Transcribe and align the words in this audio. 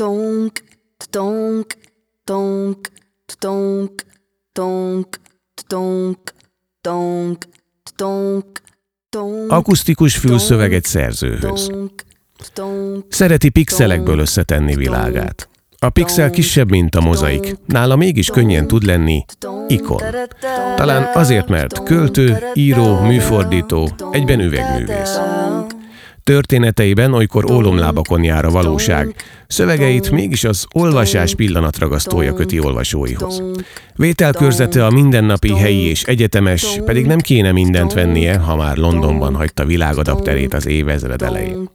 Tonk, 0.00 0.62
tonk, 1.10 1.76
tonk, 2.24 2.88
tonk, 3.38 4.02
tonk, 4.52 5.14
tonk, 5.66 6.18
tonk, 6.80 7.38
tonk, 7.96 8.60
tonk. 9.08 9.52
Akusztikus 9.52 10.16
fülszöveg 10.16 10.74
egy 10.74 10.84
szerzőhöz. 10.84 11.70
Szereti 13.08 13.48
pixelekből 13.48 14.18
összetenni 14.18 14.74
világát. 14.74 15.48
A 15.78 15.88
pixel 15.88 16.30
kisebb, 16.30 16.70
mint 16.70 16.94
a 16.94 17.00
mozaik, 17.00 17.56
nála 17.66 17.96
mégis 17.96 18.28
könnyen 18.28 18.66
tud 18.66 18.82
lenni 18.82 19.24
ikon. 19.68 20.02
Talán 20.76 21.10
azért, 21.14 21.48
mert 21.48 21.82
költő, 21.82 22.38
író, 22.54 23.00
műfordító, 23.00 23.90
egyben 24.10 24.40
üvegművész. 24.40 25.18
Történeteiben 26.30 27.14
olykor 27.14 27.50
ólomlábakon 27.50 28.24
jár 28.24 28.44
a 28.44 28.50
valóság, 28.50 29.14
szövegeit 29.46 30.10
mégis 30.10 30.44
az 30.44 30.66
olvasás 30.72 31.34
pillanatragasztója 31.34 32.34
köti 32.34 32.60
olvasóihoz. 32.60 33.42
Vételkörzete 33.94 34.84
a 34.86 34.90
mindennapi 34.90 35.54
helyi 35.54 35.88
és 35.88 36.02
egyetemes, 36.02 36.80
pedig 36.84 37.06
nem 37.06 37.18
kéne 37.18 37.52
mindent 37.52 37.92
vennie, 37.92 38.38
ha 38.38 38.56
már 38.56 38.76
Londonban 38.76 39.34
hagyta 39.34 39.64
világadapterét 39.64 40.54
az 40.54 40.66
évezred 40.66 41.22
elején. 41.22 41.70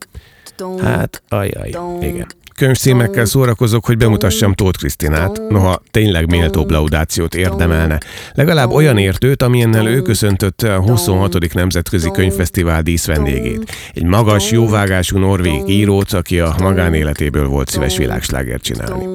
Hát, 0.81 1.21
ajaj, 1.29 1.69
igen. 2.01 2.27
Könyvcímekkel 2.55 3.25
szórakozok, 3.25 3.85
hogy 3.85 3.97
bemutassam 3.97 4.53
Tóth 4.53 4.77
Krisztinát, 4.77 5.41
noha 5.49 5.81
tényleg 5.91 6.29
méltóbb 6.29 6.71
laudációt 6.71 7.35
érdemelne. 7.35 7.99
Legalább 8.33 8.71
olyan 8.71 8.97
értőt, 8.97 9.41
amilyennel 9.41 9.87
ő 9.87 10.01
köszöntötte 10.01 10.75
a 10.75 10.81
26. 10.81 11.53
Nemzetközi 11.53 12.11
Könyvfesztivál 12.11 12.81
díszvendégét. 12.81 13.71
Egy 13.93 14.03
magas, 14.03 14.51
jóvágású 14.51 15.17
norvég 15.17 15.61
írót, 15.67 16.11
aki 16.11 16.39
a 16.39 16.55
magánéletéből 16.59 17.47
volt 17.47 17.69
szíves 17.69 17.97
világslágert 17.97 18.63
csinálni. 18.63 19.05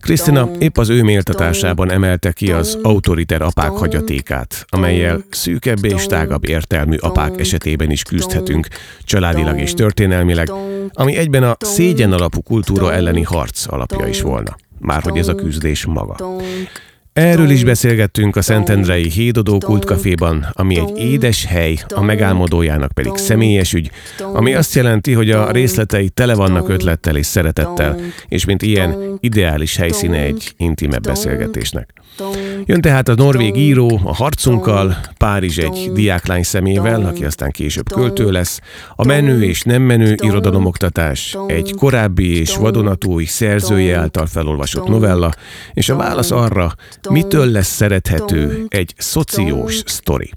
Krisztina 0.00 0.50
épp 0.58 0.78
az 0.78 0.88
ő 0.88 1.02
méltatásában 1.02 1.90
emelte 1.90 2.32
ki 2.32 2.52
az 2.52 2.78
autoriter 2.82 3.42
apák 3.42 3.70
hagyatékát, 3.70 4.64
amelyel 4.68 5.24
szűkebb 5.30 5.84
és 5.84 6.06
tágabb 6.06 6.48
értelmű 6.48 6.96
apák 6.96 7.40
esetében 7.40 7.90
is 7.90 8.02
küzdhetünk, 8.02 8.66
családilag 9.04 9.58
és 9.58 9.74
történelmileg, 9.74 10.52
ami 10.92 11.16
egyben 11.16 11.42
a 11.42 11.56
szégyen 11.60 12.12
alapú 12.12 12.42
kultúra 12.64 12.92
elleni 12.92 13.22
harc 13.22 13.72
alapja 13.72 14.06
is 14.06 14.20
volna. 14.20 14.56
Márhogy 14.78 15.18
ez 15.18 15.28
a 15.28 15.34
küzdés 15.34 15.84
maga. 15.84 16.16
Erről 17.12 17.50
is 17.50 17.64
beszélgettünk 17.64 18.36
a 18.36 18.42
Szentendrei 18.42 19.08
Hédodó 19.10 19.58
kultkaféban, 19.58 20.46
ami 20.52 20.78
egy 20.78 20.98
édes 20.98 21.44
hely, 21.44 21.78
a 21.88 22.02
megálmodójának 22.02 22.92
pedig 22.92 23.16
személyes 23.16 23.72
ügy, 23.72 23.90
ami 24.18 24.54
azt 24.54 24.74
jelenti, 24.74 25.12
hogy 25.12 25.30
a 25.30 25.50
részletei 25.50 26.08
tele 26.08 26.34
vannak 26.34 26.68
ötlettel 26.68 27.16
és 27.16 27.26
szeretettel, 27.26 28.00
és 28.28 28.44
mint 28.44 28.62
ilyen 28.62 29.18
ideális 29.20 29.76
helyszíne 29.76 30.18
egy 30.18 30.54
intimebb 30.56 31.02
beszélgetésnek. 31.02 32.01
Jön 32.64 32.80
tehát 32.80 33.08
a 33.08 33.14
norvég 33.14 33.56
író 33.56 34.00
a 34.04 34.14
harcunkkal, 34.14 34.96
Párizs 35.16 35.58
egy 35.58 35.90
diáklány 35.92 36.42
szemével, 36.42 37.04
aki 37.04 37.24
aztán 37.24 37.50
később 37.50 37.92
költő 37.92 38.30
lesz, 38.30 38.60
a 38.96 39.04
menő 39.04 39.42
és 39.42 39.62
nem 39.62 39.82
menő 39.82 40.14
irodalomoktatás, 40.22 41.36
egy 41.46 41.74
korábbi 41.76 42.38
és 42.38 42.56
vadonatúj 42.56 43.24
szerzője 43.24 43.98
által 43.98 44.26
felolvasott 44.26 44.88
novella, 44.88 45.30
és 45.72 45.88
a 45.88 45.96
válasz 45.96 46.30
arra, 46.30 46.74
mitől 47.10 47.46
lesz 47.46 47.74
szerethető 47.74 48.64
egy 48.68 48.94
szociós 48.96 49.82
sztori. 49.86 50.30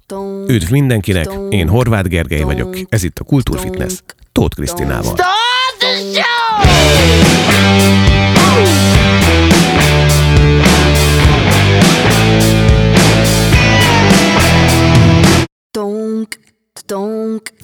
Üdv 0.48 0.72
mindenkinek, 0.72 1.30
én 1.50 1.68
Horváth 1.68 2.08
Gergely 2.08 2.42
vagyok, 2.42 2.78
ez 2.90 3.04
itt 3.04 3.20
a 3.20 3.24
Kultúrfitness, 3.24 3.94
Tóth 4.32 4.56
Krisztinával. 4.56 5.16
Start 5.16 5.78
the 5.80 5.96
show! 6.14 6.34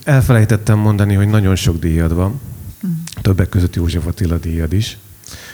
Elfelejtettem 0.04 0.80
mondani, 0.80 1.14
hogy 1.14 1.28
nagyon 1.28 1.56
sok 1.56 1.80
díjad 1.80 2.14
van. 2.14 2.42
Többek 3.22 3.50
között 3.50 3.76
József 3.76 4.06
Attila 4.06 4.38
díjad 4.38 4.74
is. 4.74 4.98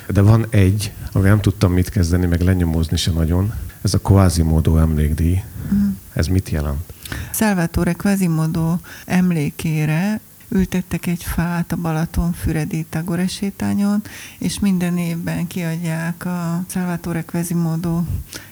De 0.07 0.21
van 0.21 0.45
egy, 0.49 0.91
ami 1.11 1.27
nem 1.27 1.41
tudtam 1.41 1.73
mit 1.73 1.89
kezdeni, 1.89 2.25
meg 2.25 2.41
lenyomozni 2.41 2.97
se 2.97 3.11
nagyon. 3.11 3.53
Ez 3.81 3.93
a 3.93 3.99
Quasimodo 3.99 4.77
emlékdíj. 4.77 5.43
Mm. 5.73 5.89
Ez 6.13 6.27
mit 6.27 6.49
jelent? 6.49 6.93
Salvatore 7.33 7.93
Quasimodo 7.93 8.77
emlékére 9.05 10.19
ültettek 10.49 11.05
egy 11.05 11.23
fát 11.23 11.71
a 11.71 11.75
Balaton 11.75 12.33
Füredi 12.33 12.85
Tagoresétányon, 12.89 14.01
és 14.37 14.59
minden 14.59 14.97
évben 14.97 15.47
kiadják 15.47 16.25
a 16.25 16.63
Salvatore 16.67 17.23
Quasimodo 17.23 18.03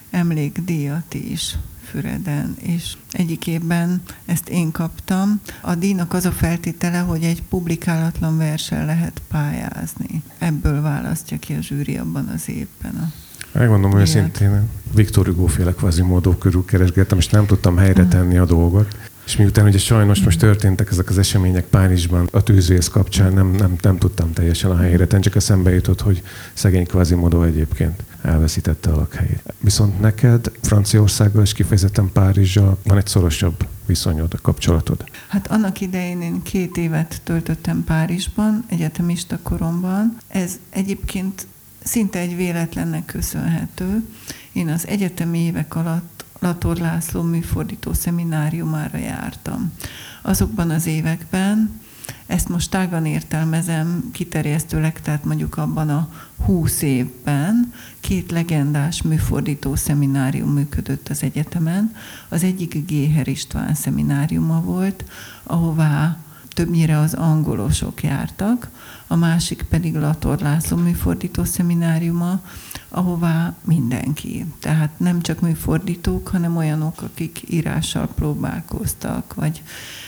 emlékdíjat 0.10 1.14
is. 1.14 1.58
Füreden, 1.92 2.56
és 2.60 2.94
egyik 3.12 3.48
évben 3.48 4.02
ezt 4.26 4.50
én 4.50 4.72
kaptam. 4.72 5.42
A 5.62 5.76
díjnak 5.76 6.14
az 6.14 6.26
a 6.26 6.32
feltétele, 6.32 6.98
hogy 6.98 7.24
egy 7.24 7.44
publikálatlan 7.44 8.38
versen 8.38 8.86
lehet 8.86 9.22
pályázni. 9.28 10.24
Ebből 10.38 10.82
választja 10.82 11.38
ki 11.40 11.54
a 11.54 11.62
zsűri 11.62 11.98
abban 11.98 12.28
az 12.28 12.50
évben 12.50 12.96
a 12.96 13.12
Megmondom 13.58 14.00
őszintén, 14.00 14.70
Viktor 14.96 15.26
Hugo 15.26 15.46
féle 15.46 15.74
módó 16.04 16.32
körül 16.32 16.66
keresgettem, 16.66 17.18
és 17.18 17.28
nem 17.28 17.46
tudtam 17.46 17.78
helyre 17.78 18.06
tenni 18.06 18.38
a 18.38 18.46
dolgot. 18.46 18.98
És 19.26 19.36
miután 19.36 19.66
ugye 19.66 19.78
sajnos 19.78 20.24
most 20.24 20.40
történtek 20.40 20.92
ezek 20.92 21.10
az 21.10 21.18
események 21.18 21.66
Párizsban, 21.66 22.28
a 22.32 22.44
tűzvész 22.44 22.88
kapcsán 22.88 23.34
nem, 23.34 23.52
nem, 23.52 23.76
nem 23.82 23.98
tudtam 23.98 24.34
teljesen 24.34 24.72
a 24.72 24.78
helyére 24.78 25.08
tenni, 25.08 25.22
csak 25.22 25.36
eszembe 25.36 25.74
jutott, 25.74 26.02
hogy 26.02 26.24
szegény 26.54 26.88
Quasimodo 26.88 27.44
egyébként 27.44 28.04
elveszítette 28.26 28.92
a 28.92 28.96
lakhelyét. 28.96 29.54
Viszont 29.60 30.00
neked 30.00 30.52
Franciaországgal 30.62 31.42
és 31.42 31.54
kifejezetten 31.54 32.12
Párizsal 32.12 32.78
van 32.84 32.98
egy 32.98 33.08
szorosabb 33.08 33.68
viszonyod, 33.86 34.34
a 34.34 34.42
kapcsolatod? 34.42 35.04
Hát 35.28 35.48
annak 35.48 35.82
idején 35.82 36.22
én 36.22 36.42
két 36.42 36.78
évet 36.78 37.22
töltöttem 37.24 37.84
Párizsban, 37.84 38.66
egyetemista 38.68 39.40
koromban. 39.44 40.18
Ez 40.28 40.60
egyébként 40.70 41.48
szinte 41.84 42.20
egy 42.20 42.36
véletlennek 42.36 43.06
köszönhető. 43.06 44.06
Én 44.52 44.68
az 44.68 44.88
egyetemi 44.88 45.40
évek 45.40 45.76
alatt 45.76 46.26
Lator 46.40 46.78
László 46.78 47.22
műfordító 47.22 47.94
szemináriumára 47.94 48.98
jártam. 48.98 49.74
Azokban 50.22 50.70
az 50.70 50.86
években 50.86 51.82
ezt 52.26 52.50
most 52.50 52.70
tágan 52.70 53.06
értelmezem 53.06 54.10
kiterjesztőleg, 54.12 55.02
tehát 55.02 55.26
mondjuk 55.26 55.58
abban 55.58 55.90
a 55.90 56.10
húsz 56.44 56.82
évben 56.82 57.74
két 58.00 58.32
legendás 58.32 59.02
műfordító 59.02 59.76
szeminárium 59.76 60.54
működött 60.54 61.10
az 61.10 61.24
egyetemen. 61.24 61.96
Az 62.30 62.44
egyik 62.44 62.86
Géher 62.86 63.28
István 63.28 63.74
szemináriuma 63.74 64.62
volt, 64.62 65.04
ahová 65.44 66.18
többnyire 66.56 67.00
az 67.00 67.14
angolosok 67.14 68.04
jártak, 68.04 68.70
a 69.08 69.16
másik 69.16 69.64
pedig 69.64 69.96
Lator 69.96 70.40
László 70.40 70.78
műfordító 70.78 71.44
szemináriuma, 71.44 72.42
ahová 72.90 73.56
mindenki. 73.64 74.46
Tehát 74.60 75.00
nem 75.00 75.22
csak 75.22 75.40
műfordítók, 75.40 76.28
hanem 76.28 76.58
olyanok, 76.58 77.02
akik 77.02 77.42
írással 77.50 78.08
próbálkoztak, 78.08 79.34
vagy 79.34 79.62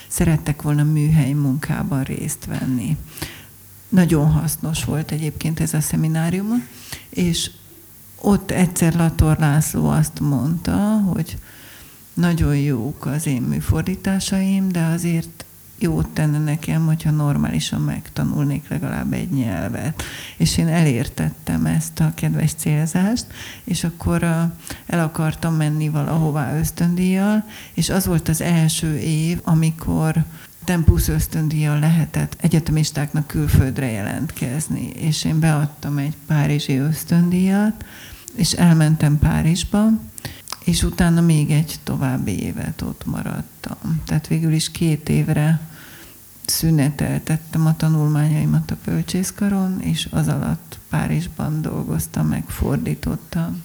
szerettek 0.08 0.62
volna 0.62 0.84
műhely 0.84 1.34
munkában 1.34 2.04
részt 2.04 2.46
venni. 2.46 2.98
Nagyon 3.90 4.32
hasznos 4.32 4.84
volt 4.84 5.12
egyébként 5.12 5.60
ez 5.60 5.74
a 5.74 5.82
szeminárium, 5.82 6.68
és 7.10 7.52
ott 8.22 8.52
egyszer 8.52 8.96
Lator 8.96 9.38
László 9.38 9.90
azt 9.90 10.20
mondta, 10.20 11.02
hogy 11.14 11.38
nagyon 12.14 12.58
jók 12.58 13.06
az 13.06 13.28
én 13.28 13.42
műfordításaim, 13.42 14.72
de 14.72 14.86
azért 14.86 15.46
jót 15.80 16.08
tenne 16.08 16.40
nekem, 16.40 16.86
hogyha 16.86 17.12
normálisan 17.12 17.82
megtanulnék 17.82 18.68
legalább 18.68 19.14
egy 19.14 19.30
nyelvet. 19.30 20.04
És 20.38 20.58
én 20.58 20.68
elértettem 20.68 21.66
ezt 21.66 22.00
a 22.00 22.12
kedves 22.16 22.54
célzást, 22.54 23.26
és 23.64 23.84
akkor 23.84 24.24
el 24.86 25.00
akartam 25.00 25.56
menni 25.56 25.90
valahová 25.90 26.58
ösztöndíjjal, 26.58 27.44
és 27.74 27.90
az 27.90 28.06
volt 28.06 28.28
az 28.28 28.42
első 28.42 28.98
év, 28.98 29.40
amikor 29.44 30.24
Tempus 30.68 31.08
ösztöndíjjal 31.08 31.80
lehetett 31.80 32.36
egyetemistáknak 32.42 33.28
külföldre 33.28 33.92
jelentkezni, 33.92 34.90
és 34.90 35.24
én 35.24 35.40
beadtam 35.40 35.98
egy 35.98 36.16
párizsi 36.26 36.78
ösztöndíjat, 36.78 37.86
és 38.36 38.52
elmentem 38.52 39.20
Párizsba, 39.20 39.90
és 40.66 40.84
utána 40.84 41.22
még 41.22 41.52
egy 41.52 41.76
további 41.84 42.44
évet 42.44 42.82
ott 42.82 43.06
maradtam. 43.06 44.02
Tehát 44.06 44.28
végül 44.28 44.54
is 44.54 44.72
két 44.72 45.10
évre 45.10 45.60
szüneteltettem 46.46 47.66
a 47.66 47.76
tanulmányaimat 47.76 48.72
a 48.72 48.78
bölcsészkaron, 48.86 49.82
és 49.82 50.08
az 50.12 50.28
alatt 50.28 50.80
Párizsban 50.90 51.62
dolgoztam, 51.62 52.28
meg 52.28 52.44
fordítottam. 52.48 53.64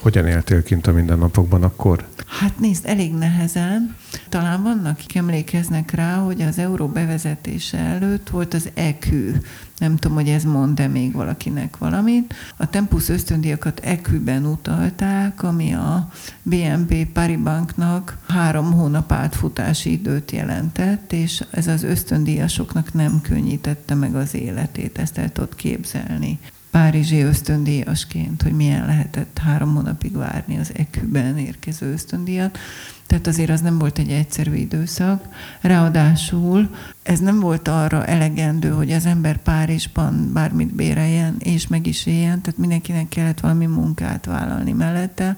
Hogyan 0.00 0.26
éltél 0.26 0.62
kint 0.62 0.86
a 0.86 0.92
mindennapokban 0.92 1.62
akkor? 1.62 2.06
Hát 2.26 2.58
nézd, 2.58 2.86
elég 2.86 3.14
nehezen. 3.14 3.96
Talán 4.28 4.62
vannak, 4.62 4.92
akik 4.98 5.14
emlékeznek 5.14 5.90
rá, 5.90 6.14
hogy 6.16 6.42
az 6.42 6.58
euró 6.58 6.86
bevezetése 6.86 7.78
előtt 7.78 8.28
volt 8.28 8.54
az 8.54 8.68
EQ. 8.74 9.32
Nem 9.78 9.96
tudom, 9.96 10.16
hogy 10.16 10.28
ez 10.28 10.44
mond-e 10.44 10.86
még 10.86 11.12
valakinek 11.12 11.76
valamit. 11.76 12.34
A 12.56 12.70
Tempus 12.70 13.08
ösztöndiakat 13.08 13.80
EQ-ben 13.80 14.44
utalták, 14.44 15.42
ami 15.42 15.72
a 15.74 16.08
BNP 16.42 17.12
Paribanknak 17.12 18.18
három 18.28 18.72
hónap 18.72 19.12
átfutási 19.12 19.92
időt 19.92 20.30
jelentett, 20.30 21.12
és 21.12 21.44
ez 21.50 21.66
az 21.66 21.82
ösztöndíjasoknak 21.82 22.92
nem 22.92 23.20
könnyítette 23.22 23.94
meg 23.94 24.14
az 24.14 24.34
életét. 24.34 24.98
Ezt 24.98 25.18
el 25.18 25.32
tudod 25.32 25.54
képzelni. 25.54 26.38
Párizsi 26.70 27.20
ösztöndíjasként, 27.20 28.42
hogy 28.42 28.52
milyen 28.52 28.86
lehetett 28.86 29.38
három 29.38 29.74
hónapig 29.74 30.16
várni 30.16 30.58
az 30.58 30.72
eküben 30.74 31.38
érkező 31.38 31.92
ösztöndíjat. 31.92 32.58
Tehát 33.06 33.26
azért 33.26 33.50
az 33.50 33.60
nem 33.60 33.78
volt 33.78 33.98
egy 33.98 34.10
egyszerű 34.10 34.54
időszak. 34.54 35.24
Ráadásul 35.60 36.70
ez 37.02 37.20
nem 37.20 37.40
volt 37.40 37.68
arra 37.68 38.06
elegendő, 38.06 38.70
hogy 38.70 38.92
az 38.92 39.06
ember 39.06 39.36
Párizsban 39.36 40.32
bármit 40.32 40.74
béreljen, 40.74 41.36
és 41.38 41.66
meg 41.66 41.86
is 41.86 42.06
éljen, 42.06 42.40
tehát 42.40 42.58
mindenkinek 42.58 43.08
kellett 43.08 43.40
valami 43.40 43.66
munkát 43.66 44.24
vállalni 44.24 44.72
mellette. 44.72 45.36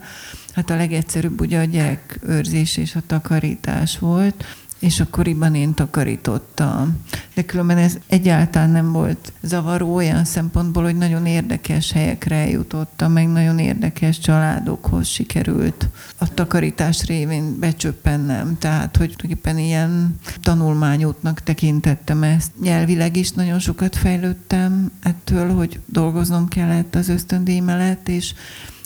Hát 0.55 0.71
a 0.71 0.77
legegyszerűbb 0.77 1.41
ugye 1.41 1.61
a 1.61 1.65
gyerekőrzés 1.65 2.77
és 2.77 2.95
a 2.95 3.03
takarítás 3.07 3.99
volt, 3.99 4.45
és 4.81 5.01
akkoriban 5.01 5.55
én 5.55 5.75
takarítottam. 5.75 7.05
De 7.35 7.43
különben 7.43 7.79
ez 7.79 7.99
egyáltalán 8.07 8.71
nem 8.71 8.93
volt 8.93 9.33
zavaró 9.41 9.95
olyan 9.95 10.25
szempontból, 10.25 10.83
hogy 10.83 10.97
nagyon 10.97 11.27
érdekes 11.27 11.93
helyekre 11.93 12.37
eljutottam, 12.37 13.13
meg 13.13 13.29
nagyon 13.29 13.59
érdekes 13.59 14.19
családokhoz 14.19 15.07
sikerült 15.07 15.89
a 16.19 16.35
takarítás 16.35 17.05
révén 17.05 17.59
becsöppennem. 17.59 18.59
Tehát, 18.59 18.97
hogy 18.97 19.15
tulajdonképpen 19.17 19.59
ilyen 19.59 20.19
tanulmányútnak 20.41 21.41
tekintettem 21.41 22.23
ezt. 22.23 22.51
Nyelvileg 22.61 23.17
is 23.17 23.31
nagyon 23.31 23.59
sokat 23.59 23.97
fejlődtem 23.97 24.91
ettől, 25.03 25.55
hogy 25.55 25.81
dolgoznom 25.87 26.49
kellett 26.49 26.95
az 26.95 27.09
ösztöndíj 27.09 27.61
mellett, 27.61 28.09
és 28.09 28.35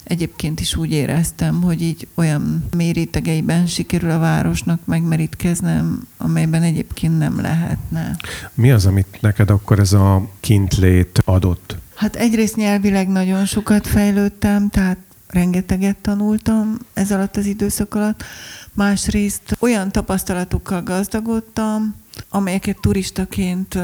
Egyébként 0.05 0.61
is 0.61 0.77
úgy 0.77 0.91
éreztem, 0.93 1.63
hogy 1.63 1.83
így 1.83 2.09
olyan 2.15 2.65
mérétegeiben 2.77 3.67
sikerül 3.67 4.11
a 4.11 4.19
városnak 4.19 4.81
megmerítkeznem, 4.85 6.07
amelyben 6.17 6.63
egyébként 6.63 7.19
nem 7.19 7.41
lehetne. 7.41 8.17
Mi 8.55 8.71
az, 8.71 8.87
amit 8.87 9.19
neked 9.21 9.51
akkor 9.51 9.79
ez 9.79 9.93
a 9.93 10.29
kintlét 10.41 11.23
adott? 11.25 11.77
Hát 11.95 12.17
egyrészt 12.17 12.57
nyelvileg 12.57 13.09
nagyon 13.09 13.45
sokat 13.45 13.87
fejlődtem, 13.87 14.69
tehát 14.69 14.99
rengeteget 15.27 15.97
tanultam 15.97 16.77
ez 16.93 17.13
alatt 17.13 17.37
az 17.37 17.47
időszak 17.47 17.95
alatt. 17.95 18.25
Másrészt 18.73 19.57
olyan 19.61 19.93
tapasztalatokkal 19.93 20.83
gazdagodtam, 20.83 21.95
amelyeket 22.29 22.81
turistaként 22.81 23.75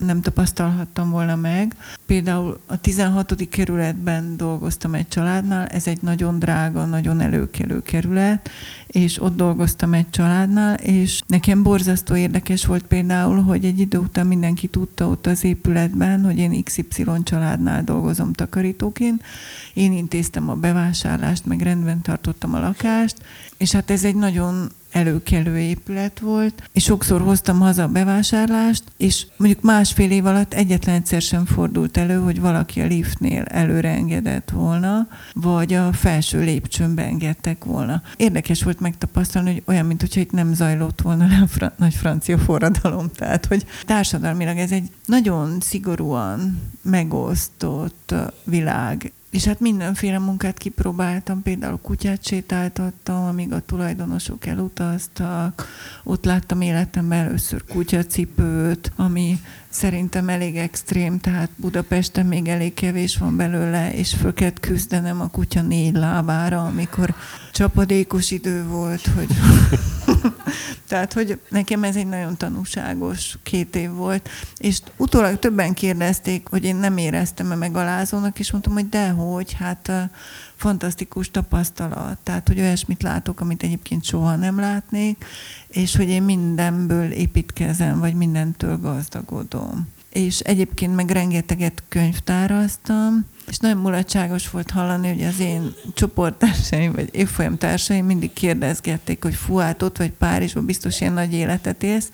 nem 0.00 0.20
tapasztalhattam 0.22 1.10
volna 1.10 1.36
meg. 1.36 1.76
Például 2.06 2.60
a 2.66 2.80
16. 2.80 3.48
kerületben 3.48 4.36
dolgoztam 4.36 4.94
egy 4.94 5.08
családnál, 5.08 5.66
ez 5.66 5.86
egy 5.86 6.02
nagyon 6.02 6.38
drága, 6.38 6.84
nagyon 6.84 7.20
előkelő 7.20 7.82
kerület, 7.82 8.50
és 8.86 9.22
ott 9.22 9.36
dolgoztam 9.36 9.94
egy 9.94 10.10
családnál, 10.10 10.74
és 10.74 11.20
nekem 11.26 11.62
borzasztó 11.62 12.16
érdekes 12.16 12.66
volt 12.66 12.84
például, 12.84 13.42
hogy 13.42 13.64
egy 13.64 13.78
idő 13.78 13.98
után 13.98 14.26
mindenki 14.26 14.66
tudta 14.66 15.08
ott 15.08 15.26
az 15.26 15.44
épületben, 15.44 16.24
hogy 16.24 16.38
én 16.38 16.62
XY 16.62 17.04
családnál 17.22 17.84
dolgozom 17.84 18.32
takarítóként. 18.32 19.22
Én 19.74 19.92
intéztem 19.92 20.48
a 20.48 20.54
bevásárlást, 20.54 21.46
meg 21.46 21.60
rendben 21.60 22.02
tartottam 22.02 22.54
a 22.54 22.60
lakást, 22.60 23.16
és 23.56 23.72
hát 23.72 23.90
ez 23.90 24.04
egy 24.04 24.16
nagyon 24.16 24.70
előkelő 24.90 25.58
épület 25.58 26.20
volt, 26.20 26.68
és 26.72 26.82
sokszor 26.82 27.20
hoztam 27.20 27.58
haza 27.58 27.82
a 27.82 27.88
bevásárlást, 27.88 28.82
és 28.96 29.26
mondjuk 29.36 29.62
másfél 29.62 30.10
év 30.10 30.26
alatt 30.26 30.54
egyetlen 30.54 30.94
egyszer 30.94 31.22
sem 31.22 31.44
fordult 31.44 31.96
elő, 31.96 32.16
hogy 32.18 32.40
valaki 32.40 32.80
a 32.80 32.86
liftnél 32.86 33.42
előre 33.42 33.88
engedett 33.88 34.50
volna, 34.50 35.08
vagy 35.32 35.72
a 35.74 35.92
felső 35.92 36.40
lépcsőn 36.40 36.98
engedtek 36.98 37.64
volna. 37.64 38.02
Érdekes 38.16 38.62
volt 38.62 38.80
megtapasztalni, 38.80 39.52
hogy 39.52 39.62
olyan, 39.66 39.86
mintha 39.86 40.20
itt 40.20 40.32
nem 40.32 40.54
zajlott 40.54 41.00
volna 41.00 41.26
le 41.26 41.38
a 41.42 41.46
fra- 41.46 41.78
nagy 41.78 41.94
francia 41.94 42.38
forradalom. 42.38 43.10
Tehát, 43.14 43.46
hogy 43.46 43.64
társadalmilag 43.86 44.56
ez 44.56 44.72
egy 44.72 44.90
nagyon 45.04 45.60
szigorúan 45.60 46.60
megosztott 46.82 48.14
világ 48.44 49.12
és 49.30 49.44
hát 49.44 49.60
mindenféle 49.60 50.18
munkát 50.18 50.58
kipróbáltam, 50.58 51.42
például 51.42 51.78
kutyát 51.82 52.26
sétáltattam, 52.26 53.24
amíg 53.24 53.52
a 53.52 53.60
tulajdonosok 53.60 54.46
elutaztak. 54.46 55.66
Ott 56.04 56.24
láttam 56.24 56.60
életemben 56.60 57.26
először 57.26 57.64
kutyacipőt, 57.64 58.92
ami 58.96 59.40
szerintem 59.68 60.28
elég 60.28 60.56
extrém, 60.56 61.18
tehát 61.18 61.50
Budapesten 61.56 62.26
még 62.26 62.48
elég 62.48 62.74
kevés 62.74 63.16
van 63.16 63.36
belőle, 63.36 63.94
és 63.94 64.14
föl 64.14 64.34
kellett 64.34 64.60
küzdenem 64.60 65.20
a 65.20 65.30
kutya 65.30 65.62
négy 65.62 65.94
lábára, 65.94 66.64
amikor 66.64 67.14
csapadékos 67.52 68.30
idő 68.30 68.64
volt, 68.64 69.06
hogy 69.06 69.28
tehát, 70.88 71.12
hogy 71.12 71.40
nekem 71.48 71.84
ez 71.84 71.96
egy 71.96 72.06
nagyon 72.06 72.36
tanúságos 72.36 73.38
két 73.42 73.76
év 73.76 73.90
volt, 73.90 74.28
és 74.56 74.78
utólag 74.96 75.38
többen 75.38 75.74
kérdezték, 75.74 76.48
hogy 76.48 76.64
én 76.64 76.76
nem 76.76 76.96
éreztem-e 76.96 77.54
megalázónak, 77.54 78.38
és 78.38 78.52
mondtam, 78.52 78.72
hogy 78.72 78.88
dehogy, 78.88 79.52
hát 79.52 79.92
fantasztikus 80.56 81.30
tapasztalat, 81.30 82.18
tehát, 82.22 82.48
hogy 82.48 82.60
olyasmit 82.60 83.02
látok, 83.02 83.40
amit 83.40 83.62
egyébként 83.62 84.04
soha 84.04 84.36
nem 84.36 84.58
látnék, 84.58 85.24
és 85.68 85.96
hogy 85.96 86.08
én 86.08 86.22
mindenből 86.22 87.10
építkezem, 87.10 87.98
vagy 87.98 88.14
mindentől 88.14 88.78
gazdagodom. 88.78 89.96
És 90.18 90.38
egyébként 90.38 90.94
meg 90.94 91.10
rengeteget 91.10 91.82
könyvtáraztam, 91.88 93.26
és 93.46 93.58
nagyon 93.58 93.76
mulatságos 93.76 94.50
volt 94.50 94.70
hallani, 94.70 95.08
hogy 95.08 95.22
az 95.22 95.40
én 95.40 95.74
csoporttársaim, 95.94 96.92
vagy 96.92 97.08
évfolyamtársaim 97.12 98.06
mindig 98.06 98.32
kérdezgették, 98.32 99.22
hogy 99.22 99.34
fú, 99.34 99.56
hát 99.56 99.82
ott 99.82 99.96
vagy 99.96 100.10
Párizsban 100.10 100.64
biztos 100.64 101.00
ilyen 101.00 101.12
nagy 101.12 101.32
életet 101.32 101.82
élsz, 101.82 102.10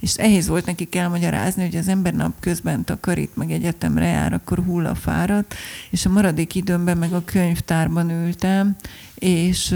és 0.00 0.14
ehhez 0.14 0.48
volt 0.48 0.66
nekik 0.66 0.94
elmagyarázni, 0.94 1.64
hogy 1.64 1.76
az 1.76 1.88
ember 1.88 2.14
nap 2.14 2.40
közben 2.40 2.84
takarít, 2.84 3.36
meg 3.36 3.50
egyetemre 3.50 4.06
jár, 4.06 4.32
akkor 4.32 4.58
hullafáradt, 4.58 5.54
és 5.90 6.06
a 6.06 6.10
maradék 6.10 6.54
időmben 6.54 6.98
meg 6.98 7.12
a 7.12 7.24
könyvtárban 7.24 8.10
ültem, 8.10 8.76
és 9.14 9.74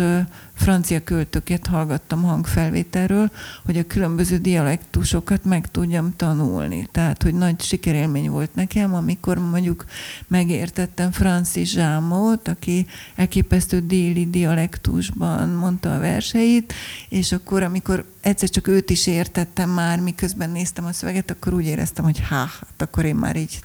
francia 0.60 1.04
költöket 1.04 1.66
hallgattam 1.66 2.22
hangfelvételről, 2.22 3.30
hogy 3.64 3.78
a 3.78 3.86
különböző 3.86 4.38
dialektusokat 4.38 5.44
meg 5.44 5.70
tudjam 5.70 6.16
tanulni. 6.16 6.88
Tehát, 6.92 7.22
hogy 7.22 7.34
nagy 7.34 7.60
sikerélmény 7.60 8.30
volt 8.30 8.54
nekem, 8.54 8.94
amikor 8.94 9.38
mondjuk 9.38 9.84
megértettem 10.28 11.10
Francis 11.12 11.70
Zsámot, 11.70 12.48
aki 12.48 12.86
elképesztő 13.14 13.80
déli 13.80 14.30
dialektusban 14.30 15.48
mondta 15.48 15.94
a 15.94 15.98
verseit, 15.98 16.72
és 17.08 17.32
akkor, 17.32 17.62
amikor 17.62 18.04
egyszer 18.20 18.48
csak 18.48 18.68
őt 18.68 18.90
is 18.90 19.06
értettem 19.06 19.70
már, 19.70 20.00
miközben 20.00 20.50
néztem 20.50 20.84
a 20.84 20.92
szöveget, 20.92 21.30
akkor 21.30 21.54
úgy 21.54 21.66
éreztem, 21.66 22.04
hogy 22.04 22.20
há, 22.28 22.38
hát 22.38 22.82
akkor 22.82 23.04
én 23.04 23.16
már 23.16 23.36
így 23.36 23.60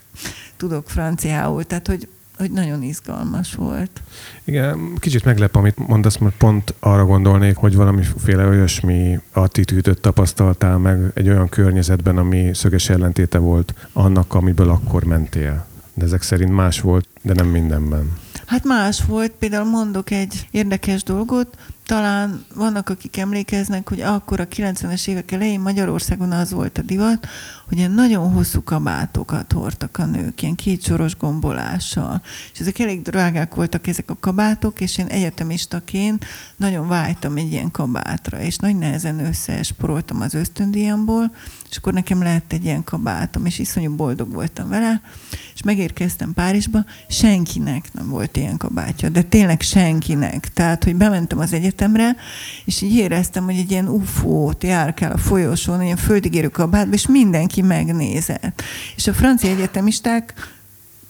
tudok 0.56 0.90
franciául. 0.90 1.64
Tehát, 1.64 1.86
hogy 1.86 2.08
hogy 2.36 2.50
nagyon 2.50 2.82
izgalmas 2.82 3.54
volt. 3.54 4.02
Igen, 4.44 4.94
kicsit 4.98 5.24
meglep, 5.24 5.56
amit 5.56 5.88
mondasz, 5.88 6.16
mert 6.16 6.36
pont 6.36 6.74
arra 6.78 7.04
gondolnék, 7.04 7.56
hogy 7.56 7.76
valamiféle 7.76 8.46
olyasmi 8.46 9.20
attitűdöt 9.32 10.00
tapasztaltál 10.00 10.78
meg 10.78 11.10
egy 11.14 11.28
olyan 11.28 11.48
környezetben, 11.48 12.16
ami 12.16 12.54
szöges 12.54 12.88
ellentéte 12.88 13.38
volt 13.38 13.74
annak, 13.92 14.34
amiből 14.34 14.70
akkor 14.70 15.04
mentél. 15.04 15.66
De 15.94 16.04
ezek 16.04 16.22
szerint 16.22 16.52
más 16.52 16.80
volt, 16.80 17.08
de 17.22 17.32
nem 17.32 17.46
mindenben. 17.46 18.12
Hát 18.46 18.64
más 18.64 19.04
volt, 19.04 19.32
például 19.38 19.70
mondok 19.70 20.10
egy 20.10 20.48
érdekes 20.50 21.02
dolgot, 21.02 21.56
talán 21.86 22.44
vannak, 22.54 22.88
akik 22.88 23.16
emlékeznek, 23.16 23.88
hogy 23.88 24.00
akkor 24.00 24.40
a 24.40 24.48
90-es 24.48 25.08
évek 25.08 25.30
elején 25.30 25.60
Magyarországon 25.60 26.32
az 26.32 26.52
volt 26.52 26.78
a 26.78 26.82
divat, 26.82 27.26
hogy 27.68 27.78
ilyen 27.78 27.90
nagyon 27.90 28.32
hosszú 28.32 28.62
kabátokat 28.62 29.52
hordtak 29.52 29.98
a 29.98 30.04
nők, 30.04 30.42
ilyen 30.42 30.54
kétsoros 30.54 31.16
gombolással. 31.16 32.22
És 32.52 32.60
ezek 32.60 32.78
elég 32.78 33.02
drágák 33.02 33.54
voltak 33.54 33.86
ezek 33.86 34.10
a 34.10 34.16
kabátok, 34.20 34.80
és 34.80 34.98
én 34.98 35.06
egyetemistaként 35.06 36.24
nagyon 36.56 36.88
vágytam 36.88 37.36
egy 37.36 37.52
ilyen 37.52 37.70
kabátra, 37.70 38.40
és 38.40 38.56
nagy 38.56 38.76
nehezen 38.76 39.18
összeesporoltam 39.26 40.20
az 40.20 40.34
ösztöndíjamból, 40.34 41.32
és 41.70 41.76
akkor 41.76 41.92
nekem 41.92 42.22
lett 42.22 42.52
egy 42.52 42.64
ilyen 42.64 42.84
kabátom, 42.84 43.46
és 43.46 43.58
iszonyú 43.58 43.94
boldog 43.94 44.32
voltam 44.32 44.68
vele, 44.68 45.00
és 45.54 45.62
megérkeztem 45.62 46.34
Párizsba, 46.34 46.84
senkinek 47.08 47.92
nem 47.92 48.08
volt 48.08 48.36
ilyen 48.36 48.56
kabátja, 48.56 49.08
de 49.08 49.22
tényleg 49.22 49.60
senkinek. 49.60 50.52
Tehát, 50.52 50.84
hogy 50.84 50.96
bementem 50.96 51.38
az 51.38 51.52
egyetemre, 51.52 51.74
és 52.64 52.82
így 52.82 52.96
éreztem, 52.96 53.44
hogy 53.44 53.56
egy 53.56 53.70
ilyen 53.70 53.88
ufót 53.88 54.62
járkál 54.62 55.12
a 55.12 55.18
folyosón, 55.18 55.82
ilyen 55.82 55.96
földigérő 55.96 56.48
kabátba, 56.48 56.94
és 56.94 57.06
mindenki 57.06 57.62
megnézett. 57.62 58.62
És 58.96 59.06
a 59.06 59.12
francia 59.12 59.50
egyetemisták 59.50 60.34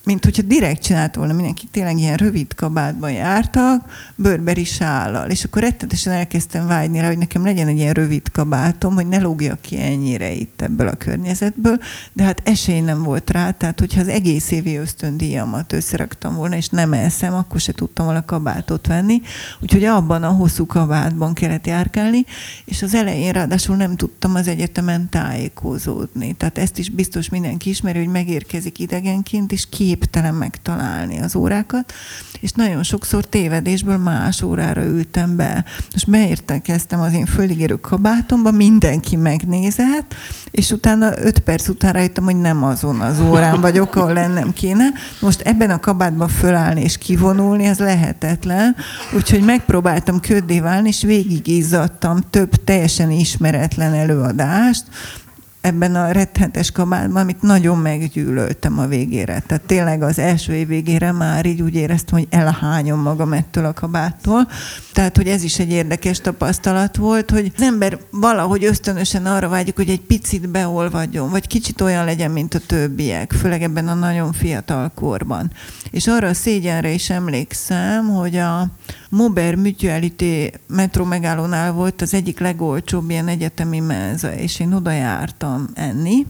mint 0.06 0.25
hogyha 0.25 0.42
direkt 0.42 0.82
csinált 0.82 1.14
volna 1.14 1.32
mindenki, 1.32 1.66
tényleg 1.70 1.98
ilyen 1.98 2.16
rövid 2.16 2.54
kabátban 2.54 3.12
jártak, 3.12 3.90
bőrberi 4.14 4.64
sállal, 4.64 5.30
és 5.30 5.44
akkor 5.44 5.62
rettetesen 5.62 6.12
elkezdtem 6.12 6.66
vágyni 6.66 7.00
rá, 7.00 7.06
hogy 7.06 7.18
nekem 7.18 7.44
legyen 7.44 7.68
egy 7.68 7.76
ilyen 7.76 7.92
rövid 7.92 8.30
kabátom, 8.30 8.94
hogy 8.94 9.06
ne 9.06 9.20
lógjak 9.20 9.60
ki 9.60 9.80
ennyire 9.80 10.32
itt 10.32 10.62
ebből 10.62 10.88
a 10.88 10.94
környezetből, 10.94 11.78
de 12.12 12.22
hát 12.22 12.42
esély 12.44 12.80
nem 12.80 13.02
volt 13.02 13.30
rá, 13.30 13.50
tehát 13.50 13.80
hogyha 13.80 14.00
az 14.00 14.08
egész 14.08 14.50
évi 14.50 14.76
ösztöndíjamat 14.76 15.72
összeraktam 15.72 16.34
volna, 16.34 16.56
és 16.56 16.68
nem 16.68 16.92
elszem, 16.92 17.34
akkor 17.34 17.60
se 17.60 17.72
tudtam 17.72 18.04
volna 18.04 18.25
kabátot 18.25 18.86
venni, 18.86 19.20
úgyhogy 19.60 19.84
abban 19.84 20.22
a 20.22 20.30
hosszú 20.30 20.66
kabátban 20.66 21.34
kellett 21.34 21.66
járkálni, 21.66 22.25
és 22.64 22.82
az 22.82 22.94
elején 22.94 23.32
ráadásul 23.32 23.76
nem 23.76 23.96
tudtam 23.96 24.34
az 24.34 24.48
egyetemen 24.48 25.08
tájékozódni. 25.08 26.32
Tehát 26.32 26.58
ezt 26.58 26.78
is 26.78 26.90
biztos 26.90 27.28
mindenki 27.28 27.68
ismeri, 27.68 27.98
hogy 27.98 28.08
megérkezik 28.08 28.78
idegenként, 28.78 29.52
és 29.52 29.68
képtelen 29.98 30.34
megtalálni 30.34 31.20
az 31.20 31.36
órákat, 31.36 31.92
és 32.40 32.52
nagyon 32.52 32.82
sokszor 32.82 33.24
tévedésből 33.24 33.96
más 33.96 34.42
órára 34.42 34.84
ültem 34.84 35.36
be. 35.36 35.64
Most 35.92 36.10
beértekeztem 36.10 37.00
az 37.00 37.12
én 37.12 37.26
föligérő 37.26 37.74
kabátomba, 37.74 38.50
mindenki 38.50 39.16
megnézett, 39.16 40.14
és 40.50 40.70
utána 40.70 41.18
öt 41.18 41.38
perc 41.38 41.68
után 41.68 41.92
rájöttem, 41.92 42.24
hogy 42.24 42.36
nem 42.36 42.64
azon 42.64 43.00
az 43.00 43.20
órán 43.20 43.60
vagyok, 43.60 43.96
ahol 43.96 44.12
lennem 44.12 44.52
kéne. 44.52 44.84
Most 45.20 45.40
ebben 45.40 45.70
a 45.70 45.80
kabátban 45.80 46.28
fölállni 46.28 46.80
és 46.80 46.98
kivonulni, 46.98 47.64
ez 47.64 47.78
lehetetlen. 47.78 48.76
Úgyhogy 49.14 49.44
megpróbáltam 49.44 50.20
köddé 50.20 50.60
válni, 50.60 50.88
és 50.88 51.02
végigízzadtam 51.02 52.20
több 52.30 52.64
teljesen 52.64 53.10
ismeretlen 53.10 53.94
előadást, 53.94 54.84
ebben 55.66 55.94
a 55.94 56.11
rettenetes 56.11 56.70
kabátban, 56.70 57.23
amit 57.23 57.42
nagyon 57.42 57.78
meggyűlöltem 57.78 58.78
a 58.78 58.87
végére. 58.87 59.42
Tehát 59.46 59.62
tényleg 59.66 60.02
az 60.02 60.18
első 60.18 60.52
év 60.54 60.66
végére 60.66 61.12
már 61.12 61.46
így 61.46 61.62
úgy 61.62 61.75
éreztem, 61.75 62.18
hogy 62.18 62.26
elhányom 62.30 63.00
magam 63.00 63.32
ettől 63.32 63.64
a 63.64 63.73
kabáttól. 63.73 64.49
Tehát, 64.92 65.16
hogy 65.16 65.28
ez 65.28 65.42
is 65.42 65.58
egy 65.58 65.70
érdekes 65.70 66.20
tapasztalat 66.20 66.96
volt, 66.96 67.30
hogy 67.30 67.52
az 67.56 67.62
ember 67.62 67.99
valahogy 68.11 68.64
ösztönösen 68.64 69.26
arra 69.26 69.49
vágyik, 69.49 69.76
hogy 69.76 69.88
egy 69.88 70.00
picit 70.00 70.49
beolvadjon, 70.49 71.30
vagy 71.30 71.46
kicsit 71.46 71.80
olyan 71.80 72.04
legyen, 72.04 72.30
mint 72.30 72.54
a 72.54 72.61
többiek, 72.66 73.32
főleg 73.32 73.62
ebben 73.62 73.88
a 73.88 73.94
nagyon 73.94 74.32
fiatal 74.32 74.92
korban. 74.94 75.50
És 75.90 76.06
arra 76.06 76.28
a 76.28 76.35
szégyenre 76.35 76.90
is 76.90 77.11
emlékszem, 77.11 78.08
hogy 78.08 78.37
a 78.37 78.66
Mober 79.08 79.54
Mutualité 79.54 80.52
metró 80.66 81.04
megállónál 81.04 81.72
volt 81.72 82.02
az 82.02 82.14
egyik 82.14 82.38
legolcsóbb 82.38 83.10
ilyen 83.10 83.28
egyetemi 83.28 83.80
menza, 83.80 84.34
és 84.34 84.60
én 84.60 84.72
oda 84.72 84.90
jártam 84.90 85.68
enni, 85.75 86.26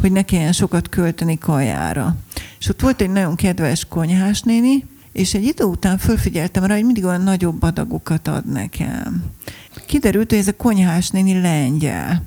hogy 0.00 0.12
ne 0.12 0.22
kelljen 0.22 0.52
sokat 0.52 0.88
költeni 0.88 1.38
kajára. 1.38 2.16
És 2.58 2.68
ott 2.68 2.80
volt 2.80 3.00
egy 3.00 3.10
nagyon 3.10 3.34
kedves 3.34 3.84
konyhás 3.88 4.42
néni, 4.42 4.86
és 5.12 5.34
egy 5.34 5.44
idő 5.44 5.64
után 5.64 5.98
fölfigyeltem 5.98 6.64
rá, 6.64 6.74
hogy 6.74 6.84
mindig 6.84 7.04
olyan 7.04 7.22
nagyobb 7.22 7.62
adagokat 7.62 8.28
ad 8.28 8.46
nekem. 8.46 9.24
Kiderült, 9.86 10.30
hogy 10.30 10.38
ez 10.38 10.48
a 10.48 10.56
konyhás 10.56 11.08
néni 11.08 11.40
lengyel. 11.40 12.22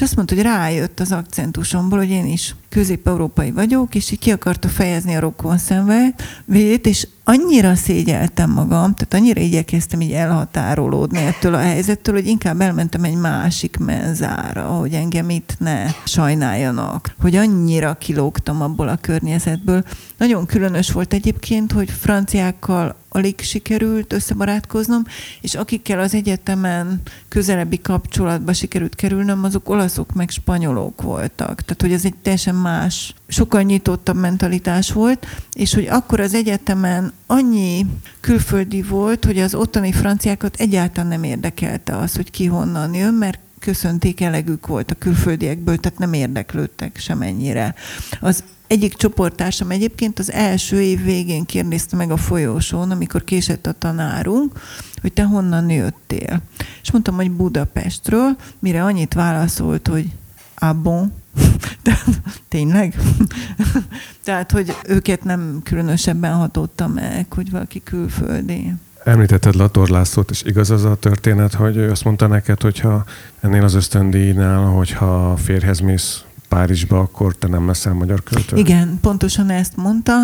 És 0.00 0.06
azt 0.06 0.16
mondta, 0.16 0.34
hogy 0.34 0.44
rájött 0.44 1.00
az 1.00 1.12
akcentusomból, 1.12 1.98
hogy 1.98 2.10
én 2.10 2.26
is 2.26 2.54
közép-európai 2.68 3.50
vagyok, 3.50 3.94
és 3.94 4.10
így 4.10 4.18
ki 4.18 4.30
akarta 4.30 4.68
fejezni 4.68 5.14
a 5.14 5.20
rokon 5.20 5.58
szenvedét, 5.58 6.86
és 6.86 7.06
annyira 7.24 7.74
szégyeltem 7.74 8.50
magam, 8.50 8.94
tehát 8.94 9.14
annyira 9.14 9.40
igyekeztem 9.40 10.00
így 10.00 10.12
elhatárolódni 10.12 11.18
ettől 11.18 11.54
a 11.54 11.58
helyzettől, 11.58 12.14
hogy 12.14 12.26
inkább 12.26 12.60
elmentem 12.60 13.04
egy 13.04 13.16
másik 13.16 13.76
menzára, 13.76 14.62
hogy 14.62 14.92
engem 14.92 15.30
itt 15.30 15.54
ne 15.58 15.86
sajnáljanak, 16.04 17.14
hogy 17.20 17.36
annyira 17.36 17.94
kilógtam 17.94 18.62
abból 18.62 18.88
a 18.88 18.98
környezetből. 19.00 19.84
Nagyon 20.18 20.46
különös 20.46 20.92
volt 20.92 21.12
egyébként, 21.12 21.72
hogy 21.72 21.90
franciákkal 21.90 22.96
alig 23.08 23.40
sikerült 23.40 24.12
összebarátkoznom, 24.12 25.02
és 25.40 25.54
akikkel 25.54 26.00
az 26.00 26.14
egyetemen 26.14 27.00
közelebbi 27.28 27.80
kapcsolatba 27.80 28.52
sikerült 28.52 28.94
kerülnöm, 28.94 29.44
azok 29.44 29.68
olaszok 29.90 30.14
meg 30.14 30.30
spanyolok 30.30 31.02
voltak. 31.02 31.60
Tehát, 31.60 31.80
hogy 31.80 31.92
ez 31.92 32.04
egy 32.04 32.14
teljesen 32.22 32.54
más, 32.54 33.14
sokkal 33.28 33.62
nyitottabb 33.62 34.16
mentalitás 34.16 34.92
volt, 34.92 35.26
és 35.52 35.74
hogy 35.74 35.86
akkor 35.86 36.20
az 36.20 36.34
egyetemen 36.34 37.12
annyi 37.26 37.86
külföldi 38.20 38.82
volt, 38.82 39.24
hogy 39.24 39.38
az 39.38 39.54
ottani 39.54 39.92
franciákat 39.92 40.56
egyáltalán 40.56 41.08
nem 41.08 41.22
érdekelte 41.22 41.96
az, 41.96 42.14
hogy 42.16 42.30
ki 42.30 42.46
honnan 42.46 42.94
jön, 42.94 43.14
mert 43.14 43.38
köszönték 43.58 44.20
elegük 44.20 44.66
volt 44.66 44.90
a 44.90 44.94
külföldiekből, 44.98 45.76
tehát 45.76 45.98
nem 45.98 46.12
érdeklődtek 46.12 46.98
semennyire. 46.98 47.74
Az 48.20 48.44
egyik 48.70 48.94
csoporttársam 48.94 49.70
egyébként 49.70 50.18
az 50.18 50.32
első 50.32 50.82
év 50.82 51.02
végén 51.02 51.44
kérdezte 51.44 51.96
meg 51.96 52.10
a 52.10 52.16
folyósón, 52.16 52.90
amikor 52.90 53.24
késett 53.24 53.66
a 53.66 53.72
tanárunk, 53.72 54.60
hogy 55.00 55.12
te 55.12 55.22
honnan 55.22 55.70
jöttél. 55.70 56.40
És 56.82 56.90
mondtam, 56.90 57.14
hogy 57.14 57.30
Budapestről, 57.30 58.36
mire 58.58 58.84
annyit 58.84 59.14
válaszolt, 59.14 59.88
hogy 59.88 60.10
ah 60.54 60.76
bon, 60.76 61.12
de, 61.84 61.98
tényleg? 62.48 62.94
Tehát, 64.24 64.50
hogy 64.50 64.76
őket 64.84 65.24
nem 65.24 65.60
különösebben 65.62 66.34
hatotta 66.34 66.88
meg, 66.88 67.26
hogy 67.32 67.50
valaki 67.50 67.82
külföldi. 67.82 68.72
Említetted 69.04 69.54
Lator 69.54 69.88
Lászlót, 69.88 70.30
és 70.30 70.42
igaz 70.42 70.70
az 70.70 70.84
a 70.84 70.94
történet, 70.94 71.54
hogy 71.54 71.76
ő 71.76 71.90
azt 71.90 72.04
mondta 72.04 72.26
neked, 72.26 72.60
hogyha 72.60 73.04
ennél 73.40 73.64
az 73.64 73.74
ösztöndíjnál, 73.74 74.64
hogyha 74.64 75.36
férhez 75.36 75.80
mész 75.80 76.24
Párizsba, 76.50 76.98
akkor 76.98 77.34
te 77.36 77.48
nem 77.48 77.66
leszel 77.66 77.92
magyar 77.92 78.22
költő? 78.22 78.56
Igen, 78.56 78.98
pontosan 79.00 79.50
ezt 79.50 79.76
mondta. 79.76 80.14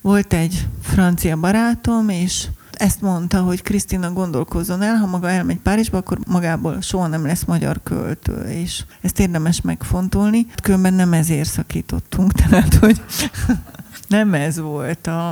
Volt 0.00 0.32
egy 0.32 0.66
francia 0.82 1.36
barátom, 1.36 2.08
és 2.08 2.46
ezt 2.72 3.00
mondta, 3.00 3.40
hogy 3.40 3.62
Krisztina 3.62 4.12
gondolkozzon 4.12 4.82
el, 4.82 4.94
ha 4.94 5.06
maga 5.06 5.30
elmegy 5.30 5.58
Párizsba, 5.58 5.98
akkor 5.98 6.18
magából 6.26 6.80
soha 6.80 7.06
nem 7.06 7.26
lesz 7.26 7.44
magyar 7.44 7.80
költő, 7.82 8.42
és 8.48 8.84
ezt 9.00 9.20
érdemes 9.20 9.60
megfontolni. 9.60 10.46
Különben 10.62 10.94
nem 10.94 11.12
ezért 11.12 11.48
szakítottunk, 11.48 12.32
tehát 12.42 12.74
hogy 12.74 13.02
nem 14.12 14.34
ez 14.34 14.60
volt 14.60 15.06
a, 15.06 15.30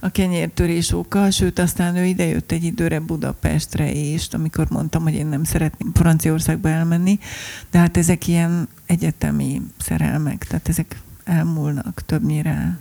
a 0.00 0.08
kenyértörés 0.08 0.92
oka, 0.92 1.30
sőt 1.30 1.58
aztán 1.58 1.96
ő 1.96 2.04
idejött 2.04 2.52
egy 2.52 2.64
időre 2.64 3.00
Budapestre 3.00 3.90
is, 3.90 4.28
amikor 4.32 4.66
mondtam, 4.70 5.02
hogy 5.02 5.14
én 5.14 5.26
nem 5.26 5.44
szeretném 5.44 5.92
Franciaországba 5.94 6.68
elmenni, 6.68 7.18
de 7.70 7.78
hát 7.78 7.96
ezek 7.96 8.26
ilyen 8.26 8.68
egyetemi 8.86 9.62
szerelmek, 9.78 10.44
tehát 10.44 10.68
ezek 10.68 10.96
elmúlnak 11.24 12.02
többnyire. 12.06 12.78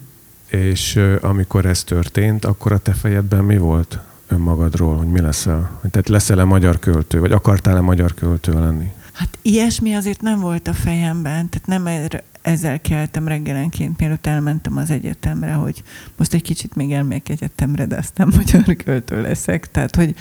És 0.48 1.00
amikor 1.22 1.66
ez 1.66 1.84
történt, 1.84 2.46
akkor 2.46 2.72
a 2.72 2.78
te 2.78 2.94
fejedben 2.94 3.44
mi 3.44 3.58
volt 3.58 4.00
önmagadról, 4.28 4.98
hogy 4.98 5.08
mi 5.08 5.22
leszel? 5.22 5.80
Tehát 5.92 6.10
leszel-e 6.10 6.44
magyar 6.44 6.80
költő, 6.80 7.20
vagy 7.20 7.32
akartál-e 7.32 7.82
magyar 7.82 8.14
költő 8.14 8.54
lenni? 8.54 8.92
Hát 9.14 9.38
ilyesmi 9.42 9.94
azért 9.94 10.22
nem 10.22 10.40
volt 10.40 10.68
a 10.68 10.74
fejemben, 10.74 11.50
tehát 11.50 11.68
nem 11.68 11.88
erre, 11.88 12.24
ezzel 12.44 12.82
keltem 12.82 13.28
reggelenként, 13.28 14.00
mielőtt 14.00 14.28
elmentem 14.28 14.78
az 14.78 14.90
egyetemre, 14.90 15.54
hogy 15.54 15.84
most 16.18 16.34
egy 16.34 16.42
kicsit 16.42 16.76
még 16.76 16.92
elmegyek 16.92 17.30
egyetemre, 17.30 17.86
de 17.86 17.98
aztán 17.98 18.34
magyar 18.36 18.76
költő 18.76 19.22
leszek. 19.22 19.72
Tehát, 19.72 19.96
hogy 19.96 20.16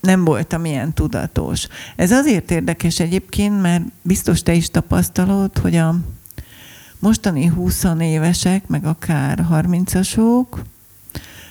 nem 0.00 0.24
voltam 0.24 0.64
ilyen 0.64 0.92
tudatos. 0.92 1.66
Ez 1.96 2.10
azért 2.10 2.50
érdekes 2.50 3.00
egyébként, 3.00 3.62
mert 3.62 3.82
biztos 4.02 4.42
te 4.42 4.52
is 4.52 4.70
tapasztalod, 4.70 5.58
hogy 5.58 5.76
a 5.76 5.94
mostani 6.98 7.46
20 7.46 7.84
évesek, 8.00 8.66
meg 8.66 8.84
akár 8.84 9.46
30-asok, 9.50 10.46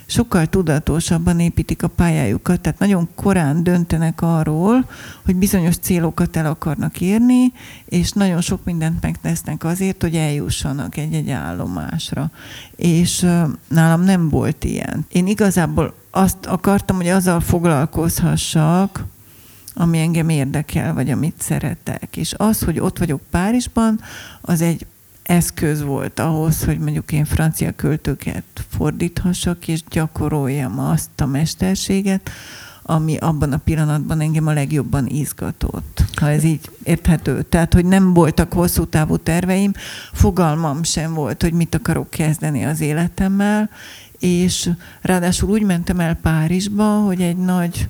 sokkal 0.06 0.46
tudatosabban 0.46 1.40
építik 1.40 1.84
a 1.84 1.88
pályájukat, 1.88 2.62
tehát 2.62 2.80
nagyon 2.80 3.10
korán 3.16 3.64
döntenek 3.64 4.22
arról, 4.22 4.90
hogy 5.26 5.36
bizonyos 5.36 5.78
célokat 5.78 6.36
el 6.36 6.46
akarnak 6.46 7.02
érni, 7.02 7.54
és 7.86 8.12
nagyon 8.12 8.42
sok 8.42 8.64
mindent 8.64 9.02
megtesznek 9.02 9.64
azért, 9.64 10.02
hogy 10.02 10.16
eljussanak 10.16 10.98
egy-egy 10.98 11.30
állomásra. 11.30 12.32
És 12.76 13.28
nálam 13.68 14.02
nem 14.02 14.30
volt 14.30 14.64
ilyen. 14.64 15.06
Én 15.10 15.28
igazából 15.28 15.94
azt 16.12 16.46
akartam, 16.46 16.96
hogy 16.96 17.08
azzal 17.08 17.40
foglalkozhassak, 17.40 19.06
ami 19.74 20.00
engem 20.00 20.30
érdekel, 20.30 20.94
vagy 20.94 21.10
amit 21.10 21.42
szeretek. 21.42 22.18
És 22.18 22.34
az, 22.38 22.64
hogy 22.64 22.80
ott 22.80 22.98
vagyok 22.98 23.22
Párizsban, 23.30 24.00
az 24.42 24.62
egy 24.62 24.86
eszköz 25.26 25.84
volt 25.84 26.20
ahhoz, 26.20 26.64
hogy 26.64 26.80
mondjuk 26.80 27.12
én 27.12 27.26
francia 27.26 27.72
költőket 27.76 28.44
fordíthassak, 28.70 29.68
és 29.68 29.84
gyakoroljam 29.90 30.80
azt 30.80 31.22
a 31.22 31.26
mesterséget, 31.26 32.30
ami 32.84 33.18
abban 33.18 33.52
a 33.52 33.58
pillanatban 33.58 34.20
engem 34.20 34.48
a 34.48 34.54
legjobban 34.54 35.08
izgatott. 35.08 36.04
Ha 36.16 36.30
ez 36.30 36.44
így 36.44 36.70
érthető. 36.84 37.42
Tehát, 37.42 37.74
hogy 37.74 37.86
nem 37.86 38.14
voltak 38.14 38.54
hosszú 38.54 38.86
távú 38.86 39.18
terveim, 39.18 39.72
fogalmam 40.14 40.84
sem 40.84 41.14
volt, 41.14 41.42
hogy 41.42 41.54
mit 41.54 41.76
akarok 41.76 42.10
kezdeni 42.10 42.66
az 42.66 42.82
életemmel, 42.82 43.70
és 44.20 44.70
ráadásul 45.02 45.50
úgy 45.50 45.64
mentem 45.64 46.00
el 46.00 46.16
Párizsba, 46.16 46.84
hogy 46.84 47.22
egy 47.22 47.38
nagy 47.38 47.90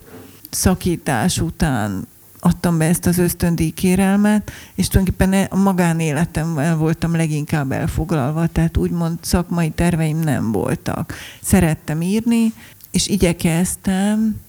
szakítás 0.49 1.39
után 1.39 2.07
adtam 2.45 2.77
be 2.77 2.85
ezt 2.85 3.05
az 3.05 3.17
ösztöndíj 3.17 3.69
kérelmet, 3.69 4.51
és 4.75 4.87
tulajdonképpen 4.87 5.47
a 5.49 5.55
magánéletemmel 5.55 6.77
voltam 6.77 7.15
leginkább 7.15 7.71
elfoglalva, 7.71 8.47
tehát 8.47 8.77
úgymond 8.77 9.17
szakmai 9.21 9.69
terveim 9.69 10.19
nem 10.19 10.51
voltak. 10.51 11.13
Szerettem 11.41 12.01
írni, 12.01 12.53
és 12.91 13.07
igyekeztem 13.07 14.41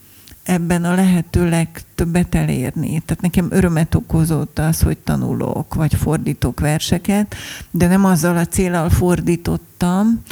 ebben 0.46 0.84
a 0.84 0.94
lehető 0.94 1.48
legtöbbet 1.48 2.34
elérni. 2.34 3.02
Tehát 3.06 3.22
nekem 3.22 3.46
örömet 3.50 3.94
okozott 3.94 4.58
az, 4.58 4.80
hogy 4.80 4.98
tanulok, 4.98 5.74
vagy 5.74 5.94
fordítok 5.94 6.60
verseket, 6.60 7.34
de 7.70 7.86
nem 7.86 8.04
azzal 8.04 8.36
a 8.36 8.46
célral 8.46 8.90
fordítottam, 8.90 10.22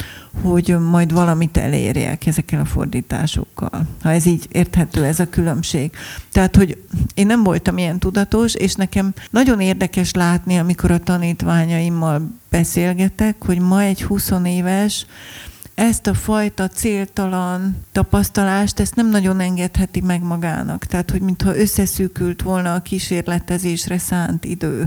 hogy 0.41 0.77
majd 0.89 1.13
valamit 1.13 1.57
elérjek 1.57 2.25
ezekkel 2.25 2.59
a 2.59 2.65
fordításokkal. 2.65 3.87
Ha 4.01 4.11
ez 4.11 4.25
így 4.25 4.47
érthető, 4.51 5.03
ez 5.03 5.19
a 5.19 5.29
különbség. 5.29 5.91
Tehát, 6.31 6.55
hogy 6.55 6.81
én 7.13 7.25
nem 7.25 7.43
voltam 7.43 7.77
ilyen 7.77 7.99
tudatos, 7.99 8.53
és 8.53 8.73
nekem 8.73 9.13
nagyon 9.29 9.59
érdekes 9.59 10.11
látni, 10.13 10.57
amikor 10.57 10.91
a 10.91 10.99
tanítványaimmal 10.99 12.31
beszélgetek, 12.49 13.35
hogy 13.39 13.59
ma 13.59 13.81
egy 13.81 14.03
20 14.03 14.31
éves 14.45 15.05
ezt 15.75 16.07
a 16.07 16.13
fajta 16.13 16.67
céltalan 16.67 17.75
tapasztalást, 17.91 18.79
ezt 18.79 18.95
nem 18.95 19.09
nagyon 19.09 19.39
engedheti 19.39 20.01
meg 20.01 20.23
magának. 20.23 20.85
Tehát, 20.85 21.11
hogy 21.11 21.21
mintha 21.21 21.57
összeszűkült 21.57 22.41
volna 22.41 22.73
a 22.73 22.81
kísérletezésre 22.81 23.97
szánt 23.97 24.45
idő. 24.45 24.85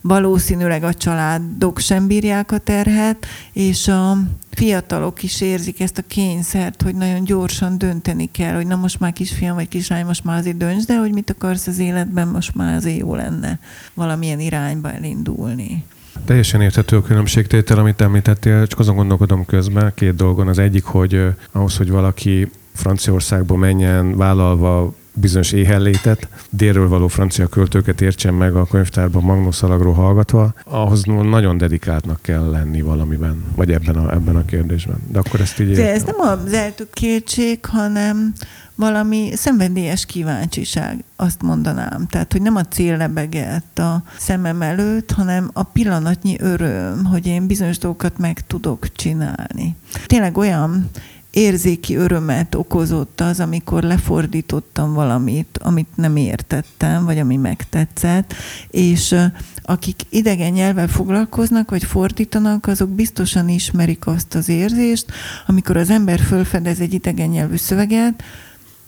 Valószínűleg 0.00 0.84
a 0.84 0.94
családok 0.94 1.78
sem 1.78 2.06
bírják 2.06 2.52
a 2.52 2.58
terhet, 2.58 3.26
és 3.52 3.88
a 3.88 4.18
fiatalok 4.50 5.22
is 5.22 5.40
érzik 5.40 5.80
ezt 5.80 5.98
a 5.98 6.02
kényszert, 6.06 6.82
hogy 6.82 6.94
nagyon 6.94 7.24
gyorsan 7.24 7.78
dönteni 7.78 8.30
kell, 8.30 8.54
hogy 8.54 8.66
na 8.66 8.76
most 8.76 9.00
már 9.00 9.12
kisfiam 9.12 9.54
vagy 9.54 9.68
kislány, 9.68 10.04
most 10.06 10.24
már 10.24 10.38
azért 10.38 10.56
dönts, 10.56 10.84
de 10.84 10.98
hogy 10.98 11.12
mit 11.12 11.30
akarsz 11.30 11.66
az 11.66 11.78
életben, 11.78 12.28
most 12.28 12.54
már 12.54 12.74
azért 12.74 12.98
jó 12.98 13.14
lenne 13.14 13.58
valamilyen 13.94 14.40
irányba 14.40 14.92
elindulni. 14.92 15.84
Teljesen 16.24 16.60
érthető 16.60 16.96
a 16.96 17.02
különbségtétel, 17.02 17.78
amit 17.78 18.00
említettél, 18.00 18.66
csak 18.66 18.78
azon 18.78 18.96
gondolkodom 18.96 19.46
közben 19.46 19.92
két 19.94 20.14
dolgon. 20.14 20.48
Az 20.48 20.58
egyik, 20.58 20.84
hogy 20.84 21.26
ahhoz, 21.52 21.76
hogy 21.76 21.90
valaki 21.90 22.50
Franciaországba 22.74 23.56
menjen 23.56 24.16
vállalva 24.16 24.94
bizonyos 25.14 25.52
éhellétet, 25.52 26.28
délről 26.50 26.88
való 26.88 27.08
francia 27.08 27.46
költőket 27.46 28.00
értsen 28.00 28.34
meg 28.34 28.56
a 28.56 28.66
könyvtárban 28.66 29.22
Magnus 29.22 29.62
Alagról 29.62 29.94
hallgatva, 29.94 30.54
ahhoz 30.64 31.02
nagyon 31.04 31.58
dedikáltnak 31.58 32.18
kell 32.22 32.50
lenni 32.50 32.82
valamiben, 32.82 33.44
vagy 33.54 33.72
ebben 33.72 33.96
a, 33.96 34.12
ebben 34.12 34.36
a 34.36 34.44
kérdésben. 34.44 34.96
De 35.08 35.18
akkor 35.18 35.40
ezt 35.40 35.60
így 35.60 35.74
De 35.74 35.92
ez 35.92 36.02
nem 36.02 36.20
az 36.20 36.52
eltökéltség, 36.52 37.64
hanem 37.64 38.32
valami 38.74 39.30
szenvedélyes 39.34 40.06
kíváncsiság, 40.06 41.04
azt 41.16 41.42
mondanám. 41.42 42.06
Tehát, 42.06 42.32
hogy 42.32 42.42
nem 42.42 42.56
a 42.56 42.64
cél 42.64 42.96
lebegett 42.96 43.78
a 43.78 44.02
szemem 44.18 44.62
előtt, 44.62 45.10
hanem 45.10 45.50
a 45.52 45.62
pillanatnyi 45.62 46.36
öröm, 46.40 47.04
hogy 47.04 47.26
én 47.26 47.46
bizonyos 47.46 47.78
dolgokat 47.78 48.18
meg 48.18 48.46
tudok 48.46 48.92
csinálni. 48.92 49.76
Tényleg 50.06 50.36
olyan 50.36 50.90
érzéki 51.34 51.96
örömet 51.96 52.54
okozott 52.54 53.20
az, 53.20 53.40
amikor 53.40 53.82
lefordítottam 53.82 54.92
valamit, 54.92 55.58
amit 55.62 55.96
nem 55.96 56.16
értettem, 56.16 57.04
vagy 57.04 57.18
ami 57.18 57.36
megtetszett, 57.36 58.34
és 58.70 59.14
akik 59.62 60.02
idegen 60.08 60.52
nyelvvel 60.52 60.88
foglalkoznak, 60.88 61.70
vagy 61.70 61.84
fordítanak, 61.84 62.66
azok 62.66 62.88
biztosan 62.88 63.48
ismerik 63.48 64.06
azt 64.06 64.34
az 64.34 64.48
érzést, 64.48 65.12
amikor 65.46 65.76
az 65.76 65.90
ember 65.90 66.20
fölfedez 66.20 66.80
egy 66.80 66.94
idegen 66.94 67.28
nyelvű 67.28 67.56
szöveget, 67.56 68.22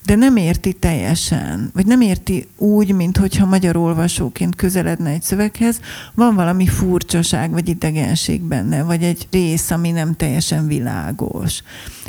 de 0.06 0.14
nem 0.14 0.36
érti 0.36 0.72
teljesen, 0.72 1.70
vagy 1.74 1.86
nem 1.86 2.00
érti 2.00 2.48
úgy, 2.56 2.94
mint 2.94 3.16
hogyha 3.16 3.46
magyar 3.46 3.76
olvasóként 3.76 4.54
közeledne 4.54 5.10
egy 5.10 5.22
szöveghez, 5.22 5.80
van 6.14 6.34
valami 6.34 6.66
furcsaság, 6.66 7.50
vagy 7.50 7.68
idegenség 7.68 8.42
benne, 8.42 8.82
vagy 8.82 9.02
egy 9.02 9.28
rész, 9.30 9.70
ami 9.70 9.90
nem 9.90 10.14
teljesen 10.14 10.66
világos. 10.66 11.62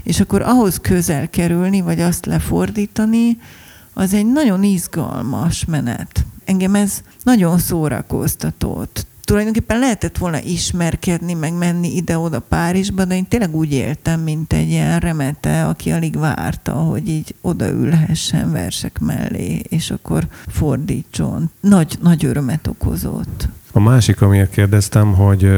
És 0.04 0.20
akkor 0.20 0.42
ahhoz 0.42 0.80
közel 0.80 1.30
kerülni, 1.30 1.82
vagy 1.82 2.00
azt 2.00 2.25
lefordítani, 2.25 3.38
az 3.94 4.13
egy 4.13 4.32
nagyon 4.32 4.63
izgalmas 4.63 5.66
menet. 5.66 6.25
Engem 6.46 6.75
ez 6.75 7.01
nagyon 7.24 7.58
szórakoztatott 7.58 9.06
tulajdonképpen 9.27 9.79
lehetett 9.79 10.17
volna 10.17 10.39
ismerkedni, 10.41 11.34
meg 11.34 11.53
menni 11.53 11.96
ide-oda 11.96 12.39
Párizsba, 12.39 13.05
de 13.05 13.15
én 13.15 13.27
tényleg 13.27 13.55
úgy 13.55 13.74
éltem, 13.74 14.19
mint 14.19 14.53
egy 14.53 14.69
ilyen 14.69 15.00
remete, 15.00 15.65
aki 15.65 15.91
alig 15.91 16.17
várta, 16.17 16.72
hogy 16.72 17.10
így 17.10 17.36
odaülhessen 17.41 18.51
versek 18.51 19.00
mellé, 19.00 19.62
és 19.69 19.92
akkor 19.92 20.27
fordítson. 20.48 21.50
Nagy, 21.59 21.98
nagy 22.01 22.25
örömet 22.25 22.68
okozott. 22.68 23.48
A 23.72 23.79
másik, 23.79 24.22
amiért 24.22 24.51
kérdeztem, 24.51 25.13
hogy 25.13 25.50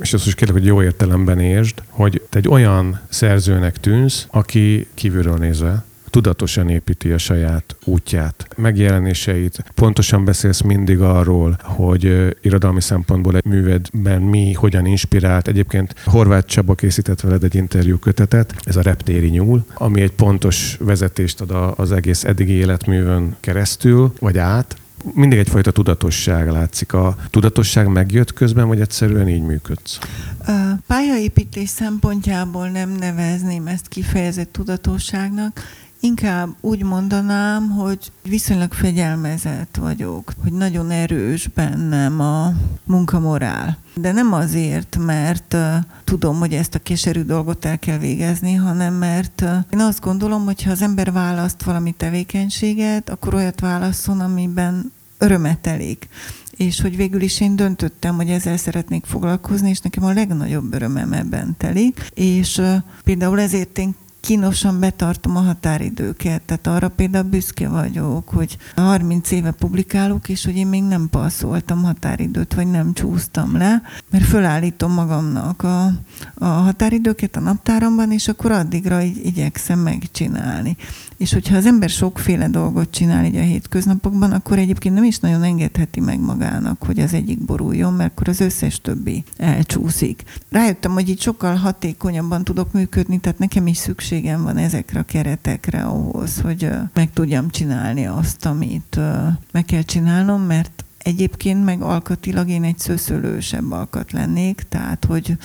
és 0.00 0.12
azt 0.12 0.26
is 0.26 0.34
kérlek, 0.34 0.56
hogy 0.56 0.66
jó 0.66 0.82
értelemben 0.82 1.40
értsd, 1.40 1.82
hogy 1.88 2.22
te 2.30 2.38
egy 2.38 2.48
olyan 2.48 3.00
szerzőnek 3.08 3.80
tűnsz, 3.80 4.26
aki 4.30 4.88
kívülről 4.94 5.36
nézve 5.36 5.84
tudatosan 6.10 6.68
építi 6.68 7.10
a 7.10 7.18
saját 7.18 7.76
útját, 7.84 8.46
megjelenéseit. 8.56 9.64
Pontosan 9.74 10.24
beszélsz 10.24 10.60
mindig 10.60 11.00
arról, 11.00 11.56
hogy 11.62 12.36
irodalmi 12.42 12.80
szempontból 12.80 13.36
egy 13.36 13.44
művedben 13.44 14.22
mi 14.22 14.52
hogyan 14.52 14.86
inspirált. 14.86 15.48
Egyébként 15.48 15.94
Horváth 16.04 16.46
Csaba 16.46 16.74
készített 16.74 17.20
veled 17.20 17.44
egy 17.44 17.54
interjú 17.54 17.98
kötetet, 17.98 18.54
ez 18.64 18.76
a 18.76 18.82
Reptéri 18.82 19.28
nyúl, 19.28 19.64
ami 19.74 20.00
egy 20.00 20.12
pontos 20.12 20.76
vezetést 20.80 21.40
ad 21.40 21.74
az 21.76 21.92
egész 21.92 22.24
eddigi 22.24 22.52
életművön 22.52 23.36
keresztül, 23.40 24.12
vagy 24.18 24.38
át, 24.38 24.76
mindig 25.14 25.38
egyfajta 25.38 25.70
tudatosság 25.70 26.50
látszik. 26.50 26.92
A 26.92 27.16
tudatosság 27.30 27.86
megjött 27.86 28.32
közben, 28.32 28.68
vagy 28.68 28.80
egyszerűen 28.80 29.28
így 29.28 29.42
működsz? 29.42 29.98
A 30.46 30.52
pályaépítés 30.86 31.68
szempontjából 31.68 32.68
nem 32.68 32.90
nevezném 32.90 33.66
ezt 33.66 33.88
kifejezett 33.88 34.52
tudatosságnak. 34.52 35.60
Inkább 36.00 36.48
úgy 36.60 36.82
mondanám, 36.82 37.70
hogy 37.70 38.12
viszonylag 38.22 38.72
fegyelmezett 38.72 39.76
vagyok, 39.80 40.32
hogy 40.42 40.52
nagyon 40.52 40.90
erős 40.90 41.48
bennem 41.48 42.20
a 42.20 42.52
munkamorál. 42.84 43.78
De 43.94 44.12
nem 44.12 44.32
azért, 44.32 44.96
mert 45.00 45.56
tudom, 46.04 46.38
hogy 46.38 46.52
ezt 46.52 46.74
a 46.74 46.78
keserű 46.82 47.22
dolgot 47.22 47.64
el 47.64 47.78
kell 47.78 47.98
végezni, 47.98 48.54
hanem 48.54 48.94
mert 48.94 49.44
én 49.70 49.80
azt 49.80 50.00
gondolom, 50.00 50.44
hogy 50.44 50.62
ha 50.62 50.70
az 50.70 50.82
ember 50.82 51.12
választ 51.12 51.62
valami 51.62 51.92
tevékenységet, 51.92 53.10
akkor 53.10 53.34
olyat 53.34 53.60
válaszol, 53.60 54.20
amiben 54.20 54.92
örömet 55.18 55.66
elég 55.66 56.08
és 56.58 56.80
hogy 56.80 56.96
végül 56.96 57.20
is 57.20 57.40
én 57.40 57.56
döntöttem, 57.56 58.16
hogy 58.16 58.28
ezzel 58.28 58.56
szeretnék 58.56 59.04
foglalkozni, 59.04 59.68
és 59.68 59.80
nekem 59.80 60.04
a 60.04 60.12
legnagyobb 60.12 60.74
örömem 60.74 61.12
ebben 61.12 61.54
telik, 61.58 62.10
és 62.14 62.56
uh, 62.56 62.74
például 63.04 63.40
ezért 63.40 63.78
én 63.78 63.94
kínosan 64.20 64.80
betartom 64.80 65.36
a 65.36 65.40
határidőket, 65.40 66.42
tehát 66.42 66.66
arra 66.66 66.88
például 66.88 67.24
büszke 67.24 67.68
vagyok, 67.68 68.28
hogy 68.28 68.56
30 68.76 69.30
éve 69.30 69.50
publikálok, 69.50 70.28
és 70.28 70.44
hogy 70.44 70.56
én 70.56 70.66
még 70.66 70.82
nem 70.82 71.08
passzoltam 71.10 71.82
határidőt, 71.82 72.54
vagy 72.54 72.66
nem 72.66 72.92
csúsztam 72.92 73.56
le, 73.56 73.82
mert 74.10 74.24
fölállítom 74.24 74.92
magamnak 74.92 75.62
a, 75.62 75.86
a 76.34 76.44
határidőket 76.44 77.36
a 77.36 77.40
naptáramban, 77.40 78.12
és 78.12 78.28
akkor 78.28 78.52
addigra 78.52 79.02
így 79.02 79.26
igyekszem 79.26 79.78
megcsinálni. 79.78 80.76
És 81.16 81.32
hogyha 81.32 81.56
az 81.56 81.66
ember 81.66 81.88
sokféle 81.88 82.48
dolgot 82.48 82.90
csinál 82.90 83.24
így 83.24 83.36
a 83.36 83.40
hétköznapokban, 83.40 84.32
akkor 84.32 84.58
egyébként 84.58 84.94
nem 84.94 85.04
is 85.04 85.18
nagyon 85.18 85.42
engedheti 85.42 86.00
meg 86.00 86.20
magának, 86.20 86.82
hogy 86.82 87.00
az 87.00 87.12
egyik 87.14 87.44
boruljon, 87.44 87.92
mert 87.92 88.10
akkor 88.10 88.28
az 88.28 88.40
összes 88.40 88.80
többi 88.80 89.24
elcsúszik. 89.36 90.22
Rájöttem, 90.50 90.92
hogy 90.92 91.08
így 91.08 91.20
sokkal 91.20 91.54
hatékonyabban 91.54 92.44
tudok 92.44 92.72
működni, 92.72 93.18
tehát 93.18 93.38
nekem 93.38 93.66
is 93.66 93.78
szükségem 94.08 94.42
van 94.42 94.56
ezekre 94.56 95.00
a 95.00 95.02
keretekre 95.02 95.82
ahhoz, 95.82 96.40
hogy 96.40 96.70
meg 96.94 97.12
tudjam 97.12 97.50
csinálni 97.50 98.06
azt, 98.06 98.46
amit 98.46 99.00
meg 99.52 99.64
kell 99.64 99.82
csinálnom, 99.82 100.42
mert 100.42 100.84
Egyébként 101.08 101.64
meg 101.64 101.82
alkatilag 101.82 102.48
én 102.48 102.64
egy 102.64 102.78
szőszölősebb 102.78 103.70
alkat 103.70 104.12
lennék, 104.12 104.62
tehát 104.68 105.04
hogy 105.04 105.36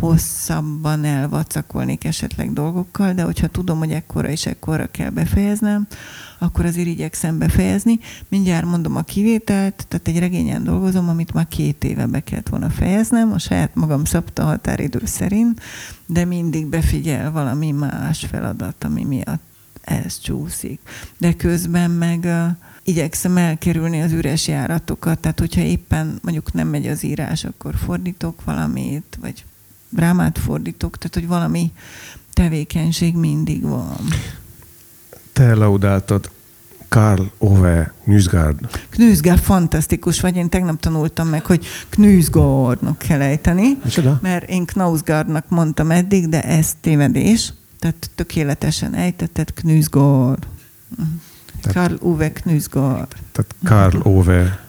hosszabban 0.00 1.04
elvacakolnék 1.04 2.04
esetleg 2.04 2.52
dolgokkal, 2.52 3.12
de 3.12 3.22
hogyha 3.22 3.46
tudom, 3.46 3.78
hogy 3.78 3.90
ekkora 3.90 4.28
és 4.28 4.46
ekkora 4.46 4.86
kell 4.86 5.10
befejeznem, 5.10 5.86
akkor 6.38 6.64
azért 6.64 6.86
igyekszem 6.86 7.38
befejezni. 7.38 7.98
Mindjárt 8.28 8.66
mondom 8.66 8.96
a 8.96 9.02
kivételt, 9.02 9.86
tehát 9.88 10.08
egy 10.08 10.18
regényen 10.18 10.64
dolgozom, 10.64 11.08
amit 11.08 11.32
már 11.32 11.48
két 11.48 11.84
éve 11.84 12.06
be 12.06 12.20
kellett 12.20 12.48
volna 12.48 12.70
fejeznem, 12.70 13.32
a 13.32 13.38
saját 13.38 13.74
magam 13.74 14.04
szabta 14.04 14.44
határidő 14.44 15.00
szerint, 15.04 15.60
de 16.06 16.24
mindig 16.24 16.66
befigyel 16.66 17.30
valami 17.30 17.70
más 17.70 18.24
feladat, 18.24 18.84
ami 18.84 19.04
miatt 19.04 19.42
ez 19.80 20.18
csúszik. 20.18 20.80
De 21.18 21.32
közben 21.32 21.90
meg 21.90 22.28
igyekszem 22.84 23.36
elkerülni 23.36 24.02
az 24.02 24.12
üres 24.12 24.48
járatokat, 24.48 25.18
tehát 25.18 25.38
hogyha 25.38 25.60
éppen 25.60 26.18
mondjuk 26.22 26.52
nem 26.52 26.68
megy 26.68 26.86
az 26.86 27.04
írás, 27.04 27.44
akkor 27.44 27.74
fordítok 27.84 28.44
valamit, 28.44 29.18
vagy 29.20 29.44
drámát 29.88 30.38
fordítok, 30.38 30.98
tehát 30.98 31.14
hogy 31.14 31.26
valami 31.26 31.72
tevékenység 32.32 33.14
mindig 33.16 33.62
van. 33.62 33.98
Te 35.32 35.54
laudáltad 35.54 36.30
Karl 36.88 37.22
Ove 37.38 37.92
Knüsgaard. 38.04 38.58
Knüsgaard 38.88 39.40
fantasztikus 39.40 40.20
vagy, 40.20 40.36
én 40.36 40.48
tegnap 40.48 40.80
tanultam 40.80 41.28
meg, 41.28 41.46
hogy 41.46 41.66
Knüsgaardnak 41.88 42.98
kell 42.98 43.20
ejteni, 43.20 43.78
Micsoda? 43.84 44.18
mert 44.22 44.48
én 44.48 44.64
Knausgaardnak 44.64 45.48
mondtam 45.48 45.90
eddig, 45.90 46.28
de 46.28 46.42
ez 46.42 46.76
tévedés, 46.80 47.52
tehát 47.78 48.10
tökéletesen 48.14 48.94
ejtetted 48.94 49.52
Karl 51.72 51.94
Uwe 52.00 52.32
Knüsgaard. 52.32 53.14
Tehát 53.32 53.54
Karl 53.64 53.98
Ove, 54.02 54.64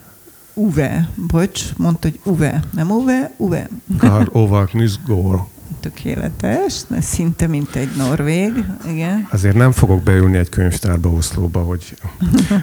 Uwe, 0.53 1.09
bocs, 1.27 1.63
mondta, 1.77 2.09
hogy 2.09 2.19
Uwe, 2.23 2.63
nem 2.71 2.91
Uwe, 2.91 3.33
Uwe. 3.37 3.69
Karl 3.97 4.27
Ove 4.41 4.65
Knüsgaard. 4.65 5.41
Tökéletes, 5.79 6.81
de 6.87 7.01
szinte 7.01 7.47
mint 7.47 7.75
egy 7.75 7.89
norvég, 7.97 8.65
igen. 8.87 9.27
Azért 9.31 9.55
nem 9.55 9.71
fogok 9.71 10.03
beülni 10.03 10.37
egy 10.37 10.49
könyvtárba 10.49 11.09
Oszlóba, 11.09 11.59
hogy... 11.59 11.97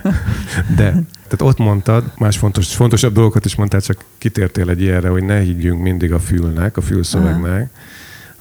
De, 0.76 0.90
tehát 1.28 1.42
ott 1.42 1.58
mondtad, 1.58 2.12
más 2.18 2.38
fontos, 2.38 2.74
fontosabb 2.74 3.12
dolgokat 3.14 3.44
is 3.44 3.54
mondtál, 3.54 3.80
csak 3.80 4.04
kitértél 4.18 4.70
egy 4.70 4.80
ilyenre, 4.80 5.08
hogy 5.08 5.24
ne 5.24 5.38
higgyünk 5.38 5.82
mindig 5.82 6.12
a 6.12 6.18
fülnek, 6.18 6.76
a 6.76 6.80
fülszövegnek, 6.80 7.70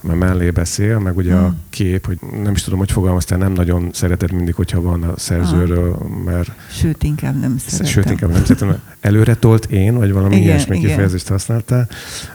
mert 0.02 0.20
mellé 0.20 0.50
beszél, 0.50 1.00
meg 1.00 1.18
ugye 1.18 1.36
a 1.36 1.56
kép, 1.70 2.06
hogy 2.06 2.20
nem 2.44 2.54
is 2.54 2.64
tudom, 2.64 2.80
hogy 2.80 2.92
fogalmaztál, 2.92 3.38
nem 3.38 3.52
nagyon 3.52 3.90
szereted 3.94 4.32
mindig, 4.32 4.56
hogyha 4.56 4.82
van 4.82 5.04
a 5.04 5.18
szerzőről, 5.18 5.98
mert 6.26 6.52
Sőt, 6.72 7.04
inkább 7.04 7.40
nem 7.40 7.58
szeretem. 7.58 7.86
Sőt, 7.86 8.10
inkább 8.10 8.32
nem 8.32 8.44
szeretem. 8.46 8.80
Előre 9.00 9.36
tolt 9.36 9.66
én, 9.66 9.94
vagy 9.94 10.12
valami 10.12 10.36
Igen, 10.36 10.48
ilyesmi 10.48 10.78
igen. 10.78 10.90
kifejezést 10.90 11.28
használtál. 11.28 11.90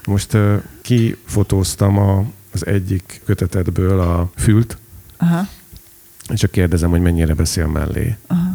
Most 0.07 0.35
uh, 0.35 0.63
kifotóztam 0.83 1.99
a, 1.99 2.25
az 2.53 2.67
egyik 2.67 3.21
kötetedből 3.25 4.01
a 4.01 4.31
fült, 4.37 4.79
Aha, 5.17 5.47
és 6.33 6.41
csak 6.41 6.51
kérdezem, 6.51 6.91
hogy 6.91 7.01
mennyire 7.01 7.35
beszél 7.35 7.67
mellé. 7.67 8.17
aha. 8.27 8.46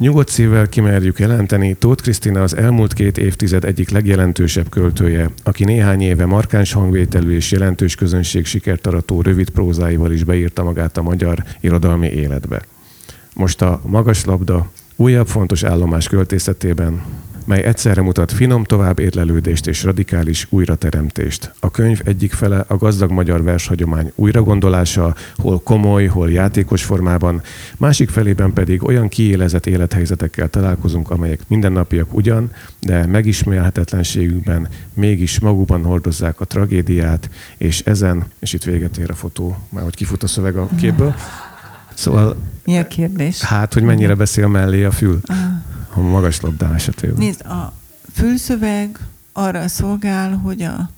Nyugodt 0.00 0.28
szívvel 0.28 0.68
kimerjük 0.68 1.18
jelenteni, 1.18 1.74
Tóth 1.74 2.02
Krisztina 2.02 2.42
az 2.42 2.56
elmúlt 2.56 2.92
két 2.92 3.18
évtized 3.18 3.64
egyik 3.64 3.90
legjelentősebb 3.90 4.68
költője, 4.68 5.30
aki 5.42 5.64
néhány 5.64 6.00
éve 6.00 6.26
markáns 6.26 6.72
hangvételű 6.72 7.34
és 7.34 7.50
jelentős 7.50 7.94
közönség 7.94 8.46
sikert 8.46 8.86
arató 8.86 9.20
rövid 9.20 9.50
prózáival 9.50 10.12
is 10.12 10.24
beírta 10.24 10.62
magát 10.62 10.96
a 10.96 11.02
magyar 11.02 11.44
irodalmi 11.60 12.06
életbe. 12.06 12.62
Most 13.34 13.62
a 13.62 13.80
magaslabda 13.86 14.70
újabb 14.96 15.26
fontos 15.26 15.62
állomás 15.62 16.08
költészetében, 16.08 17.02
mely 17.46 17.62
egyszerre 17.62 18.02
mutat 18.02 18.32
finom 18.32 18.64
tovább 18.64 18.98
érlelődést 18.98 19.66
és 19.66 19.82
radikális 19.82 20.46
újrateremtést. 20.50 21.52
A 21.60 21.70
könyv 21.70 22.00
egyik 22.04 22.32
fele 22.32 22.64
a 22.68 22.76
gazdag 22.76 23.10
magyar 23.10 23.42
vershagyomány 23.42 24.12
újragondolása, 24.14 25.14
hol 25.36 25.60
komoly, 25.60 26.06
hol 26.06 26.30
játékos 26.30 26.82
formában, 26.82 27.42
másik 27.76 28.08
felében 28.08 28.52
pedig 28.52 28.84
olyan 28.84 29.08
kiélezett 29.08 29.66
élethelyzetekkel 29.66 30.48
találkozunk, 30.48 31.10
amelyek 31.10 31.40
mindennapiak 31.48 32.14
ugyan, 32.14 32.50
de 32.80 33.06
megismerhetetlenségükben 33.06 34.68
mégis 34.94 35.40
magukban 35.40 35.84
hordozzák 35.84 36.40
a 36.40 36.44
tragédiát, 36.44 37.30
és 37.56 37.80
ezen, 37.80 38.24
és 38.38 38.52
itt 38.52 38.64
véget 38.64 38.96
ér 38.96 39.10
a 39.10 39.14
fotó, 39.14 39.56
már 39.68 39.84
hogy 39.84 39.96
kifut 39.96 40.22
a 40.22 40.26
szöveg 40.26 40.56
a 40.56 40.68
képből. 40.80 41.14
Szóval, 41.94 42.36
Mi 42.64 42.78
a 42.78 42.86
kérdés? 42.86 43.40
hát, 43.42 43.74
hogy 43.74 43.82
mennyire 43.82 44.14
beszél 44.14 44.48
mellé 44.48 44.84
a 44.84 44.90
fül 44.90 45.20
a 46.00 46.08
magas 46.08 46.40
labda 46.40 46.74
esetében. 46.74 47.16
Nézd, 47.18 47.40
a 47.40 47.72
fülszöveg 48.12 48.98
arra 49.32 49.68
szolgál, 49.68 50.36
hogy 50.36 50.62
a 50.62 50.90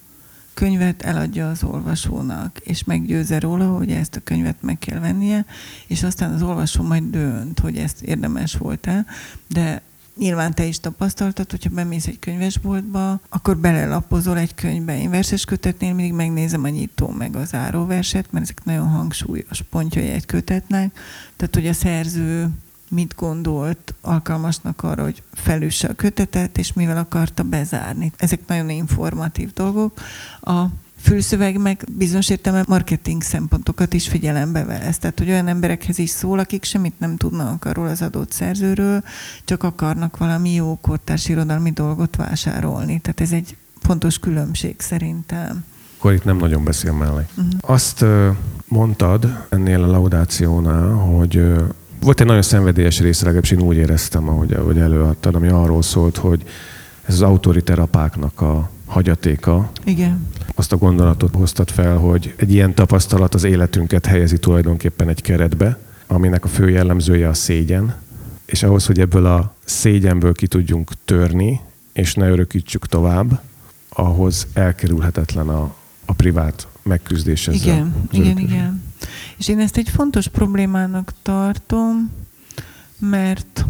könyvet 0.54 1.02
eladja 1.02 1.50
az 1.50 1.62
olvasónak, 1.62 2.58
és 2.58 2.84
meggyőzze 2.84 3.40
róla, 3.40 3.66
hogy 3.66 3.90
ezt 3.90 4.16
a 4.16 4.20
könyvet 4.24 4.56
meg 4.60 4.78
kell 4.78 4.98
vennie, 4.98 5.44
és 5.86 6.02
aztán 6.02 6.32
az 6.32 6.42
olvasó 6.42 6.82
majd 6.82 7.02
dönt, 7.02 7.58
hogy 7.58 7.76
ezt 7.76 8.02
érdemes 8.02 8.56
volt-e, 8.56 9.04
de 9.48 9.82
Nyilván 10.16 10.54
te 10.54 10.64
is 10.64 10.80
tapasztaltad, 10.80 11.50
hogyha 11.50 11.70
bemész 11.70 12.06
egy 12.06 12.18
könyvesboltba, 12.18 13.20
akkor 13.28 13.56
belelapozol 13.56 14.38
egy 14.38 14.54
könyvbe. 14.54 15.00
Én 15.00 15.10
verses 15.10 15.44
kötetnél 15.44 15.94
mindig 15.94 16.12
megnézem 16.14 16.64
a 16.64 16.68
nyitó 16.68 17.08
meg 17.08 17.36
az 17.36 17.48
záróverset, 17.48 18.32
mert 18.32 18.44
ezek 18.44 18.64
nagyon 18.64 18.88
hangsúlyos 18.88 19.62
pontjai 19.70 20.08
egy 20.08 20.26
kötetnek. 20.26 20.98
Tehát, 21.36 21.54
hogy 21.54 21.66
a 21.66 21.72
szerző 21.72 22.48
mit 22.92 23.14
gondolt 23.16 23.94
alkalmasnak 24.00 24.82
arra, 24.82 25.02
hogy 25.02 25.22
felüsse 25.32 25.88
a 25.88 25.94
kötetet, 25.94 26.58
és 26.58 26.72
mivel 26.72 26.96
akarta 26.96 27.42
bezárni. 27.42 28.12
Ezek 28.16 28.40
nagyon 28.46 28.70
informatív 28.70 29.52
dolgok. 29.52 30.00
A 30.40 30.64
fülszöveg 31.02 31.58
meg 31.58 31.84
bizonyos 31.96 32.28
értelemben 32.28 32.66
marketing 32.68 33.22
szempontokat 33.22 33.94
is 33.94 34.08
figyelembe 34.08 34.64
vesz. 34.64 34.98
Tehát, 34.98 35.18
hogy 35.18 35.28
olyan 35.28 35.48
emberekhez 35.48 35.98
is 35.98 36.10
szól, 36.10 36.38
akik 36.38 36.64
semmit 36.64 36.98
nem 36.98 37.16
tudnak 37.16 37.64
arról 37.64 37.88
az 37.88 38.02
adott 38.02 38.32
szerzőről, 38.32 39.02
csak 39.44 39.62
akarnak 39.62 40.16
valami 40.16 40.54
jó 40.54 40.78
kortárs 40.80 41.28
irodalmi 41.28 41.70
dolgot 41.70 42.16
vásárolni. 42.16 43.00
Tehát 43.00 43.20
ez 43.20 43.32
egy 43.32 43.56
fontos 43.80 44.18
különbség 44.18 44.74
szerintem. 44.78 45.64
Akkor 45.98 46.12
itt 46.12 46.24
nem 46.24 46.36
nagyon 46.36 46.64
beszél 46.64 46.92
mellé. 46.92 47.26
Mhm. 47.34 47.46
Azt 47.60 48.04
mondtad 48.68 49.46
ennél 49.48 49.82
a 49.82 49.86
laudációnál, 49.86 50.88
hogy 50.88 51.54
volt 52.02 52.20
egy 52.20 52.26
nagyon 52.26 52.42
szenvedélyes 52.42 53.00
része, 53.00 53.22
legalábbis 53.24 53.50
én 53.50 53.60
úgy 53.60 53.76
éreztem, 53.76 54.28
ahogy, 54.28 54.52
ahogy 54.52 54.78
előadtad, 54.78 55.34
ami 55.34 55.48
arról 55.48 55.82
szólt, 55.82 56.16
hogy 56.16 56.42
ez 57.04 57.14
az 57.14 57.22
autoriterapáknak 57.22 58.40
a 58.40 58.70
hagyatéka, 58.86 59.70
Igen. 59.84 60.28
azt 60.54 60.72
a 60.72 60.76
gondolatot 60.76 61.34
hoztad 61.34 61.70
fel, 61.70 61.96
hogy 61.96 62.34
egy 62.36 62.52
ilyen 62.52 62.74
tapasztalat 62.74 63.34
az 63.34 63.44
életünket 63.44 64.06
helyezi 64.06 64.38
tulajdonképpen 64.38 65.08
egy 65.08 65.22
keretbe, 65.22 65.78
aminek 66.06 66.44
a 66.44 66.48
fő 66.48 66.70
jellemzője 66.70 67.28
a 67.28 67.34
szégyen, 67.34 67.94
és 68.44 68.62
ahhoz, 68.62 68.86
hogy 68.86 69.00
ebből 69.00 69.26
a 69.26 69.54
szégyenből 69.64 70.32
ki 70.32 70.46
tudjunk 70.46 70.90
törni, 71.04 71.60
és 71.92 72.14
ne 72.14 72.28
örökítsük 72.28 72.86
tovább, 72.86 73.42
ahhoz 73.88 74.46
elkerülhetetlen 74.52 75.48
a, 75.48 75.74
a 76.04 76.12
privát 76.12 76.66
megküzdés 76.82 77.48
ezzel. 77.48 77.74
Igen, 77.74 77.94
igen, 78.10 78.38
igen. 78.38 78.82
És 79.36 79.48
én 79.48 79.58
ezt 79.58 79.76
egy 79.76 79.88
fontos 79.88 80.28
problémának 80.28 81.12
tartom, 81.22 82.10
mert 82.98 83.64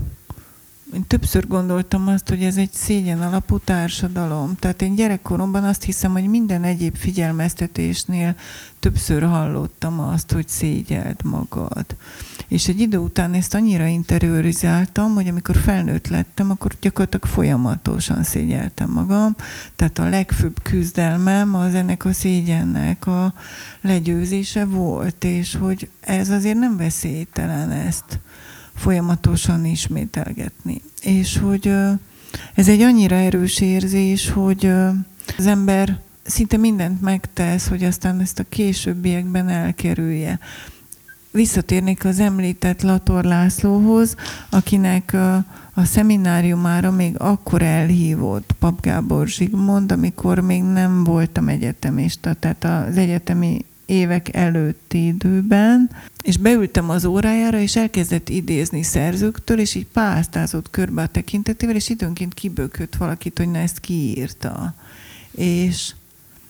én 0.94 1.06
többször 1.06 1.46
gondoltam 1.46 2.08
azt, 2.08 2.28
hogy 2.28 2.42
ez 2.42 2.56
egy 2.56 2.72
szégyen 2.72 3.22
alapú 3.22 3.58
társadalom. 3.58 4.56
Tehát 4.58 4.82
én 4.82 4.94
gyerekkoromban 4.94 5.64
azt 5.64 5.82
hiszem, 5.82 6.12
hogy 6.12 6.26
minden 6.26 6.64
egyéb 6.64 6.96
figyelmeztetésnél 6.96 8.34
többször 8.80 9.22
hallottam 9.22 10.00
azt, 10.00 10.32
hogy 10.32 10.48
szégyeld 10.48 11.24
magad. 11.24 11.86
És 12.48 12.68
egy 12.68 12.80
idő 12.80 12.96
után 12.96 13.34
ezt 13.34 13.54
annyira 13.54 13.86
interiorizáltam, 13.86 15.14
hogy 15.14 15.28
amikor 15.28 15.56
felnőtt 15.56 16.08
lettem, 16.08 16.50
akkor 16.50 16.72
gyakorlatilag 16.80 17.26
folyamatosan 17.26 18.22
szégyeltem 18.22 18.90
magam. 18.90 19.36
Tehát 19.76 19.98
a 19.98 20.08
legfőbb 20.08 20.62
küzdelmem 20.62 21.54
az 21.54 21.74
ennek 21.74 22.04
a 22.04 22.12
szégyennek 22.12 23.06
a 23.06 23.34
legyőzése 23.80 24.64
volt, 24.64 25.24
és 25.24 25.56
hogy 25.56 25.88
ez 26.00 26.30
azért 26.30 26.58
nem 26.58 26.76
veszélytelen 26.76 27.70
ezt 27.70 28.20
folyamatosan 28.82 29.64
ismételgetni. 29.64 30.82
És 31.02 31.38
hogy 31.38 31.74
ez 32.54 32.68
egy 32.68 32.80
annyira 32.80 33.14
erős 33.14 33.60
érzés, 33.60 34.30
hogy 34.30 34.66
az 35.38 35.46
ember 35.46 36.00
szinte 36.22 36.56
mindent 36.56 37.00
megtesz, 37.00 37.68
hogy 37.68 37.84
aztán 37.84 38.20
ezt 38.20 38.38
a 38.38 38.44
későbbiekben 38.48 39.48
elkerülje. 39.48 40.38
Visszatérnék 41.30 42.04
az 42.04 42.20
említett 42.20 42.82
Lator 42.82 43.24
Lászlóhoz, 43.24 44.14
akinek 44.50 45.12
a 45.74 45.84
szemináriumára 45.84 46.90
még 46.90 47.14
akkor 47.18 47.62
elhívott 47.62 48.54
Pap 48.58 48.80
Gábor 48.80 49.28
Zsigmond, 49.28 49.92
amikor 49.92 50.40
még 50.40 50.62
nem 50.62 51.04
voltam 51.04 51.48
egyetemista, 51.48 52.34
tehát 52.34 52.64
az 52.64 52.96
egyetemi 52.96 53.64
évek 53.86 54.34
előtti 54.34 55.06
időben, 55.06 55.90
és 56.22 56.36
beültem 56.36 56.90
az 56.90 57.04
órájára, 57.04 57.58
és 57.58 57.76
elkezdett 57.76 58.28
idézni 58.28 58.82
szerzőktől, 58.82 59.58
és 59.58 59.74
így 59.74 59.86
pásztázott 59.86 60.70
körbe 60.70 61.02
a 61.02 61.06
tekintetével, 61.06 61.74
és 61.74 61.88
időnként 61.88 62.34
kibökött 62.34 62.96
valakit, 62.96 63.38
hogy 63.38 63.50
na 63.50 63.58
ezt 63.58 63.80
kiírta. 63.80 64.74
És 65.30 65.94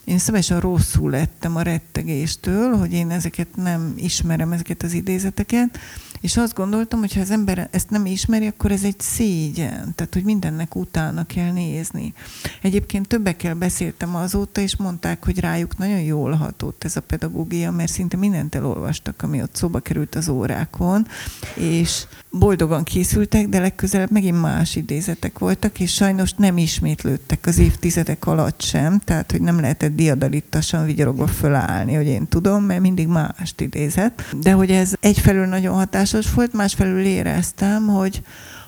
én 0.04 0.18
szabályosan 0.18 0.60
rosszul 0.60 1.10
lettem 1.10 1.56
a 1.56 1.62
rettegéstől, 1.62 2.76
hogy 2.76 2.92
én 2.92 3.10
ezeket 3.10 3.56
nem 3.56 3.92
ismerem, 3.96 4.52
ezeket 4.52 4.82
az 4.82 4.92
idézeteket, 4.92 5.78
és 6.22 6.36
azt 6.36 6.54
gondoltam, 6.54 7.00
hogy 7.00 7.14
ha 7.14 7.20
az 7.20 7.30
ember 7.30 7.68
ezt 7.70 7.90
nem 7.90 8.06
ismeri, 8.06 8.46
akkor 8.46 8.72
ez 8.72 8.84
egy 8.84 9.00
szégyen, 9.00 9.92
tehát 9.94 10.12
hogy 10.12 10.24
mindennek 10.24 10.74
utána 10.74 11.26
kell 11.26 11.52
nézni. 11.52 12.14
Egyébként 12.62 13.08
többekkel 13.08 13.54
beszéltem 13.54 14.16
azóta, 14.16 14.60
és 14.60 14.76
mondták, 14.76 15.24
hogy 15.24 15.40
rájuk 15.40 15.78
nagyon 15.78 16.00
jól 16.00 16.32
hatott 16.32 16.84
ez 16.84 16.96
a 16.96 17.00
pedagógia, 17.00 17.70
mert 17.70 17.92
szinte 17.92 18.16
mindent 18.16 18.54
elolvastak, 18.54 19.22
ami 19.22 19.42
ott 19.42 19.54
szóba 19.54 19.80
került 19.80 20.14
az 20.14 20.28
órákon, 20.28 21.06
és 21.54 22.04
boldogan 22.30 22.84
készültek, 22.84 23.48
de 23.48 23.60
legközelebb 23.60 24.10
megint 24.10 24.40
más 24.40 24.76
idézetek 24.76 25.38
voltak, 25.38 25.80
és 25.80 25.92
sajnos 25.92 26.32
nem 26.32 26.58
ismétlődtek 26.58 27.46
az 27.46 27.58
évtizedek 27.58 28.26
alatt 28.26 28.60
sem, 28.60 28.98
tehát 28.98 29.30
hogy 29.30 29.40
nem 29.40 29.60
lehetett 29.60 29.94
diadalittasan 29.94 30.84
vigyorogva 30.84 31.26
fölállni, 31.26 31.94
hogy 31.94 32.06
én 32.06 32.28
tudom, 32.28 32.64
mert 32.64 32.80
mindig 32.80 33.06
mást 33.06 33.60
idézett. 33.60 34.22
De 34.40 34.52
hogy 34.52 34.70
ez 34.70 34.92
egyfelől 35.00 35.46
nagyon 35.46 35.74
hatásos 36.12 36.34
volt, 36.34 36.52
másfelől 36.52 37.04
éreztem, 37.04 37.86
hogy 37.86 38.22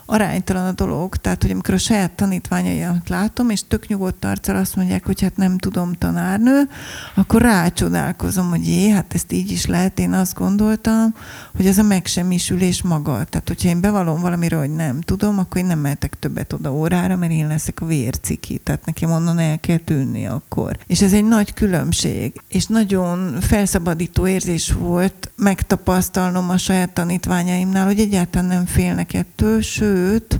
aránytalan 0.05 0.65
a 0.65 0.71
dolog. 0.71 1.15
Tehát, 1.15 1.41
hogy 1.41 1.51
amikor 1.51 1.73
a 1.73 1.77
saját 1.77 2.11
tanítványaimat 2.11 3.09
látom, 3.09 3.49
és 3.49 3.61
tök 3.67 3.87
nyugodt 3.87 4.25
arccal 4.25 4.55
azt 4.55 4.75
mondják, 4.75 5.05
hogy 5.05 5.21
hát 5.21 5.37
nem 5.37 5.57
tudom 5.57 5.93
tanárnő, 5.93 6.69
akkor 7.15 7.41
rácsodálkozom, 7.41 8.49
hogy 8.49 8.67
jé, 8.67 8.89
hát 8.89 9.13
ezt 9.13 9.31
így 9.31 9.51
is 9.51 9.65
lehet. 9.65 9.99
Én 9.99 10.13
azt 10.13 10.33
gondoltam, 10.33 11.15
hogy 11.55 11.65
ez 11.65 11.77
a 11.77 11.83
megsemmisülés 11.83 12.81
maga. 12.81 13.23
Tehát, 13.23 13.47
hogyha 13.47 13.69
én 13.69 13.81
bevallom 13.81 14.21
valamiről, 14.21 14.59
hogy 14.59 14.75
nem 14.75 15.01
tudom, 15.01 15.39
akkor 15.39 15.61
én 15.61 15.67
nem 15.67 15.79
mehetek 15.79 16.19
többet 16.19 16.53
oda 16.53 16.73
órára, 16.73 17.15
mert 17.15 17.31
én 17.31 17.47
leszek 17.47 17.81
a 17.81 17.85
vérciki. 17.85 18.57
Tehát 18.57 18.85
nekem 18.85 19.11
onnan 19.11 19.39
el 19.39 19.59
kell 19.59 19.77
tűnni 19.77 20.25
akkor. 20.25 20.77
És 20.87 21.01
ez 21.01 21.13
egy 21.13 21.25
nagy 21.25 21.53
különbség. 21.53 22.41
És 22.47 22.65
nagyon 22.65 23.37
felszabadító 23.41 24.27
érzés 24.27 24.71
volt 24.71 25.31
megtapasztalnom 25.35 26.49
a 26.49 26.57
saját 26.57 26.93
tanítványaimnál, 26.93 27.85
hogy 27.85 27.99
egyáltalán 27.99 28.47
nem 28.47 28.65
félnek 28.65 29.13
ettől, 29.13 29.61
sőt, 29.61 29.93
sőt, 29.95 30.39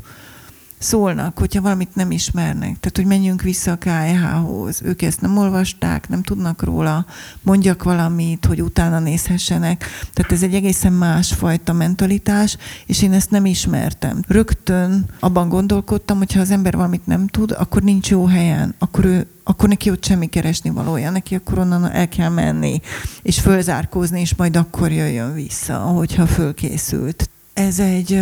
szólnak, 0.78 1.38
hogyha 1.38 1.62
valamit 1.62 1.96
nem 1.96 2.12
ismernek. 2.12 2.80
Tehát, 2.80 2.96
hogy 2.96 3.06
menjünk 3.06 3.42
vissza 3.42 3.72
a 3.72 3.78
KH-hoz. 3.78 4.82
Ők 4.84 5.02
ezt 5.02 5.22
nem 5.22 5.38
olvasták, 5.38 6.10
nem 6.10 6.24
tudnak 6.24 6.64
róla, 6.64 7.06
mondjak 7.42 7.84
valamit, 7.84 8.46
hogy 8.46 8.62
utána 8.62 9.00
nézhessenek. 9.00 9.86
Tehát 10.14 10.32
ez 10.32 10.44
egy 10.44 10.54
egészen 10.54 10.94
másfajta 10.94 11.74
mentalitás, 11.74 12.58
és 12.86 13.02
én 13.02 13.14
ezt 13.14 13.32
nem 13.32 13.46
ismertem. 13.46 14.24
Rögtön 14.28 15.06
abban 15.20 15.50
gondolkodtam, 15.50 16.18
hogy 16.18 16.34
ha 16.34 16.40
az 16.40 16.52
ember 16.52 16.76
valamit 16.76 17.06
nem 17.06 17.28
tud, 17.28 17.52
akkor 17.52 17.82
nincs 17.82 18.10
jó 18.10 18.26
helyen, 18.26 18.76
akkor 18.80 19.06
ő 19.06 19.28
akkor 19.48 19.70
neki 19.70 19.90
ott 19.90 20.06
semmi 20.06 20.26
keresni 20.26 20.70
valója, 20.70 21.10
neki 21.10 21.36
akkor 21.36 21.60
onnan 21.60 21.92
el 21.92 22.10
kell 22.10 22.30
menni, 22.30 22.82
és 23.22 23.40
fölzárkózni, 23.40 24.20
és 24.20 24.36
majd 24.36 24.56
akkor 24.56 24.92
jöjjön 24.92 25.34
vissza, 25.34 25.84
ahogyha 25.84 26.26
fölkészült 26.26 27.30
ez 27.56 27.80
egy 27.80 28.20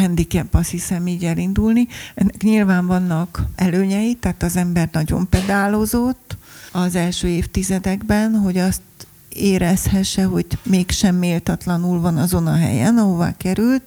handicap, 0.00 0.54
azt 0.54 0.70
hiszem 0.70 1.06
így 1.06 1.24
elindulni. 1.24 1.86
Ennek 2.14 2.42
nyilván 2.42 2.86
vannak 2.86 3.42
előnyei, 3.56 4.14
tehát 4.14 4.42
az 4.42 4.56
ember 4.56 4.88
nagyon 4.92 5.28
pedálozott 5.28 6.36
az 6.72 6.94
első 6.94 7.28
évtizedekben, 7.28 8.34
hogy 8.34 8.58
azt 8.58 8.80
érezhesse, 9.34 10.24
hogy 10.24 10.46
mégsem 10.62 11.16
méltatlanul 11.16 12.00
van 12.00 12.16
azon 12.16 12.46
a 12.46 12.54
helyen, 12.54 12.98
ahová 12.98 13.36
került. 13.36 13.82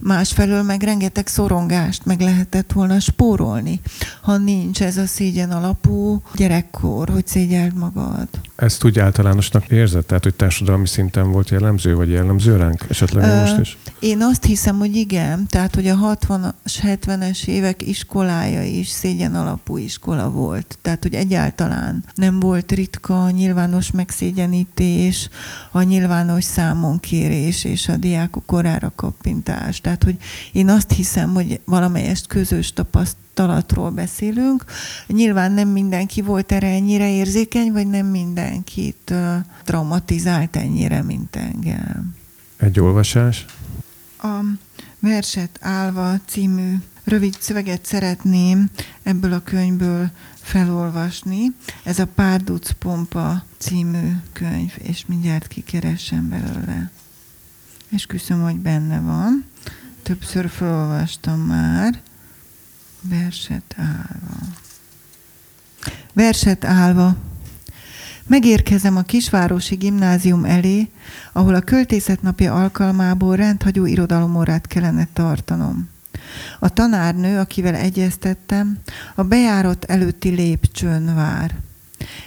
Másfelől 0.00 0.62
meg 0.62 0.82
rengeteg 0.82 1.26
szorongást 1.26 2.04
meg 2.04 2.20
lehetett 2.20 2.72
volna 2.72 3.00
spórolni, 3.00 3.80
ha 4.22 4.36
nincs 4.36 4.82
ez 4.82 4.96
a 4.96 5.06
szégyen 5.06 5.50
alapú 5.50 6.22
gyerekkor, 6.34 7.08
hogy 7.08 7.26
szégyeld 7.26 7.76
magad. 7.76 8.28
Ezt 8.56 8.84
úgy 8.84 8.98
általánosnak 8.98 9.68
érzed? 9.68 10.06
Tehát, 10.06 10.22
hogy 10.22 10.34
társadalmi 10.34 10.86
szinten 10.86 11.32
volt 11.32 11.50
jellemző, 11.50 11.94
vagy 11.94 12.10
jellemző 12.10 12.56
ránk 12.56 12.84
esetleg 12.88 13.24
Ö, 13.24 13.40
most 13.40 13.58
is? 13.58 13.78
Én 13.98 14.22
azt 14.22 14.44
hiszem, 14.44 14.78
hogy 14.78 14.96
igen. 14.96 15.46
Tehát, 15.46 15.74
hogy 15.74 15.86
a 15.86 15.96
60-as, 15.96 16.52
70-es 16.82 17.46
évek 17.46 17.86
iskolája 17.86 18.62
is 18.62 18.88
szégyen 18.88 19.34
alapú 19.34 19.76
iskola 19.76 20.30
volt. 20.30 20.78
Tehát, 20.82 21.02
hogy 21.02 21.14
egyáltalán 21.14 22.04
nem 22.14 22.40
volt 22.40 22.72
ritka 22.72 23.30
nyilvános 23.30 23.90
megszégyenítés, 24.80 25.28
a 25.70 25.82
nyilvános 25.82 26.44
számonkérés 26.44 27.64
és 27.64 27.88
a 27.88 27.96
diákok 27.96 28.46
korára 28.46 28.92
kappintás. 28.96 29.80
Tehát, 29.80 30.04
hogy 30.04 30.16
én 30.52 30.68
azt 30.68 30.92
hiszem, 30.92 31.34
hogy 31.34 31.60
valamelyest 31.64 32.26
közös 32.26 32.72
tapasztalat 32.72 33.18
tapasztalatról 33.34 33.90
beszélünk. 33.90 34.64
Nyilván 35.06 35.52
nem 35.52 35.68
mindenki 35.68 36.22
volt 36.22 36.52
erre 36.52 36.66
ennyire 36.66 37.10
érzékeny, 37.10 37.72
vagy 37.72 37.86
nem 37.86 38.06
mindenkit 38.06 39.14
traumatizált 39.64 40.56
ennyire, 40.56 41.02
mint 41.02 41.36
engem. 41.36 42.14
Egy 42.56 42.80
olvasás? 42.80 43.44
A 44.18 44.40
Verset 44.98 45.58
állva 45.60 46.14
című 46.26 46.74
rövid 47.04 47.36
szöveget 47.40 47.86
szeretném 47.86 48.70
ebből 49.02 49.32
a 49.32 49.40
könyvből 49.40 50.10
felolvasni. 50.50 51.54
Ez 51.82 51.98
a 51.98 52.06
Párduc 52.06 52.70
Pompa 52.70 53.44
című 53.58 54.16
könyv, 54.32 54.72
és 54.78 55.04
mindjárt 55.06 55.46
kikeresem 55.46 56.28
belőle. 56.28 56.90
És 57.88 58.06
köszönöm, 58.06 58.42
hogy 58.42 58.56
benne 58.56 59.00
van. 59.00 59.44
Többször 60.02 60.48
felolvastam 60.48 61.40
már. 61.40 62.00
Verset 63.00 63.74
állva. 63.76 64.36
Verset 66.12 66.64
állva. 66.64 67.16
Megérkezem 68.26 68.96
a 68.96 69.02
kisvárosi 69.02 69.74
gimnázium 69.74 70.44
elé, 70.44 70.90
ahol 71.32 71.54
a 71.54 71.60
költészet 71.60 72.22
napja 72.22 72.54
alkalmából 72.54 73.36
rendhagyó 73.36 73.86
irodalomórát 73.86 74.66
kellene 74.66 75.08
tartanom. 75.12 75.88
A 76.58 76.68
tanárnő, 76.68 77.38
akivel 77.38 77.74
egyeztettem, 77.74 78.78
a 79.14 79.22
bejárat 79.22 79.84
előtti 79.84 80.28
lépcsőn 80.28 81.14
vár. 81.14 81.54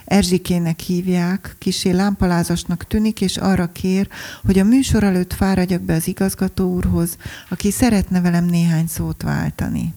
Erzsikének 0.06 0.80
hívják, 0.80 1.56
kisé 1.58 1.92
lámpalázasnak 1.92 2.88
tűnik, 2.88 3.22
és 3.22 3.38
arra 3.38 3.72
kér, 3.72 4.08
hogy 4.46 4.60
a 4.60 4.64
műsor 4.64 5.04
előtt 5.04 5.34
fáradjak 5.34 5.82
be 5.82 5.94
az 5.94 6.08
igazgató 6.08 6.74
úrhoz, 6.74 7.18
aki 7.50 7.72
szeretne 7.72 8.22
velem 8.22 8.46
néhány 8.46 8.88
szót 8.88 9.22
váltani. 9.22 9.94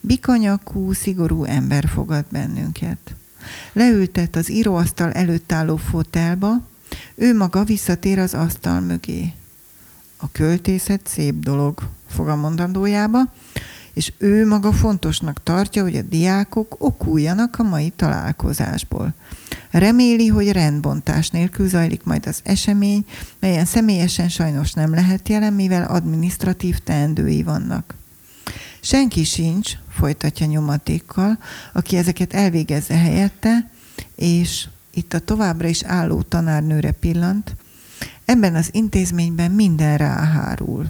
Bikanyakú, 0.00 0.92
szigorú 0.92 1.44
ember 1.44 1.88
fogad 1.88 2.24
bennünket. 2.30 2.98
Leültet 3.72 4.36
az 4.36 4.50
íróasztal 4.50 5.12
előtt 5.12 5.52
álló 5.52 5.76
fotelba, 5.76 6.66
ő 7.14 7.36
maga 7.36 7.64
visszatér 7.64 8.18
az 8.18 8.34
asztal 8.34 8.80
mögé. 8.80 9.32
A 10.16 10.30
költészet 10.32 11.06
szép 11.06 11.34
dolog, 11.34 11.88
fog 12.08 12.28
a 12.28 12.36
mondandójába, 12.36 13.20
és 13.92 14.12
ő 14.18 14.46
maga 14.46 14.72
fontosnak 14.72 15.42
tartja, 15.42 15.82
hogy 15.82 15.96
a 15.96 16.02
diákok 16.02 16.76
okuljanak 16.78 17.58
a 17.58 17.62
mai 17.62 17.92
találkozásból. 17.96 19.14
Reméli, 19.70 20.26
hogy 20.26 20.52
rendbontás 20.52 21.30
nélkül 21.30 21.68
zajlik 21.68 22.04
majd 22.04 22.26
az 22.26 22.40
esemény, 22.42 23.04
melyen 23.38 23.64
személyesen 23.64 24.28
sajnos 24.28 24.72
nem 24.72 24.94
lehet 24.94 25.28
jelen, 25.28 25.52
mivel 25.52 25.84
administratív 25.84 26.78
teendői 26.78 27.42
vannak. 27.42 27.94
Senki 28.80 29.24
sincs, 29.24 29.72
folytatja 29.90 30.46
nyomatékkal, 30.46 31.38
aki 31.72 31.96
ezeket 31.96 32.34
elvégezze 32.34 32.96
helyette, 32.96 33.70
és 34.14 34.68
itt 34.90 35.14
a 35.14 35.18
továbbra 35.18 35.68
is 35.68 35.82
álló 35.82 36.22
tanárnőre 36.22 36.90
pillant, 36.90 37.56
ebben 38.24 38.54
az 38.54 38.68
intézményben 38.72 39.50
minden 39.50 39.96
ráhárul. 39.96 40.86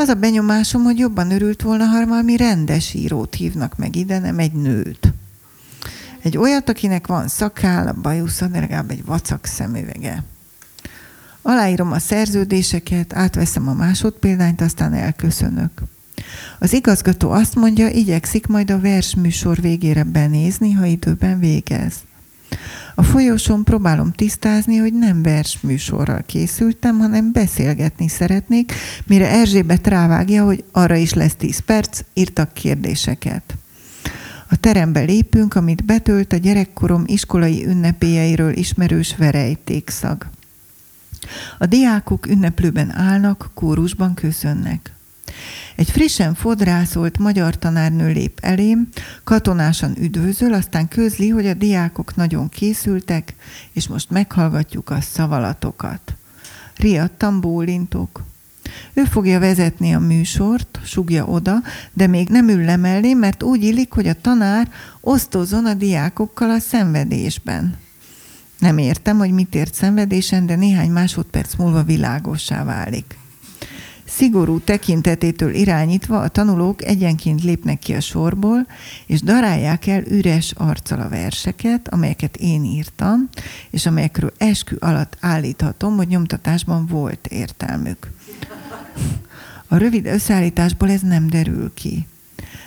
Az 0.00 0.08
a 0.08 0.14
benyomásom, 0.14 0.82
hogy 0.82 0.98
jobban 0.98 1.30
örült 1.30 1.62
volna, 1.62 1.84
ha 1.84 2.06
valami 2.06 2.36
rendes 2.36 2.94
írót 2.94 3.34
hívnak 3.34 3.76
meg 3.76 3.96
ide, 3.96 4.18
nem 4.18 4.38
egy 4.38 4.52
nőt. 4.52 5.12
Egy 6.22 6.36
olyat, 6.36 6.68
akinek 6.68 7.06
van 7.06 7.28
szakáll, 7.28 7.92
bajusza, 7.92 8.46
de 8.46 8.60
legalább 8.60 8.90
egy 8.90 9.04
vacak 9.04 9.44
szemüvege. 9.44 10.24
Aláírom 11.42 11.92
a 11.92 11.98
szerződéseket, 11.98 13.12
átveszem 13.12 13.68
a 13.68 13.72
másodpéldányt, 13.72 14.60
aztán 14.60 14.92
elköszönök. 14.94 15.82
Az 16.58 16.72
igazgató 16.72 17.30
azt 17.30 17.54
mondja, 17.54 17.88
igyekszik 17.88 18.46
majd 18.46 18.70
a 18.70 18.80
versműsor 18.80 19.60
végére 19.60 20.04
benézni, 20.04 20.72
ha 20.72 20.84
időben 20.84 21.38
végez. 21.38 21.94
A 22.94 23.02
folyosón 23.02 23.64
próbálom 23.64 24.12
tisztázni, 24.12 24.76
hogy 24.76 24.92
nem 24.92 25.22
versműsorral 25.22 26.22
készültem, 26.26 26.98
hanem 26.98 27.32
beszélgetni 27.32 28.08
szeretnék, 28.08 28.72
mire 29.06 29.30
Erzsébet 29.30 29.86
rávágja, 29.86 30.44
hogy 30.44 30.64
arra 30.72 30.96
is 30.96 31.14
lesz 31.14 31.34
10 31.34 31.58
perc, 31.58 32.00
írtak 32.14 32.52
kérdéseket. 32.52 33.56
A 34.50 34.56
terembe 34.56 35.00
lépünk, 35.00 35.54
amit 35.54 35.84
betölt 35.84 36.32
a 36.32 36.36
gyerekkorom 36.36 37.02
iskolai 37.06 37.66
ünnepéjeiről 37.66 38.52
ismerős 38.52 39.16
verejtékszag. 39.16 40.26
A 41.58 41.66
diákok 41.66 42.26
ünneplőben 42.26 42.90
állnak, 42.90 43.50
kórusban 43.54 44.14
köszönnek. 44.14 44.92
Egy 45.76 45.90
frissen 45.90 46.34
fodrászolt 46.34 47.18
magyar 47.18 47.58
tanárnő 47.58 48.12
lép 48.12 48.38
elém, 48.42 48.88
katonásan 49.24 49.94
üdvözöl, 49.98 50.52
aztán 50.52 50.88
közli, 50.88 51.28
hogy 51.28 51.46
a 51.46 51.54
diákok 51.54 52.16
nagyon 52.16 52.48
készültek, 52.48 53.34
és 53.72 53.88
most 53.88 54.10
meghallgatjuk 54.10 54.90
a 54.90 55.00
szavalatokat. 55.00 56.14
Riadtam 56.76 57.40
bólintok. 57.40 58.22
Ő 58.92 59.04
fogja 59.04 59.38
vezetni 59.38 59.94
a 59.94 59.98
műsort, 59.98 60.80
sugja 60.84 61.24
oda, 61.24 61.62
de 61.92 62.06
még 62.06 62.28
nem 62.28 62.48
ül 62.48 62.64
le 62.64 62.76
mellé, 62.76 63.14
mert 63.14 63.42
úgy 63.42 63.62
illik, 63.62 63.92
hogy 63.92 64.08
a 64.08 64.20
tanár 64.20 64.68
osztozon 65.00 65.66
a 65.66 65.74
diákokkal 65.74 66.50
a 66.50 66.58
szenvedésben. 66.58 67.76
Nem 68.58 68.78
értem, 68.78 69.18
hogy 69.18 69.30
mit 69.30 69.54
ért 69.54 69.74
szenvedésen, 69.74 70.46
de 70.46 70.56
néhány 70.56 70.90
másodperc 70.90 71.54
múlva 71.54 71.82
világossá 71.82 72.64
válik. 72.64 73.18
Szigorú 74.08 74.58
tekintetétől 74.58 75.54
irányítva 75.54 76.20
a 76.20 76.28
tanulók 76.28 76.84
egyenként 76.84 77.42
lépnek 77.42 77.78
ki 77.78 77.94
a 77.94 78.00
sorból, 78.00 78.66
és 79.06 79.20
darálják 79.20 79.86
el 79.86 80.02
üres 80.02 80.52
arccal 80.56 81.00
a 81.00 81.08
verseket, 81.08 81.88
amelyeket 81.88 82.36
én 82.36 82.64
írtam, 82.64 83.28
és 83.70 83.86
amelyekről 83.86 84.32
eskü 84.38 84.76
alatt 84.78 85.16
állíthatom, 85.20 85.96
hogy 85.96 86.08
nyomtatásban 86.08 86.86
volt 86.86 87.26
értelmük. 87.26 88.10
A 89.68 89.76
rövid 89.76 90.06
összeállításból 90.06 90.90
ez 90.90 91.00
nem 91.00 91.26
derül 91.26 91.74
ki. 91.74 92.06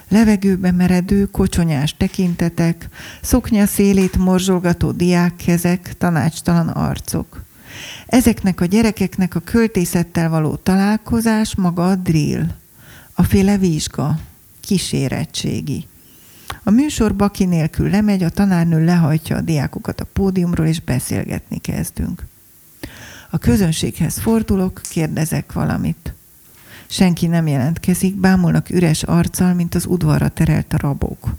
Levegőbe 0.08 0.72
meredő, 0.72 1.26
kocsonyás 1.26 1.96
tekintetek, 1.98 2.90
szoknya 3.22 3.66
szélét 3.66 4.18
morzsolgató 4.18 4.92
diákkezek, 4.92 5.98
tanácstalan 5.98 6.68
arcok. 6.68 7.44
Ezeknek 8.06 8.62
a 8.62 8.66
gyerekeknek 8.66 9.36
a 9.36 9.40
költészettel 9.40 10.30
való 10.30 10.56
találkozás 10.56 11.56
maga 11.56 11.90
a 11.90 11.96
drill, 11.96 12.44
a 13.14 13.24
féle 13.24 13.58
vizsga, 13.58 14.20
kísérettségi. 14.60 15.88
A 16.64 16.70
műsor 16.70 17.16
baki 17.16 17.46
nélkül 17.46 17.90
lemegy, 17.90 18.24
a 18.24 18.30
tanárnő 18.30 18.86
lehajtja 18.86 19.36
a 19.36 19.42
diákokat 19.42 20.02
a 20.02 20.08
pódiumról, 20.14 20.68
és 20.68 20.80
beszélgetni 20.80 21.58
kezdünk. 21.58 22.26
A 23.30 23.38
közönséghez 23.38 24.20
fordulok, 24.20 24.82
kérdezek 24.90 25.54
valamit. 25.54 26.14
Senki 26.88 27.28
nem 27.28 27.48
jelentkezik, 27.48 28.16
bámulnak 28.16 28.70
üres 28.70 29.04
arccal, 29.04 29.54
mint 29.54 29.76
az 29.76 29.86
udvarra 29.86 30.30
terelt 30.30 30.74
a 30.74 30.78
rabok. 30.78 31.36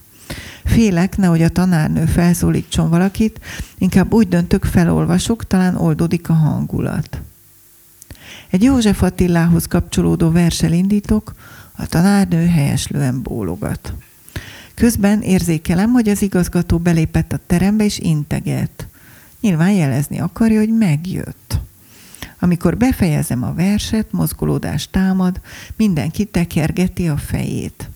Félek, 0.64 1.16
nehogy 1.16 1.42
a 1.42 1.48
tanárnő 1.48 2.04
felszólítson 2.04 2.90
valakit, 2.90 3.40
inkább 3.78 4.12
úgy 4.12 4.28
döntök, 4.28 4.64
felolvasok, 4.64 5.46
talán 5.46 5.76
oldódik 5.76 6.28
a 6.28 6.32
hangulat. 6.32 7.20
Egy 8.50 8.62
József 8.62 9.02
Attilához 9.02 9.66
kapcsolódó 9.66 10.30
versel 10.30 10.72
indítok, 10.72 11.34
a 11.76 11.86
tanárnő 11.86 12.46
helyeslően 12.46 13.22
bólogat. 13.22 13.94
Közben 14.74 15.20
érzékelem, 15.20 15.90
hogy 15.90 16.08
az 16.08 16.22
igazgató 16.22 16.78
belépett 16.78 17.32
a 17.32 17.40
terembe 17.46 17.84
és 17.84 17.98
integet. 17.98 18.86
Nyilván 19.40 19.72
jelezni 19.72 20.18
akarja, 20.18 20.58
hogy 20.58 20.76
megjött. 20.76 21.60
Amikor 22.38 22.76
befejezem 22.76 23.42
a 23.42 23.54
verset, 23.54 24.12
mozgolódás 24.12 24.90
támad, 24.90 25.40
mindenki 25.76 26.24
tekergeti 26.24 27.08
a 27.08 27.16
fejét. 27.16 27.90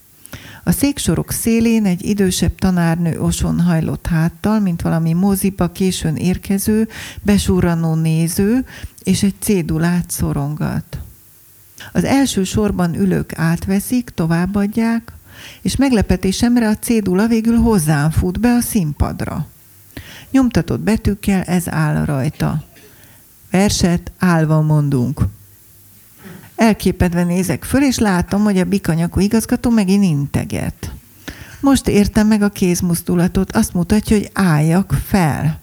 A 0.69 0.73
széksorok 0.73 1.31
szélén 1.31 1.85
egy 1.85 2.05
idősebb 2.05 2.55
tanárnő 2.55 3.21
oson 3.21 3.61
hajlott 3.61 4.07
háttal, 4.07 4.61
mint 4.61 4.83
valami 4.83 5.13
moziba 5.13 5.73
későn 5.73 6.17
érkező, 6.17 6.89
besúranó 7.23 7.95
néző, 7.95 8.65
és 9.03 9.23
egy 9.23 9.35
cédulát 9.39 10.11
szorongat. 10.11 10.99
Az 11.93 12.05
első 12.05 12.45
sorban 12.45 12.95
ülők 12.95 13.39
átveszik, 13.39 14.11
továbbadják, 14.11 15.13
és 15.63 15.77
meglepetésemre 15.77 16.69
a 16.69 16.77
cédula 16.77 17.27
végül 17.27 17.57
hozzám 17.57 18.11
fut 18.11 18.41
be 18.41 18.53
a 18.53 18.61
színpadra. 18.61 19.47
Nyomtatott 20.31 20.81
betűkkel 20.81 21.43
ez 21.43 21.69
áll 21.69 22.05
rajta. 22.05 22.65
Verset 23.51 24.13
állva 24.19 24.61
mondunk. 24.61 25.21
Elképedve 26.57 27.25
nézek 27.25 27.64
föl, 27.64 27.83
és 27.83 27.99
látom, 27.99 28.42
hogy 28.42 28.59
a 28.59 28.64
bikanyakú 28.64 29.21
igazgató 29.21 29.71
megint 29.71 30.05
integet. 30.05 30.92
Most 31.61 31.88
értem 31.88 32.27
meg 32.27 32.42
a 32.42 32.49
kézmuzdulatot, 32.49 33.57
azt 33.57 33.75
mutatja, 33.75 34.16
hogy 34.16 34.31
álljak 34.33 34.97
fel. 35.07 35.61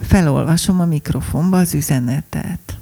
Felolvasom 0.00 0.80
a 0.80 0.84
mikrofonba 0.84 1.58
az 1.58 1.74
üzenetet. 1.74 2.78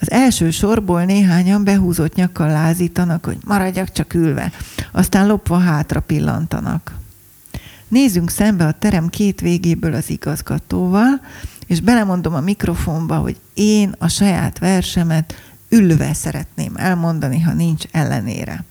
Az 0.00 0.10
első 0.10 0.50
sorból 0.50 1.04
néhányan 1.04 1.64
behúzott 1.64 2.14
nyakkal 2.14 2.48
lázítanak, 2.48 3.24
hogy 3.24 3.38
maradjak 3.44 3.92
csak 3.92 4.14
ülve, 4.14 4.52
aztán 4.92 5.26
lopva 5.26 5.58
hátra 5.58 6.00
pillantanak. 6.00 6.94
Nézzünk 7.88 8.30
szembe 8.30 8.66
a 8.66 8.72
terem 8.72 9.08
két 9.08 9.40
végéből 9.40 9.94
az 9.94 10.10
igazgatóval, 10.10 11.20
és 11.66 11.80
belemondom 11.80 12.34
a 12.34 12.40
mikrofonba, 12.40 13.16
hogy 13.16 13.36
én 13.54 13.94
a 13.98 14.08
saját 14.08 14.58
versemet 14.58 15.34
ülve 15.68 16.14
szeretném 16.14 16.72
elmondani, 16.76 17.40
ha 17.40 17.52
nincs 17.52 17.84
ellenére. 17.90 18.64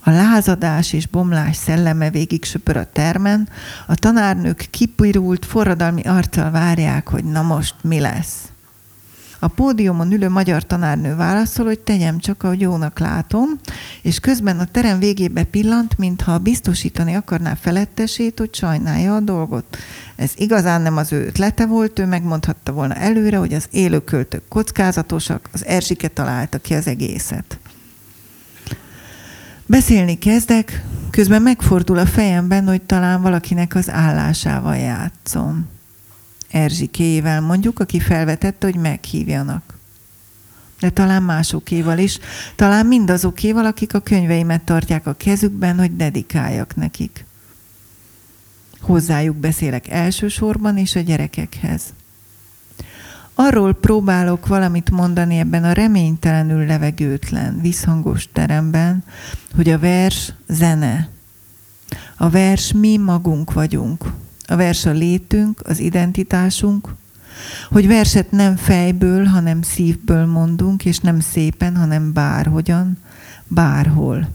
A 0.00 0.10
lázadás 0.10 0.92
és 0.92 1.06
bomlás 1.06 1.56
szelleme 1.56 2.10
végig 2.10 2.44
söpör 2.44 2.76
a 2.76 2.90
termen, 2.92 3.48
a 3.86 3.94
tanárnők 3.94 4.66
kipirult, 4.70 5.44
forradalmi 5.44 6.02
arccal 6.02 6.50
várják, 6.50 7.08
hogy 7.08 7.24
na 7.24 7.42
most 7.42 7.74
mi 7.82 8.00
lesz. 8.00 8.36
A 9.46 9.48
pódiumon 9.48 10.12
ülő 10.12 10.28
magyar 10.28 10.62
tanárnő 10.62 11.16
válaszol, 11.16 11.66
hogy 11.66 11.78
tegyem 11.78 12.18
csak, 12.18 12.42
ahogy 12.42 12.60
jónak 12.60 12.98
látom, 12.98 13.48
és 14.02 14.20
közben 14.20 14.58
a 14.58 14.64
terem 14.64 14.98
végébe 14.98 15.44
pillant, 15.44 15.98
mintha 15.98 16.38
biztosítani 16.38 17.14
akarná 17.14 17.54
felettesét, 17.54 18.38
hogy 18.38 18.54
sajnálja 18.54 19.14
a 19.14 19.20
dolgot. 19.20 19.76
Ez 20.16 20.32
igazán 20.36 20.82
nem 20.82 20.96
az 20.96 21.12
ő 21.12 21.26
ötlete 21.26 21.66
volt, 21.66 21.98
ő 21.98 22.06
megmondhatta 22.06 22.72
volna 22.72 22.94
előre, 22.94 23.36
hogy 23.36 23.54
az 23.54 23.68
élőköltők 23.70 24.48
kockázatosak, 24.48 25.48
az 25.52 25.64
Erzsike 25.64 26.08
találta 26.08 26.58
ki 26.58 26.74
az 26.74 26.86
egészet. 26.86 27.58
Beszélni 29.66 30.18
kezdek, 30.18 30.84
közben 31.10 31.42
megfordul 31.42 31.98
a 31.98 32.06
fejemben, 32.06 32.66
hogy 32.66 32.82
talán 32.82 33.22
valakinek 33.22 33.74
az 33.74 33.90
állásával 33.90 34.76
játszom. 34.76 35.74
Erzsikéjével 36.50 37.40
mondjuk, 37.40 37.80
aki 37.80 38.00
felvetette, 38.00 38.66
hogy 38.66 38.76
meghívjanak. 38.76 39.74
De 40.80 40.90
talán 40.90 41.22
másokéval 41.22 41.98
is, 41.98 42.18
talán 42.56 42.86
mindazokéval, 42.86 43.64
akik 43.64 43.94
a 43.94 44.00
könyveimet 44.00 44.62
tartják 44.62 45.06
a 45.06 45.14
kezükben, 45.14 45.78
hogy 45.78 45.96
dedikáljak 45.96 46.76
nekik. 46.76 47.24
Hozzájuk 48.80 49.36
beszélek 49.36 49.88
elsősorban, 49.88 50.76
és 50.76 50.96
a 50.96 51.00
gyerekekhez. 51.00 51.82
Arról 53.34 53.74
próbálok 53.74 54.46
valamit 54.46 54.90
mondani 54.90 55.38
ebben 55.38 55.64
a 55.64 55.72
reménytelenül 55.72 56.66
levegőtlen, 56.66 57.60
visszhangos 57.60 58.28
teremben, 58.32 59.04
hogy 59.54 59.70
a 59.70 59.78
vers 59.78 60.32
zene. 60.46 61.08
A 62.16 62.30
vers 62.30 62.72
mi 62.72 62.96
magunk 62.96 63.52
vagyunk. 63.52 64.04
A 64.46 64.56
vers 64.56 64.86
a 64.86 64.90
létünk, 64.90 65.60
az 65.64 65.78
identitásunk, 65.78 66.94
hogy 67.68 67.86
verset 67.86 68.30
nem 68.30 68.56
fejből, 68.56 69.24
hanem 69.24 69.62
szívből 69.62 70.26
mondunk, 70.26 70.84
és 70.84 70.98
nem 70.98 71.20
szépen, 71.20 71.76
hanem 71.76 72.12
bárhogyan, 72.12 72.98
bárhol. 73.46 74.28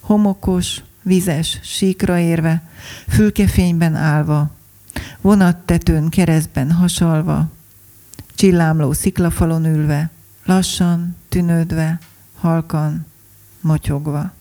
Homokos, 0.00 0.82
vizes, 1.02 1.58
síkra 1.62 2.18
érve, 2.18 2.62
fülkefényben 3.08 3.94
állva, 3.94 4.50
vonattetőn 5.20 6.08
keresztben 6.08 6.72
hasalva, 6.72 7.48
csillámló 8.34 8.92
sziklafalon 8.92 9.64
ülve, 9.64 10.10
lassan, 10.44 11.16
tűnődve, 11.28 11.98
halkan, 12.34 13.06
motyogva. 13.60 14.32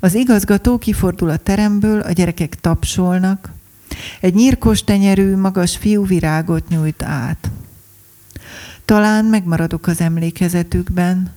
Az 0.00 0.14
igazgató 0.14 0.78
kifordul 0.78 1.30
a 1.30 1.36
teremből, 1.36 2.00
a 2.00 2.12
gyerekek 2.12 2.60
tapsolnak, 2.60 3.52
egy 4.20 4.34
nyírkos 4.34 4.84
tenyerű, 4.84 5.36
magas 5.36 5.76
fiú 5.76 6.06
virágot 6.06 6.68
nyújt 6.68 7.02
át. 7.02 7.50
Talán 8.84 9.24
megmaradok 9.24 9.86
az 9.86 10.00
emlékezetükben, 10.00 11.32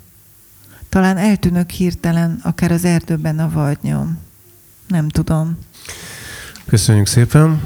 talán 0.89 1.17
eltűnök 1.17 1.69
hirtelen, 1.69 2.39
akár 2.43 2.71
az 2.71 2.85
erdőben 2.85 3.39
a 3.39 3.49
vadnyom. 3.49 4.17
Nem 4.87 5.09
tudom. 5.09 5.57
Köszönjük 6.65 7.07
szépen. 7.07 7.61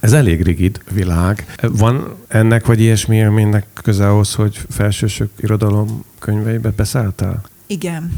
Ez 0.00 0.12
elég 0.12 0.42
rigid 0.42 0.80
világ. 0.90 1.54
Van 1.60 2.16
ennek 2.28 2.66
vagy 2.66 2.80
ilyesmi 2.80 3.16
élménynek 3.16 3.66
köze 3.74 4.08
ahhoz, 4.08 4.34
hogy 4.34 4.60
felsősök 4.68 5.30
irodalom 5.40 6.04
könyveibe 6.18 6.70
beszálltál? 6.70 7.42
Igen, 7.66 8.12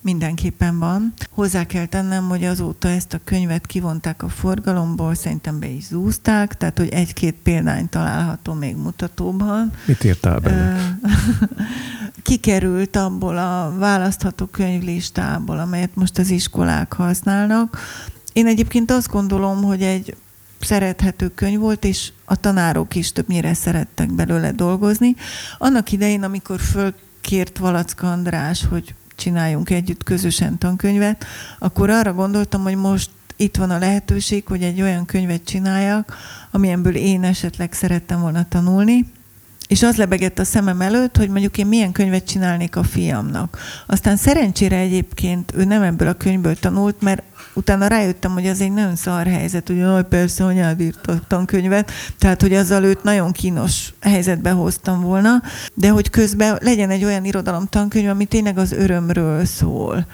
mindenképpen 0.00 0.78
van. 0.78 1.12
Hozzá 1.30 1.64
kell 1.64 1.86
tennem, 1.86 2.28
hogy 2.28 2.44
azóta 2.44 2.88
ezt 2.88 3.14
a 3.14 3.20
könyvet 3.24 3.66
kivonták 3.66 4.22
a 4.22 4.28
forgalomból, 4.28 5.14
szerintem 5.14 5.58
be 5.58 5.66
is 5.66 5.84
zúzták, 5.84 6.56
tehát 6.56 6.78
hogy 6.78 6.88
egy-két 6.88 7.34
példány 7.34 7.88
található 7.88 8.52
még 8.52 8.76
mutatóban. 8.76 9.72
Mit 9.84 10.04
írtál 10.04 10.38
benne? 10.38 10.98
Kikerült 12.22 12.96
abból 12.96 13.38
a 13.38 13.74
választható 13.78 14.46
könyvlistából, 14.46 15.58
amelyet 15.58 15.94
most 15.94 16.18
az 16.18 16.30
iskolák 16.30 16.92
használnak. 16.92 17.78
Én 18.32 18.46
egyébként 18.46 18.90
azt 18.90 19.08
gondolom, 19.08 19.62
hogy 19.62 19.82
egy 19.82 20.16
szerethető 20.60 21.28
könyv 21.28 21.58
volt, 21.58 21.84
és 21.84 22.12
a 22.24 22.36
tanárok 22.36 22.94
is 22.94 23.12
többnyire 23.12 23.54
szerettek 23.54 24.12
belőle 24.12 24.52
dolgozni. 24.52 25.14
Annak 25.58 25.92
idején, 25.92 26.22
amikor 26.22 26.60
fölkért 26.60 27.58
Valacka 27.58 28.10
András, 28.10 28.66
hogy 28.66 28.94
csináljunk 29.20 29.70
együtt 29.70 30.02
közösen 30.02 30.58
tankönyvet, 30.58 31.24
akkor 31.58 31.90
arra 31.90 32.12
gondoltam, 32.12 32.62
hogy 32.62 32.76
most 32.76 33.10
itt 33.36 33.56
van 33.56 33.70
a 33.70 33.78
lehetőség, 33.78 34.46
hogy 34.46 34.62
egy 34.62 34.82
olyan 34.82 35.04
könyvet 35.04 35.44
csináljak, 35.44 36.16
amilyenből 36.50 36.96
én 36.96 37.24
esetleg 37.24 37.72
szerettem 37.72 38.20
volna 38.20 38.48
tanulni. 38.48 39.04
És 39.70 39.82
az 39.82 39.96
lebegett 39.96 40.38
a 40.38 40.44
szemem 40.44 40.80
előtt, 40.80 41.16
hogy 41.16 41.28
mondjuk 41.28 41.58
én 41.58 41.66
milyen 41.66 41.92
könyvet 41.92 42.24
csinálnék 42.24 42.76
a 42.76 42.82
fiamnak. 42.82 43.58
Aztán 43.86 44.16
szerencsére 44.16 44.76
egyébként 44.76 45.52
ő 45.56 45.64
nem 45.64 45.82
ebből 45.82 46.08
a 46.08 46.12
könyvből 46.12 46.54
tanult, 46.54 47.00
mert 47.00 47.22
utána 47.54 47.86
rájöttem, 47.86 48.32
hogy 48.32 48.46
az 48.46 48.60
egy 48.60 48.72
nagyon 48.72 48.96
szar 48.96 49.26
helyzet, 49.26 49.66
hogy 49.66 49.76
jaj, 49.76 50.04
persze, 50.04 50.44
anyád 50.44 50.80
írt 50.80 51.06
a 51.06 51.20
tankönyvet, 51.26 51.90
tehát, 52.18 52.40
hogy 52.40 52.54
azzal 52.54 52.84
őt 52.84 53.02
nagyon 53.02 53.32
kínos 53.32 53.94
helyzetbe 54.00 54.50
hoztam 54.50 55.00
volna, 55.00 55.42
de 55.74 55.88
hogy 55.88 56.10
közben 56.10 56.58
legyen 56.60 56.90
egy 56.90 57.04
olyan 57.04 57.24
irodalom 57.24 57.66
tankönyv, 57.66 58.08
ami 58.08 58.24
tényleg 58.24 58.58
az 58.58 58.72
örömről 58.72 59.44
szól. 59.44 60.06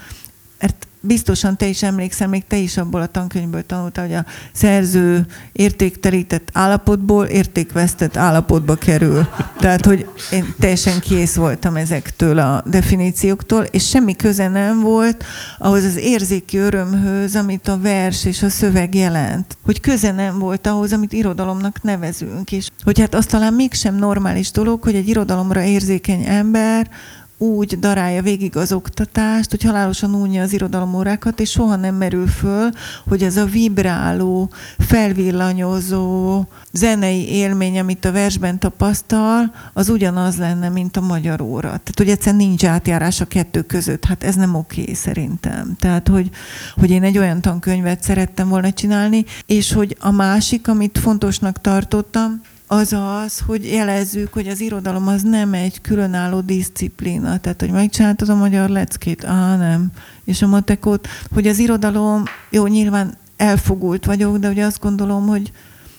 Mert 0.61 0.87
biztosan 1.07 1.57
te 1.57 1.67
is 1.67 1.83
emlékszel, 1.83 2.29
még 2.29 2.45
te 2.47 2.57
is 2.57 2.77
abból 2.77 3.01
a 3.01 3.07
tankönyvből 3.07 3.67
tanultál, 3.67 4.07
hogy 4.07 4.15
a 4.15 4.25
szerző 4.53 5.27
értéktelített 5.53 6.49
állapotból 6.53 7.25
értékvesztett 7.25 8.17
állapotba 8.17 8.75
kerül. 8.75 9.27
Tehát, 9.59 9.85
hogy 9.85 10.09
én 10.33 10.55
teljesen 10.61 11.01
kész 11.01 11.35
voltam 11.35 11.77
ezektől 11.77 12.39
a 12.39 12.63
definícióktól, 12.67 13.63
és 13.63 13.89
semmi 13.89 14.17
köze 14.17 14.49
nem 14.49 14.81
volt 14.81 15.25
ahhoz 15.59 15.85
az 15.85 15.97
érzéki 15.97 16.59
örömhöz, 16.59 17.37
amit 17.37 17.69
a 17.69 17.79
vers 17.79 18.25
és 18.25 18.43
a 18.43 18.49
szöveg 18.49 18.95
jelent. 18.95 19.57
Hogy 19.65 19.81
köze 19.81 20.13
nem 20.13 20.39
volt 20.39 20.67
ahhoz, 20.67 20.93
amit 20.93 21.13
irodalomnak 21.13 21.83
nevezünk, 21.83 22.53
és 22.53 22.69
hogy 22.85 23.01
hát 23.01 23.15
az 23.15 23.27
talán 23.27 23.53
mégsem 23.53 23.95
normális 23.95 24.51
dolog, 24.51 24.83
hogy 24.83 24.95
egy 24.95 25.09
irodalomra 25.09 25.63
érzékeny 25.63 26.25
ember 26.27 26.91
úgy 27.39 27.79
darálja 27.79 28.23
végig 28.23 28.57
az 28.57 28.73
oktatást, 28.73 29.51
hogy 29.51 29.63
halálosan 29.63 30.15
unja 30.15 30.43
az 30.43 30.53
irodalomórákat, 30.53 31.41
és 31.41 31.51
soha 31.51 31.77
nem 31.77 31.95
merül 31.95 32.27
föl, 32.27 32.71
hogy 33.09 33.23
ez 33.23 33.37
a 33.37 33.45
vibráló, 33.45 34.51
felvillanyozó 34.79 36.45
zenei 36.73 37.29
élmény, 37.29 37.79
amit 37.79 38.05
a 38.05 38.13
versben 38.13 38.59
tapasztal, 38.59 39.55
az 39.73 39.89
ugyanaz 39.89 40.37
lenne, 40.37 40.69
mint 40.69 40.97
a 40.97 41.01
magyar 41.01 41.41
óra. 41.41 41.69
Tehát, 41.69 41.95
hogy 41.97 42.09
egyszerűen 42.09 42.47
nincs 42.47 42.65
átjárás 42.65 43.21
a 43.21 43.25
kettő 43.25 43.63
között. 43.63 44.05
Hát 44.05 44.25
ez 44.25 44.35
nem 44.35 44.55
oké 44.55 44.93
szerintem. 44.93 45.77
Tehát, 45.79 46.09
hogy, 46.09 46.31
hogy 46.75 46.91
én 46.91 47.03
egy 47.03 47.19
olyan 47.19 47.41
tankönyvet 47.41 48.03
szerettem 48.03 48.49
volna 48.49 48.73
csinálni, 48.73 49.25
és 49.47 49.73
hogy 49.73 49.97
a 50.01 50.11
másik, 50.11 50.69
amit 50.69 50.99
fontosnak 50.99 51.61
tartottam, 51.61 52.41
az 52.67 52.93
az, 52.93 53.39
hogy 53.47 53.65
jelezzük, 53.65 54.33
hogy 54.33 54.49
az 54.49 54.61
irodalom 54.61 55.09
az 55.09 55.23
nem 55.23 55.55
egy 55.55 55.81
különálló 55.81 56.41
diszciplína. 56.41 57.39
Tehát, 57.39 57.61
hogy 57.61 57.71
megcsináltad 57.71 58.29
a 58.29 58.35
magyar 58.35 58.69
leckét, 58.69 59.25
á, 59.25 59.57
nem. 59.57 59.91
És 60.25 60.43
a 60.43 60.47
matekot, 60.47 61.09
hogy 61.33 61.47
az 61.47 61.59
irodalom, 61.59 62.23
jó, 62.51 62.67
nyilván 62.67 63.17
elfogult 63.37 64.05
vagyok, 64.05 64.37
de 64.37 64.49
ugye 64.49 64.65
azt 64.65 64.81
gondolom, 64.81 65.27
hogy, 65.27 65.53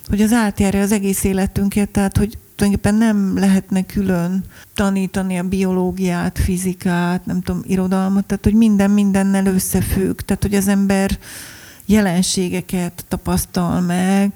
hogy 0.08 0.22
az 0.22 0.34
átjárja 0.34 0.82
az 0.82 0.92
egész 0.92 1.24
életünket, 1.24 1.90
tehát, 1.90 2.18
hogy 2.18 2.38
tulajdonképpen 2.56 2.96
nem 2.96 3.38
lehetne 3.38 3.86
külön 3.86 4.44
tanítani 4.74 5.38
a 5.38 5.44
biológiát, 5.44 6.40
fizikát, 6.40 7.26
nem 7.26 7.42
tudom, 7.42 7.62
irodalmat, 7.66 8.26
tehát, 8.26 8.44
hogy 8.44 8.54
minden 8.54 8.92
mindennel 8.92 9.46
összefügg, 9.46 10.20
tehát, 10.20 10.44
hogy 10.44 10.56
az 10.56 10.68
ember 10.68 11.18
jelenségeket 11.86 13.06
tapasztal 13.08 13.82
meg, 13.82 14.32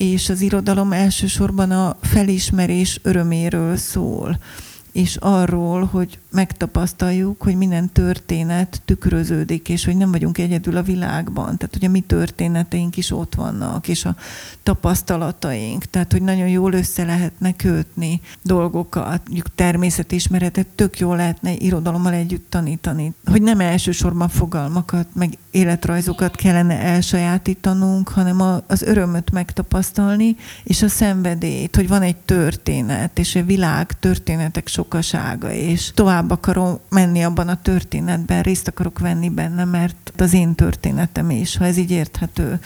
és 0.00 0.28
az 0.28 0.40
irodalom 0.40 0.92
elsősorban 0.92 1.70
a 1.70 1.96
felismerés 2.00 3.00
öröméről 3.02 3.76
szól 3.76 4.38
és 4.92 5.16
arról, 5.16 5.84
hogy 5.84 6.18
megtapasztaljuk, 6.30 7.42
hogy 7.42 7.56
minden 7.56 7.92
történet 7.92 8.82
tükröződik, 8.84 9.68
és 9.68 9.84
hogy 9.84 9.96
nem 9.96 10.10
vagyunk 10.10 10.38
egyedül 10.38 10.76
a 10.76 10.82
világban. 10.82 11.56
Tehát, 11.56 11.78
a 11.80 11.88
mi 11.88 12.00
történeteink 12.00 12.96
is 12.96 13.10
ott 13.10 13.34
vannak, 13.34 13.88
és 13.88 14.04
a 14.04 14.16
tapasztalataink. 14.70 15.84
Tehát, 15.84 16.12
hogy 16.12 16.22
nagyon 16.22 16.48
jól 16.48 16.72
össze 16.72 17.04
lehetne 17.04 17.52
kötni 17.52 18.20
dolgokat, 18.42 19.20
mondjuk 19.24 19.54
természetismeretet 19.54 20.66
tök 20.66 20.98
jól 20.98 21.16
lehetne 21.16 21.52
irodalommal 21.52 22.12
együtt 22.12 22.50
tanítani. 22.50 23.12
Hogy 23.24 23.42
nem 23.42 23.60
elsősorban 23.60 24.28
fogalmakat, 24.28 25.06
meg 25.14 25.38
életrajzokat 25.50 26.36
kellene 26.36 26.78
elsajátítanunk, 26.78 28.08
hanem 28.08 28.40
az 28.66 28.82
örömöt 28.82 29.30
megtapasztalni, 29.30 30.36
és 30.64 30.82
a 30.82 30.88
szenvedélyt, 30.88 31.76
hogy 31.76 31.88
van 31.88 32.02
egy 32.02 32.16
történet, 32.16 33.18
és 33.18 33.34
a 33.34 33.44
világ 33.44 33.98
történetek 33.98 34.68
sokasága, 34.68 35.52
és 35.52 35.90
tovább 35.94 36.30
akarom 36.30 36.78
menni 36.88 37.22
abban 37.24 37.48
a 37.48 37.62
történetben, 37.62 38.42
részt 38.42 38.68
akarok 38.68 38.98
venni 38.98 39.28
benne, 39.28 39.64
mert 39.64 40.12
az 40.16 40.32
én 40.32 40.54
történetem 40.54 41.30
is, 41.30 41.56
ha 41.56 41.64
ez 41.64 41.76
így 41.76 41.90
érthető. 41.90 42.60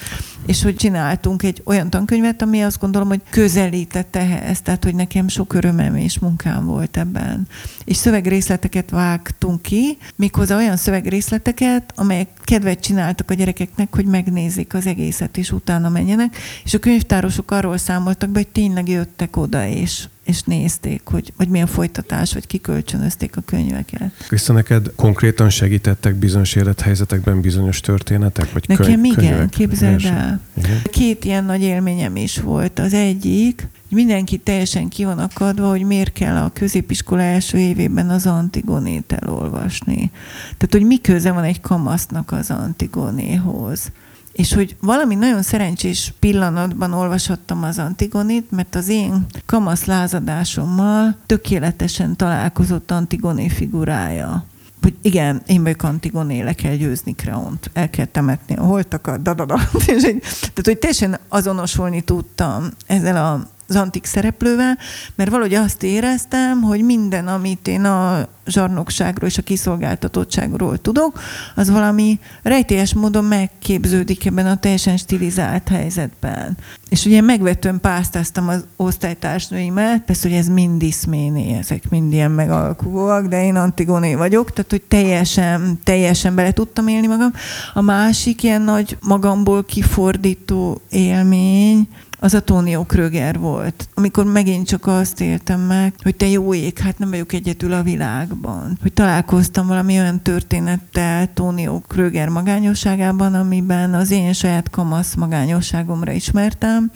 És 0.47 0.63
hogy 0.63 0.77
csináltunk 0.77 1.43
egy 1.43 1.63
olyan 1.65 1.91
tankönyvet, 1.95 2.43
ami 2.43 2.63
azt 2.63 2.81
gondolom, 2.81 3.09
hogy 3.09 3.21
közelített 3.31 4.17
ehhez, 4.17 4.61
tehát 4.61 4.85
hogy 4.85 4.95
nekem 4.95 5.29
sok 5.29 5.55
örömem 5.55 5.97
és 5.97 6.19
munkám 6.19 6.67
volt 6.67 6.97
ebben. 6.97 7.49
És 7.85 7.97
szövegrészleteket 7.97 8.91
vágtunk 8.91 9.63
ki, 9.63 9.99
méghozzá 10.17 10.57
olyan 10.57 10.77
szövegrészleteket, 10.77 11.93
amelyek 11.97 12.29
kedvet 12.45 12.81
csináltak 12.81 13.31
a 13.31 13.35
gyerekeknek, 13.35 13.95
hogy 13.95 14.05
megnézik 14.05 14.75
az 14.75 14.87
egészet, 14.87 15.37
és 15.37 15.53
utána 15.53 15.89
menjenek. 15.89 16.37
És 16.65 16.75
a 16.75 16.79
könyvtárosok 16.79 17.51
arról 17.51 17.79
számoltak 17.79 18.31
be, 18.31 18.39
hogy 18.39 18.49
tényleg 18.49 18.89
jöttek 18.89 19.37
oda, 19.37 19.67
és 19.67 20.07
és 20.25 20.43
nézték, 20.43 21.01
hogy, 21.05 21.33
hogy 21.37 21.49
milyen 21.49 21.67
folytatás, 21.67 22.33
vagy 22.33 22.47
kikölcsönözték 22.47 23.37
a 23.37 23.41
könyveket. 23.41 24.13
Krista, 24.27 24.53
neked 24.53 24.93
konkrétan 24.97 25.51
segítettek 25.51 26.15
bizonyos 26.15 26.55
élethelyzetekben 26.55 27.41
bizonyos 27.41 27.81
történetek? 27.81 28.53
Vagy 28.53 28.65
Nekem 28.69 28.85
könyv, 28.87 29.05
igen, 29.05 29.17
könyvek, 29.17 29.49
képzeld 29.49 30.05
el. 30.05 30.41
Igen? 30.55 30.83
Két 30.91 31.25
ilyen 31.25 31.45
nagy 31.45 31.63
élményem 31.63 32.17
is 32.17 32.41
volt. 32.41 32.79
Az 32.79 32.93
egyik, 32.95 33.69
mindenki 33.89 34.39
teljesen 34.39 34.89
ki 34.89 35.05
van 35.05 35.19
akadva, 35.19 35.69
hogy 35.69 35.83
miért 35.83 36.13
kell 36.13 36.37
a 36.37 36.51
középiskola 36.53 37.23
első 37.23 37.59
évében 37.59 38.11
az 38.11 38.27
Antigonét 38.27 39.13
elolvasni. 39.13 40.11
Tehát, 40.43 40.69
hogy 40.71 40.85
mi 40.85 41.01
köze 41.01 41.33
van 41.33 41.45
egy 41.45 41.61
kamasznak 41.61 42.33
az 42.33 42.51
Antigonéhoz 42.51 43.93
és 44.35 44.53
hogy 44.53 44.77
valami 44.81 45.15
nagyon 45.15 45.43
szerencsés 45.43 46.15
pillanatban 46.21 46.93
olvashattam 46.93 47.63
az 47.63 47.79
Antigonit, 47.79 48.51
mert 48.51 48.75
az 48.75 48.89
én 48.89 49.27
kamasz 49.47 49.85
lázadásommal 49.85 51.17
tökéletesen 51.27 52.17
találkozott 52.17 52.91
Antigoné 52.91 53.49
figurája 53.49 54.45
hogy 54.85 54.95
igen, 55.03 55.43
én 55.47 55.63
vagyok 55.63 55.83
Antigoné, 55.83 56.41
le 56.41 56.53
kell 56.53 56.75
győzni 56.75 57.15
Kreont, 57.15 57.71
el 57.73 57.91
kell 57.91 58.05
temetni 58.05 58.57
a 58.57 58.63
holtakat, 58.63 59.23
dadada. 59.23 59.55
Tehát, 59.85 60.63
hogy 60.65 60.79
teljesen 60.79 61.19
azonosulni 61.29 62.01
tudtam 62.01 62.69
ezzel 62.87 63.17
a 63.17 63.49
az 63.69 63.77
antik 63.77 64.05
szereplővel, 64.05 64.79
mert 65.15 65.31
valahogy 65.31 65.55
azt 65.55 65.83
éreztem, 65.83 66.63
hogy 66.63 66.85
minden, 66.85 67.29
amit 67.29 67.69
én 67.69 67.85
a 67.85 68.29
zsarnokságról 68.47 69.29
és 69.29 69.39
a 69.39 69.43
kiszolgáltatottságról 69.43 70.79
tudok, 70.79 71.21
az 71.55 71.71
valami 71.71 72.19
rejtélyes 72.43 72.95
módon 72.95 73.25
megképződik 73.25 74.27
ebben 74.27 74.47
a 74.47 74.57
teljesen 74.57 74.97
stilizált 74.97 75.69
helyzetben. 75.69 76.57
És 76.89 77.05
ugye 77.05 77.21
megvetően 77.21 77.81
pásztáztam 77.81 78.49
az 78.49 78.65
osztálytársnőimet, 78.77 80.03
persze, 80.03 80.29
hogy 80.29 80.39
ez 80.39 80.49
mind 80.49 80.79
diszméné, 80.79 81.59
ezek 81.59 81.91
mind 81.91 82.13
ilyen 82.13 82.31
megalkuvóak, 82.31 83.27
de 83.27 83.45
én 83.45 83.57
Antigoné 83.57 84.15
vagyok, 84.15 84.53
tehát 84.53 84.71
hogy 84.71 84.83
teljesen, 84.83 85.81
teljesen 85.85 86.35
bele 86.35 86.53
tudtam 86.53 86.89
élni 86.89 87.07
magam. 87.07 87.33
A 87.75 87.81
másik 87.81 88.43
ilyen 88.43 88.63
nagy 88.63 88.97
magamból 89.01 89.65
kifordító 89.65 90.81
élmény, 90.89 91.89
az 92.25 92.35
a 92.35 92.41
Tónió 92.41 92.85
Kröger 92.85 93.39
volt, 93.39 93.89
amikor 93.95 94.25
megint 94.25 94.67
csak 94.67 94.87
azt 94.87 95.21
éltem 95.21 95.61
meg, 95.61 95.95
hogy 96.03 96.17
te 96.17 96.27
jó 96.27 96.55
ég, 96.55 96.79
hát 96.79 96.99
nem 96.99 97.11
vagyok 97.11 97.33
egyedül 97.33 97.73
a 97.73 97.83
világban. 97.83 98.79
Hogy 98.83 98.93
találkoztam 98.93 99.67
valami 99.67 99.99
olyan 99.99 100.23
történettel 100.23 101.33
Tónió 101.33 101.83
Kröger 101.89 102.29
magányosságában, 102.29 103.35
amiben 103.35 103.95
az 103.95 104.11
én 104.11 104.33
saját 104.33 104.71
kamasz 104.71 105.15
magányosságomra 105.15 106.13
ismertem, 106.13 106.91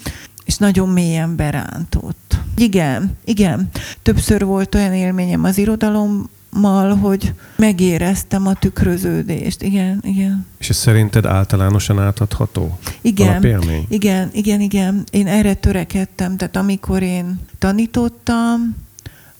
és 0.45 0.57
nagyon 0.57 0.89
mélyen 0.89 1.37
berántott. 1.37 2.39
Igen, 2.57 3.17
igen. 3.25 3.69
Többször 4.03 4.45
volt 4.45 4.75
olyan 4.75 4.93
élményem 4.93 5.45
az 5.45 5.59
irodalom 5.59 6.29
mal, 6.51 6.97
hogy 6.97 7.33
megéreztem 7.57 8.47
a 8.47 8.55
tükröződést. 8.55 9.63
Igen, 9.63 10.01
igen. 10.03 10.47
És 10.59 10.69
ez 10.69 10.77
szerinted 10.77 11.27
általánosan 11.27 11.99
átadható? 12.01 12.79
Igen, 13.01 13.29
alapélmény? 13.29 13.87
igen, 13.89 14.29
igen, 14.33 14.61
igen. 14.61 15.05
Én 15.11 15.27
erre 15.27 15.55
törekedtem. 15.55 16.37
Tehát 16.37 16.57
amikor 16.57 17.03
én 17.03 17.41
tanítottam, 17.59 18.77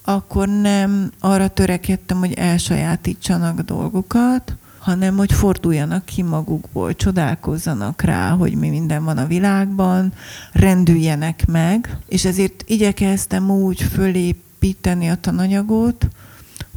akkor 0.05 0.49
nem 0.49 1.11
arra 1.21 1.49
törekedtem, 1.49 2.19
hogy 2.19 2.33
elsajátítsanak 2.33 3.61
dolgokat, 3.61 4.57
hanem 4.79 5.17
hogy 5.17 5.33
forduljanak 5.33 6.05
ki 6.05 6.23
magukból, 6.23 6.95
csodálkozzanak 6.95 8.03
rá, 8.03 8.31
hogy 8.31 8.55
mi 8.55 8.69
minden 8.69 9.05
van 9.05 9.19
a 9.19 9.27
világban, 9.27 10.13
rendüljenek 10.53 11.47
meg, 11.47 11.97
és 12.07 12.25
ezért 12.25 12.65
igyekeztem 12.67 13.51
úgy 13.51 13.83
fölépíteni 13.83 15.09
a 15.09 15.17
tananyagot, 15.21 16.09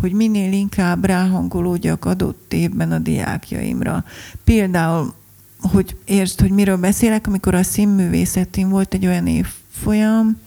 hogy 0.01 0.11
minél 0.11 0.53
inkább 0.53 1.05
ráhangolódjak 1.05 2.05
adott 2.05 2.53
évben 2.53 2.91
a 2.91 2.99
diákjaimra. 2.99 4.03
Például, 4.43 5.13
hogy 5.61 5.95
értsd, 6.05 6.39
hogy 6.39 6.51
miről 6.51 6.77
beszélek, 6.77 7.27
amikor 7.27 7.55
a 7.55 7.63
színművészetén 7.63 8.69
volt 8.69 8.93
egy 8.93 9.05
olyan 9.05 9.27
évfolyam, 9.27 10.37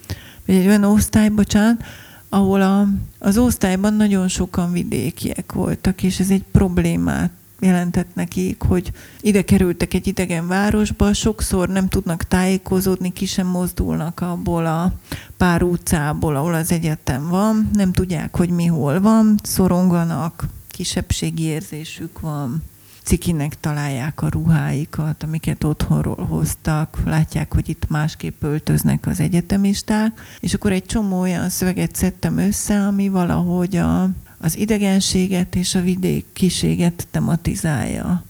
vagy 0.46 0.54
egy 0.54 0.66
olyan 0.66 0.84
osztály, 0.84 1.28
bocsánat, 1.28 1.84
ahol 2.28 2.62
a, 2.62 2.88
az 3.18 3.38
osztályban 3.38 3.94
nagyon 3.94 4.28
sokan 4.28 4.72
vidékiek 4.72 5.52
voltak, 5.52 6.02
és 6.02 6.20
ez 6.20 6.30
egy 6.30 6.44
problémát 6.52 7.30
jelentett 7.60 8.14
nekik, 8.14 8.62
hogy 8.62 8.92
ide 9.20 9.42
kerültek 9.42 9.94
egy 9.94 10.06
idegen 10.06 10.46
városba, 10.46 11.12
sokszor 11.12 11.68
nem 11.68 11.88
tudnak 11.88 12.22
tájékozódni, 12.22 13.12
ki 13.12 13.26
sem 13.26 13.46
mozdulnak 13.46 14.20
abból 14.20 14.66
a 14.66 14.92
pár 15.36 15.62
utcából, 15.62 16.36
ahol 16.36 16.54
az 16.54 16.72
egyetem 16.72 17.28
van, 17.28 17.70
nem 17.72 17.92
tudják, 17.92 18.36
hogy 18.36 18.50
mi 18.50 18.66
hol 18.66 19.00
van, 19.00 19.38
szoronganak, 19.42 20.46
kisebbségi 20.68 21.42
érzésük 21.42 22.20
van, 22.20 22.62
cikinek 23.04 23.60
találják 23.60 24.22
a 24.22 24.28
ruháikat, 24.28 25.22
amiket 25.22 25.64
otthonról 25.64 26.26
hoztak, 26.28 26.98
látják, 27.04 27.54
hogy 27.54 27.68
itt 27.68 27.88
másképp 27.88 28.42
öltöznek 28.42 29.06
az 29.06 29.20
egyetemisták, 29.20 30.20
és 30.40 30.54
akkor 30.54 30.72
egy 30.72 30.84
csomó 30.84 31.20
olyan 31.20 31.48
szöveget 31.48 31.94
szedtem 31.94 32.38
össze, 32.38 32.86
ami 32.86 33.08
valahogy 33.08 33.76
a, 33.76 34.08
az 34.44 34.56
idegenséget 34.56 35.54
és 35.54 35.74
a 35.74 35.80
vidékiséget 35.80 37.06
tematizálja. 37.10 38.24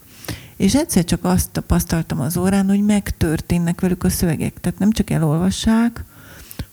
És 0.57 0.75
egyszer 0.75 1.05
csak 1.05 1.25
azt 1.25 1.51
tapasztaltam 1.51 2.21
az 2.21 2.37
órán, 2.37 2.69
hogy 2.69 2.85
megtörténnek 2.85 3.81
velük 3.81 4.05
a 4.05 4.09
szövegek. 4.09 4.61
Tehát 4.61 4.79
nem 4.79 4.91
csak 4.91 5.11
elolvassák, 5.11 6.05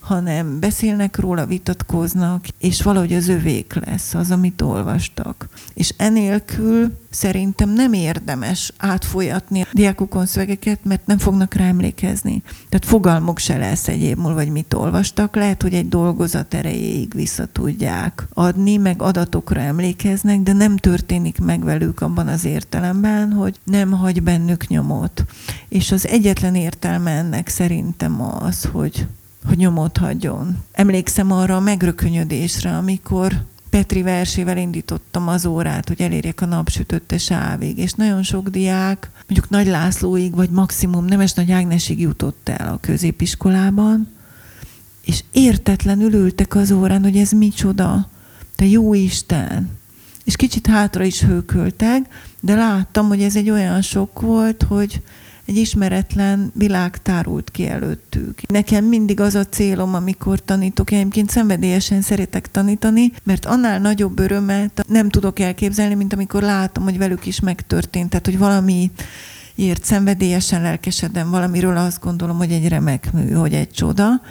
hanem 0.02 0.60
beszélnek 0.60 1.18
róla, 1.18 1.46
vitatkoznak, 1.46 2.46
és 2.60 2.82
valahogy 2.82 3.14
az 3.14 3.28
övék 3.28 3.74
lesz 3.86 4.14
az, 4.14 4.32
amit 4.32 4.62
olvastak. 4.62 5.50
És 5.74 5.94
enélkül 5.98 6.98
szerintem 7.10 7.70
nem 7.70 7.94
érdemes 7.94 8.74
átfolyatni 8.78 9.62
a 9.62 9.68
diákokon 9.74 10.26
szövegeket, 10.26 10.80
mert 10.84 11.06
nem 11.06 11.18
fognak 11.18 11.54
rá 11.54 11.66
emlékezni. 11.66 12.44
Tehát 12.70 12.86
fogalmuk 12.86 13.38
se 13.38 13.58
lesz 13.58 13.88
egy 13.88 14.02
év 14.02 14.16
múlva, 14.16 14.40
hogy 14.40 14.52
mit 14.52 14.74
olvastak. 14.74 15.36
Lehet, 15.36 15.62
hogy 15.62 15.74
egy 15.74 15.90
dolgozat 15.90 16.54
erejéig 16.54 17.14
vissza 17.14 17.46
tudják 17.46 18.28
adni, 18.34 18.78
meg 18.78 19.02
adatokra 19.02 19.60
emlékeznek, 19.60 20.40
de 20.40 20.54
nem 20.54 20.78
történik 20.78 21.40
meg 21.40 21.64
velük 21.64 22.02
abban 22.02 22.28
az 22.28 22.46
értelemben, 22.46 23.32
hogy 23.32 23.60
nem 23.64 23.92
hagy 23.92 24.24
bennük 24.24 24.68
nyomot. 24.68 25.26
És 25.70 25.92
az 25.92 26.08
egyetlen 26.08 26.56
értelme 26.56 27.12
ennek 27.12 27.48
szerintem 27.48 28.22
az, 28.22 28.70
hogy 28.72 29.08
hogy 29.46 29.58
nyomot 29.58 29.98
hagyjon. 29.98 30.64
Emlékszem 30.72 31.32
arra 31.32 31.56
a 31.56 31.60
megrökönyödésre, 31.60 32.78
amikor 32.78 33.44
Petri 33.70 34.02
versével 34.02 34.58
indítottam 34.58 35.28
az 35.28 35.46
órát, 35.46 35.88
hogy 35.88 36.02
elérjek 36.02 36.42
a 36.42 36.46
napsütötte 36.46 37.18
sávig, 37.18 37.78
és 37.78 37.94
nagyon 37.94 38.24
sok 38.24 38.50
diák, 38.50 39.10
mondjuk 39.28 39.50
Nagy 39.50 39.68
Lászlóig, 39.68 40.36
vagy 40.36 40.50
maximum 40.50 41.06
Nemes 41.06 41.34
Nagy 41.34 41.52
Ágnesig 41.52 42.00
jutott 42.00 42.50
el 42.50 42.74
a 42.74 42.80
középiskolában, 42.82 44.08
és 45.06 45.24
értetlenül 45.32 46.14
ültek 46.14 46.56
az 46.56 46.72
órán, 46.72 47.04
hogy 47.04 47.18
ez 47.18 47.32
micsoda, 47.32 48.10
te 48.56 48.66
jó 48.66 48.94
Isten. 48.94 49.70
És 50.24 50.36
kicsit 50.36 50.68
hátra 50.68 51.04
is 51.04 51.22
hőköltek, 51.22 52.26
de 52.40 52.56
láttam, 52.56 53.08
hogy 53.08 53.22
ez 53.22 53.36
egy 53.36 53.50
olyan 53.50 53.82
sok 53.82 54.22
volt, 54.22 54.64
hogy 54.64 55.02
egy 55.52 55.58
ismeretlen 55.58 56.52
világ 56.56 57.02
tárult 57.02 57.52
ki 57.52 57.68
előttük. 57.68 58.42
Nekem 58.48 58.86
mindig 58.86 59.20
az 59.20 59.36
a 59.36 59.46
célom, 59.46 59.94
amikor 59.94 60.40
tanítok, 60.40 60.92
én 60.92 61.00
egyébként 61.00 61.30
szenvedélyesen 61.30 62.02
szeretek 62.02 62.52
tanítani, 62.52 63.12
mert 63.24 63.46
annál 63.46 63.80
nagyobb 63.80 64.20
örömet 64.20 64.86
nem 64.88 65.10
tudok 65.10 65.40
elképzelni, 65.40 65.94
mint 65.94 66.14
amikor 66.14 66.42
látom, 66.42 66.84
hogy 66.84 66.98
velük 66.98 67.26
is 67.26 67.40
megtörtént. 67.40 68.10
Tehát, 68.10 68.26
hogy 68.26 68.38
valami 68.38 68.92
ért 69.56 69.84
szenvedélyesen 69.84 70.62
lelkesedem 70.62 71.30
valamiről, 71.30 71.78
azt 71.78 72.02
gondolom, 72.02 72.38
hogy 72.38 72.52
egy 72.52 72.68
remek 72.68 73.14
mű, 73.14 73.32
hogy 73.32 73.54
egy 73.54 73.72
csoda, 73.72 74.22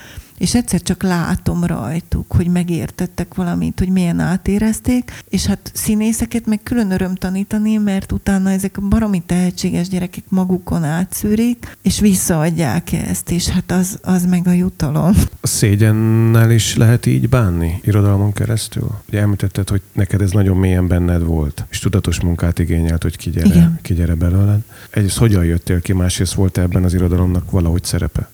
és 0.41 0.55
egyszer 0.55 0.83
csak 0.83 1.03
látom 1.03 1.65
rajtuk, 1.65 2.33
hogy 2.33 2.47
megértettek 2.47 3.35
valamit, 3.35 3.79
hogy 3.79 3.89
milyen 3.89 4.21
átérezték, 4.21 5.13
és 5.29 5.47
hát 5.47 5.71
színészeket 5.75 6.47
meg 6.47 6.61
külön 6.63 6.91
öröm 6.91 7.15
tanítani, 7.15 7.77
mert 7.77 8.13
utána 8.13 8.51
ezek 8.51 8.77
a 8.77 8.81
baromi 8.81 9.23
tehetséges 9.27 9.89
gyerekek 9.89 10.25
magukon 10.29 10.85
átszűrik, 10.85 11.77
és 11.83 12.01
visszaadják 12.01 12.93
ezt, 12.93 13.31
és 13.31 13.49
hát 13.49 13.73
az, 13.73 13.99
az 14.03 14.25
meg 14.25 14.47
a 14.47 14.53
jutalom. 14.53 15.15
A 15.41 15.47
szégyennel 15.47 16.51
is 16.51 16.77
lehet 16.77 17.07
így 17.07 17.29
bánni 17.29 17.81
irodalmon 17.85 18.33
keresztül? 18.33 18.91
Ugye 19.09 19.21
említetted, 19.21 19.69
hogy 19.69 19.83
neked 19.93 20.21
ez 20.21 20.31
nagyon 20.31 20.57
mélyen 20.57 20.87
benned 20.87 21.23
volt, 21.23 21.65
és 21.71 21.79
tudatos 21.79 22.21
munkát 22.21 22.59
igényelt, 22.59 23.03
hogy 23.03 23.17
kigyere, 23.17 23.79
kigyere 23.83 24.15
belőled. 24.15 24.61
Egyrészt 24.91 25.19
hogyan 25.19 25.45
jöttél 25.45 25.81
ki, 25.81 25.93
másrészt 25.93 26.35
volt 26.35 26.59
ebben 26.59 26.85
az 26.85 26.95
irodalomnak 26.95 27.51
valahogy 27.51 27.85
szerepe? 27.85 28.29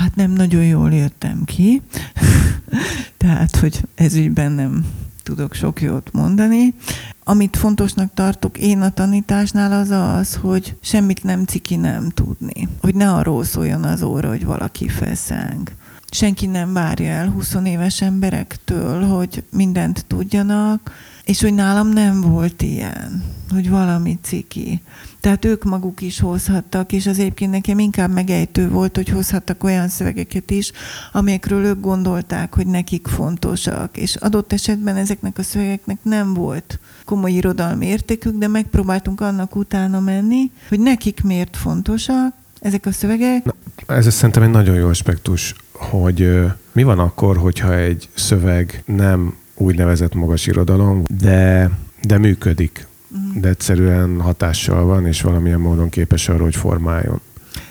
Hát 0.00 0.14
nem 0.14 0.30
nagyon 0.30 0.64
jól 0.64 0.92
jöttem 0.92 1.44
ki, 1.44 1.82
tehát, 3.16 3.56
hogy 3.56 3.80
ez 3.94 4.14
ügyben 4.14 4.52
nem 4.52 4.86
tudok 5.22 5.54
sok 5.54 5.82
jót 5.82 6.12
mondani. 6.12 6.74
Amit 7.24 7.56
fontosnak 7.56 8.14
tartok 8.14 8.58
én 8.58 8.80
a 8.80 8.90
tanításnál 8.90 9.72
az 9.72 9.90
az, 9.90 10.34
hogy 10.34 10.76
semmit 10.80 11.22
nem 11.22 11.44
ciki 11.44 11.76
nem 11.76 12.08
tudni. 12.08 12.68
Hogy 12.80 12.94
ne 12.94 13.12
arról 13.12 13.44
szóljon 13.44 13.84
az 13.84 14.02
óra, 14.02 14.28
hogy 14.28 14.44
valaki 14.44 14.88
feszeng. 14.88 15.72
Senki 16.10 16.46
nem 16.46 16.72
várja 16.72 17.10
el 17.10 17.28
20 17.28 17.56
éves 17.64 18.02
emberektől, 18.02 19.04
hogy 19.04 19.44
mindent 19.50 20.04
tudjanak, 20.06 20.92
és 21.24 21.40
hogy 21.40 21.54
nálam 21.54 21.88
nem 21.88 22.20
volt 22.20 22.62
ilyen, 22.62 23.24
hogy 23.50 23.70
valami 23.70 24.18
ciki. 24.22 24.82
Tehát 25.20 25.44
ők 25.44 25.64
maguk 25.64 26.00
is 26.00 26.20
hozhattak, 26.20 26.92
és 26.92 27.06
az 27.06 27.18
egyébként 27.18 27.50
nekem 27.50 27.78
inkább 27.78 28.12
megejtő 28.12 28.68
volt, 28.68 28.96
hogy 28.96 29.08
hozhattak 29.08 29.64
olyan 29.64 29.88
szövegeket 29.88 30.50
is, 30.50 30.72
amelyekről 31.12 31.64
ők 31.64 31.80
gondolták, 31.80 32.54
hogy 32.54 32.66
nekik 32.66 33.06
fontosak. 33.06 33.96
És 33.96 34.16
adott 34.16 34.52
esetben 34.52 34.96
ezeknek 34.96 35.38
a 35.38 35.42
szövegeknek 35.42 35.98
nem 36.02 36.34
volt 36.34 36.78
komoly 37.04 37.32
irodalmi 37.32 37.86
értékük, 37.86 38.36
de 38.36 38.48
megpróbáltunk 38.48 39.20
annak 39.20 39.56
utána 39.56 40.00
menni, 40.00 40.50
hogy 40.68 40.80
nekik 40.80 41.22
miért 41.22 41.56
fontosak 41.56 42.34
ezek 42.60 42.86
a 42.86 42.92
szövegek. 42.92 43.44
Na, 43.44 43.54
ez 43.94 44.14
szerintem 44.14 44.42
egy 44.42 44.50
nagyon 44.50 44.74
jó 44.74 44.88
aspektus, 44.88 45.54
hogy 45.72 46.40
mi 46.72 46.82
van 46.82 46.98
akkor, 46.98 47.36
hogyha 47.36 47.74
egy 47.74 48.08
szöveg 48.14 48.82
nem 48.86 49.34
úgynevezett 49.54 50.14
magas 50.14 50.46
irodalom, 50.46 51.02
de, 51.20 51.70
de 52.02 52.18
működik 52.18 52.88
de 53.34 53.48
egyszerűen 53.48 54.20
hatással 54.20 54.84
van, 54.84 55.06
és 55.06 55.22
valamilyen 55.22 55.60
módon 55.60 55.88
képes 55.88 56.28
arra, 56.28 56.42
hogy 56.42 56.56
formáljon. 56.56 57.20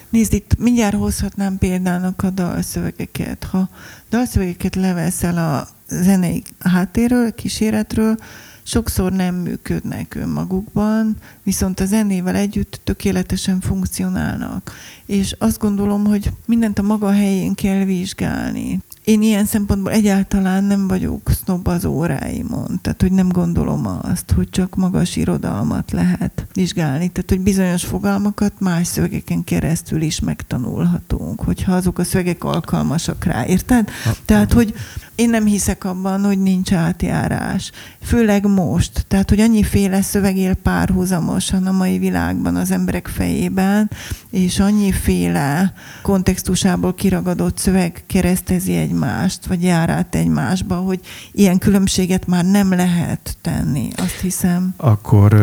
Nézd, 0.10 0.34
itt 0.34 0.56
mindjárt 0.58 0.96
hozhatnám 0.96 1.58
példának 1.58 2.24
a 2.24 2.30
dalszövegeket. 2.30 3.44
Ha 3.44 3.70
dalszövegeket 4.10 4.76
leveszel 4.76 5.38
a 5.38 5.68
zenei 5.88 6.44
háttérről, 6.60 7.34
kíséretről, 7.34 8.18
sokszor 8.64 9.12
nem 9.12 9.36
működnek 9.36 10.16
önmagukban, 10.16 11.16
viszont 11.44 11.80
a 11.80 11.86
zenével 11.86 12.36
együtt 12.36 12.82
tökéletesen 12.84 13.60
funkcionálnak. 13.60 14.72
És 15.06 15.36
azt 15.40 15.60
gondolom, 15.60 16.06
hogy 16.06 16.32
mindent 16.46 16.80
a 16.80 16.82
maga 16.82 17.12
helyén 17.12 17.54
kell 17.54 17.84
vizsgálni 17.84 18.80
én 19.10 19.22
ilyen 19.22 19.46
szempontból 19.46 19.92
egyáltalán 19.92 20.64
nem 20.64 20.88
vagyok 20.88 21.32
sznob 21.32 21.68
az 21.68 21.86
óráimon. 21.86 22.80
Tehát, 22.82 23.02
hogy 23.02 23.12
nem 23.12 23.30
gondolom 23.30 24.00
azt, 24.02 24.32
hogy 24.32 24.50
csak 24.50 24.76
magas 24.76 25.16
irodalmat 25.16 25.92
lehet 25.92 26.48
vizsgálni. 26.54 27.10
Tehát, 27.10 27.30
hogy 27.30 27.40
bizonyos 27.40 27.86
fogalmakat 27.86 28.54
más 28.60 28.88
szövegeken 28.88 29.44
keresztül 29.44 30.02
is 30.02 30.20
megtanulhatunk, 30.20 31.42
hogyha 31.42 31.76
azok 31.76 32.00
a 32.00 32.04
szövegek 32.04 32.44
alkalmasak 32.44 33.24
rá. 33.24 33.46
Érted? 33.46 33.90
Tehát, 34.26 34.54
hogy 34.54 34.74
én 35.20 35.30
nem 35.30 35.46
hiszek 35.46 35.84
abban, 35.84 36.24
hogy 36.24 36.42
nincs 36.42 36.74
átjárás. 36.74 37.72
Főleg 38.02 38.46
most. 38.46 39.06
Tehát, 39.08 39.30
hogy 39.30 39.40
annyiféle 39.40 40.02
szöveg 40.02 40.38
él 40.38 40.54
párhuzamosan 40.54 41.68
a 41.68 41.72
mai 41.72 41.98
világban 41.98 42.56
az 42.56 42.72
emberek 42.72 43.08
fejében, 43.08 43.90
és 44.30 44.60
annyiféle 44.60 45.74
kontextusából 46.02 46.94
kiragadott 46.94 47.58
szöveg 47.58 48.04
keresztezi 48.08 48.76
egymást, 48.76 49.46
vagy 49.46 49.64
jár 49.64 49.90
át 49.90 50.16
egymásba, 50.16 50.76
hogy 50.76 51.00
ilyen 51.32 51.58
különbséget 51.58 52.28
már 52.28 52.46
nem 52.46 52.70
lehet 52.70 53.38
tenni, 53.42 53.88
azt 53.96 54.20
hiszem. 54.22 54.74
Akkor 54.78 55.34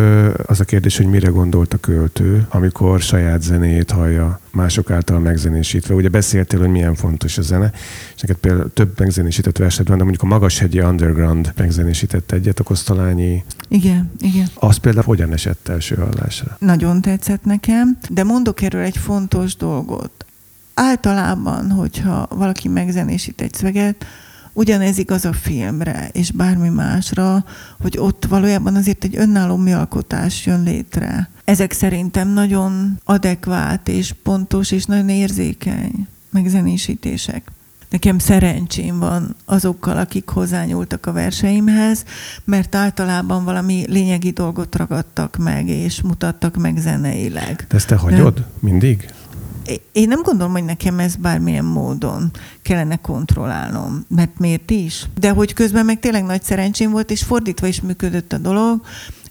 az 0.47 0.61
a 0.61 0.65
kérdés, 0.65 0.97
hogy 0.97 1.07
mire 1.07 1.29
gondolt 1.29 1.73
a 1.73 1.79
költő, 1.79 2.47
amikor 2.51 3.01
saját 3.01 3.43
zenéjét 3.43 3.91
hallja 3.91 4.41
mások 4.57 4.91
által 4.91 5.19
megzenésítve. 5.19 5.95
Ugye 5.95 6.09
beszéltél, 6.09 6.61
hogy 6.61 6.69
milyen 6.69 6.95
fontos 6.95 7.39
a 7.39 7.43
zene, 7.43 7.73
és 8.15 8.21
neked 8.21 8.37
például 8.37 8.73
több 8.73 8.99
megzenésített 8.99 9.59
verset 9.59 9.89
van, 9.89 9.97
de 9.97 10.03
mondjuk 10.03 10.25
a 10.25 10.27
Magashegyi 10.27 10.81
Underground 10.81 11.53
megzenésített 11.57 12.33
egyet, 12.33 12.61
a 12.61 12.63
Kosztolányi. 12.63 13.45
Igen, 13.69 14.11
igen. 14.21 14.47
Az 14.55 14.77
például 14.77 15.05
hogyan 15.05 15.33
esett 15.33 15.69
első 15.69 15.95
hallásra? 15.95 16.57
Nagyon 16.59 17.01
tetszett 17.01 17.45
nekem, 17.45 17.99
de 18.09 18.25
mondok 18.25 18.63
erről 18.63 18.83
egy 18.83 18.97
fontos 18.97 19.57
dolgot. 19.57 20.25
Általában, 20.75 21.71
hogyha 21.71 22.29
valaki 22.31 22.69
megzenésít 22.69 23.41
egy 23.41 23.55
szöveget, 23.55 24.07
Ugyanez 24.59 24.99
igaz 24.99 25.25
a 25.25 25.33
filmre, 25.33 26.09
és 26.13 26.31
bármi 26.31 26.69
másra, 26.69 27.45
hogy 27.81 27.99
ott 27.99 28.25
valójában 28.25 28.75
azért 28.75 29.05
egy 29.05 29.17
önálló 29.17 29.57
műalkotás 29.57 30.47
jön 30.47 30.63
létre. 30.63 31.31
Ezek 31.47 31.73
szerintem 31.73 32.29
nagyon 32.29 33.01
adekvát 33.05 33.89
és 33.89 34.15
pontos 34.23 34.71
és 34.71 34.85
nagyon 34.85 35.09
érzékeny 35.09 36.07
megzenésítések. 36.31 37.51
nekem 37.91 38.19
szerencsém 38.19 38.99
van 38.99 39.37
azokkal, 39.45 39.97
akik 39.97 40.29
hozzányúltak 40.29 41.07
a 41.07 41.13
verseimhez, 41.13 42.05
mert 42.45 42.75
általában 42.75 43.45
valami 43.45 43.85
lényegi 43.89 44.31
dolgot 44.31 44.77
ragadtak 44.77 45.37
meg, 45.37 45.69
és 45.69 46.03
mutattak 46.03 46.57
meg 46.57 46.77
zeneileg. 46.77 47.65
De 47.69 47.77
ezt 47.77 47.87
te 47.87 47.97
hagyod 47.97 48.35
De... 48.35 48.47
mindig? 48.59 49.11
Én 49.93 50.09
nem 50.09 50.23
gondolom, 50.23 50.53
hogy 50.53 50.65
nekem 50.65 50.99
ez 50.99 51.17
bármilyen 51.17 51.65
módon 51.65 52.31
kellene 52.63 52.97
kontrollálnom, 52.97 54.05
mert 54.09 54.39
miért 54.39 54.71
is? 54.71 55.07
De 55.19 55.31
hogy 55.31 55.53
közben 55.53 55.85
meg 55.85 56.01
tényleg 56.01 56.25
nagy 56.25 56.43
szerencsém 56.43 56.91
volt, 56.91 57.11
és 57.11 57.23
fordítva 57.23 57.67
is 57.67 57.81
működött 57.81 58.33
a 58.33 58.39
dolog, 58.39 58.81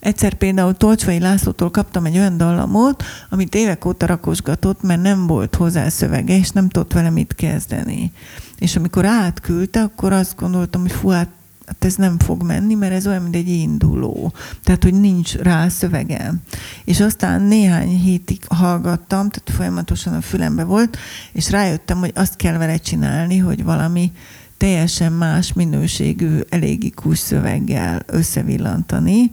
Egyszer 0.05 0.33
például 0.33 0.77
Tolcsvai 0.77 1.19
Lászlótól 1.19 1.71
kaptam 1.71 2.05
egy 2.05 2.17
olyan 2.17 2.37
dallamot, 2.37 3.03
amit 3.29 3.55
évek 3.55 3.85
óta 3.85 4.05
rakosgatott, 4.05 4.81
mert 4.81 5.01
nem 5.01 5.27
volt 5.27 5.55
hozzá 5.55 5.89
szövege, 5.89 6.37
és 6.37 6.49
nem 6.49 6.69
tudott 6.69 6.93
vele 6.93 7.09
mit 7.09 7.35
kezdeni. 7.35 8.11
És 8.57 8.75
amikor 8.75 9.05
átküldte, 9.05 9.81
akkor 9.81 10.13
azt 10.13 10.35
gondoltam, 10.35 10.81
hogy 10.81 10.91
fú, 10.91 11.09
hát 11.09 11.29
hát 11.65 11.85
ez 11.85 11.95
nem 11.95 12.19
fog 12.19 12.43
menni, 12.43 12.73
mert 12.73 12.93
ez 12.93 13.07
olyan, 13.07 13.21
mint 13.21 13.35
egy 13.35 13.47
induló. 13.47 14.33
Tehát, 14.63 14.83
hogy 14.83 14.93
nincs 14.93 15.35
rá 15.35 15.67
szövegem. 15.67 16.41
És 16.83 16.99
aztán 16.99 17.41
néhány 17.41 17.99
hétig 17.99 18.39
hallgattam, 18.47 19.29
tehát 19.29 19.51
folyamatosan 19.51 20.13
a 20.13 20.21
fülembe 20.21 20.63
volt, 20.63 20.97
és 21.31 21.49
rájöttem, 21.49 21.97
hogy 21.97 22.11
azt 22.15 22.35
kell 22.35 22.57
vele 22.57 22.77
csinálni, 22.77 23.37
hogy 23.37 23.63
valami 23.63 24.11
teljesen 24.57 25.11
más 25.11 25.53
minőségű, 25.53 26.39
elégikus 26.49 27.19
szöveggel 27.19 28.01
összevillantani, 28.05 29.31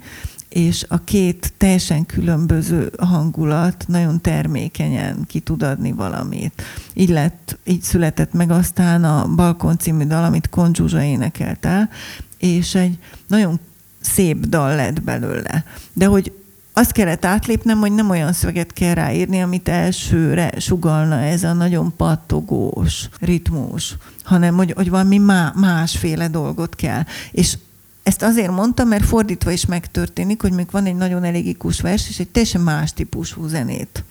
és 0.52 0.84
a 0.88 1.04
két 1.04 1.52
teljesen 1.56 2.06
különböző 2.06 2.92
hangulat 2.98 3.84
nagyon 3.88 4.20
termékenyen 4.20 5.24
ki 5.26 5.40
tud 5.40 5.62
adni 5.62 5.92
valamit. 5.92 6.62
Így 6.94 7.08
lett, 7.08 7.58
így 7.64 7.82
született 7.82 8.32
meg 8.32 8.50
aztán 8.50 9.04
a 9.04 9.34
Balkon 9.34 9.78
című 9.78 10.04
dal, 10.04 10.24
amit 10.24 10.48
Konzsuzsa 10.48 11.02
énekelt 11.02 11.64
el, 11.64 11.90
és 12.38 12.74
egy 12.74 12.98
nagyon 13.26 13.60
szép 14.00 14.46
dal 14.46 14.74
lett 14.74 15.02
belőle. 15.02 15.64
De 15.92 16.06
hogy 16.06 16.32
azt 16.72 16.92
kellett 16.92 17.24
átlépnem, 17.24 17.78
hogy 17.78 17.92
nem 17.92 18.10
olyan 18.10 18.32
szöveget 18.32 18.72
kell 18.72 18.94
ráírni, 18.94 19.42
amit 19.42 19.68
elsőre 19.68 20.52
sugalna 20.58 21.20
ez 21.20 21.42
a 21.42 21.52
nagyon 21.52 21.96
pattogós 21.96 23.08
ritmus, 23.20 23.96
hanem 24.22 24.56
hogy, 24.56 24.72
hogy 24.72 24.90
valami 24.90 25.18
má, 25.18 25.52
másféle 25.56 26.28
dolgot 26.28 26.74
kell. 26.74 27.02
És 27.30 27.56
ezt 28.02 28.22
azért 28.22 28.50
mondtam, 28.50 28.88
mert 28.88 29.04
fordítva 29.04 29.50
is 29.50 29.66
megtörténik, 29.66 30.40
hogy 30.42 30.52
még 30.52 30.66
van 30.70 30.86
egy 30.86 30.94
nagyon 30.94 31.24
elégikus 31.24 31.80
vers, 31.80 32.08
és 32.08 32.18
egy 32.18 32.28
teljesen 32.28 32.60
más 32.60 32.92
típusú 32.92 33.46
zenét 33.46 34.04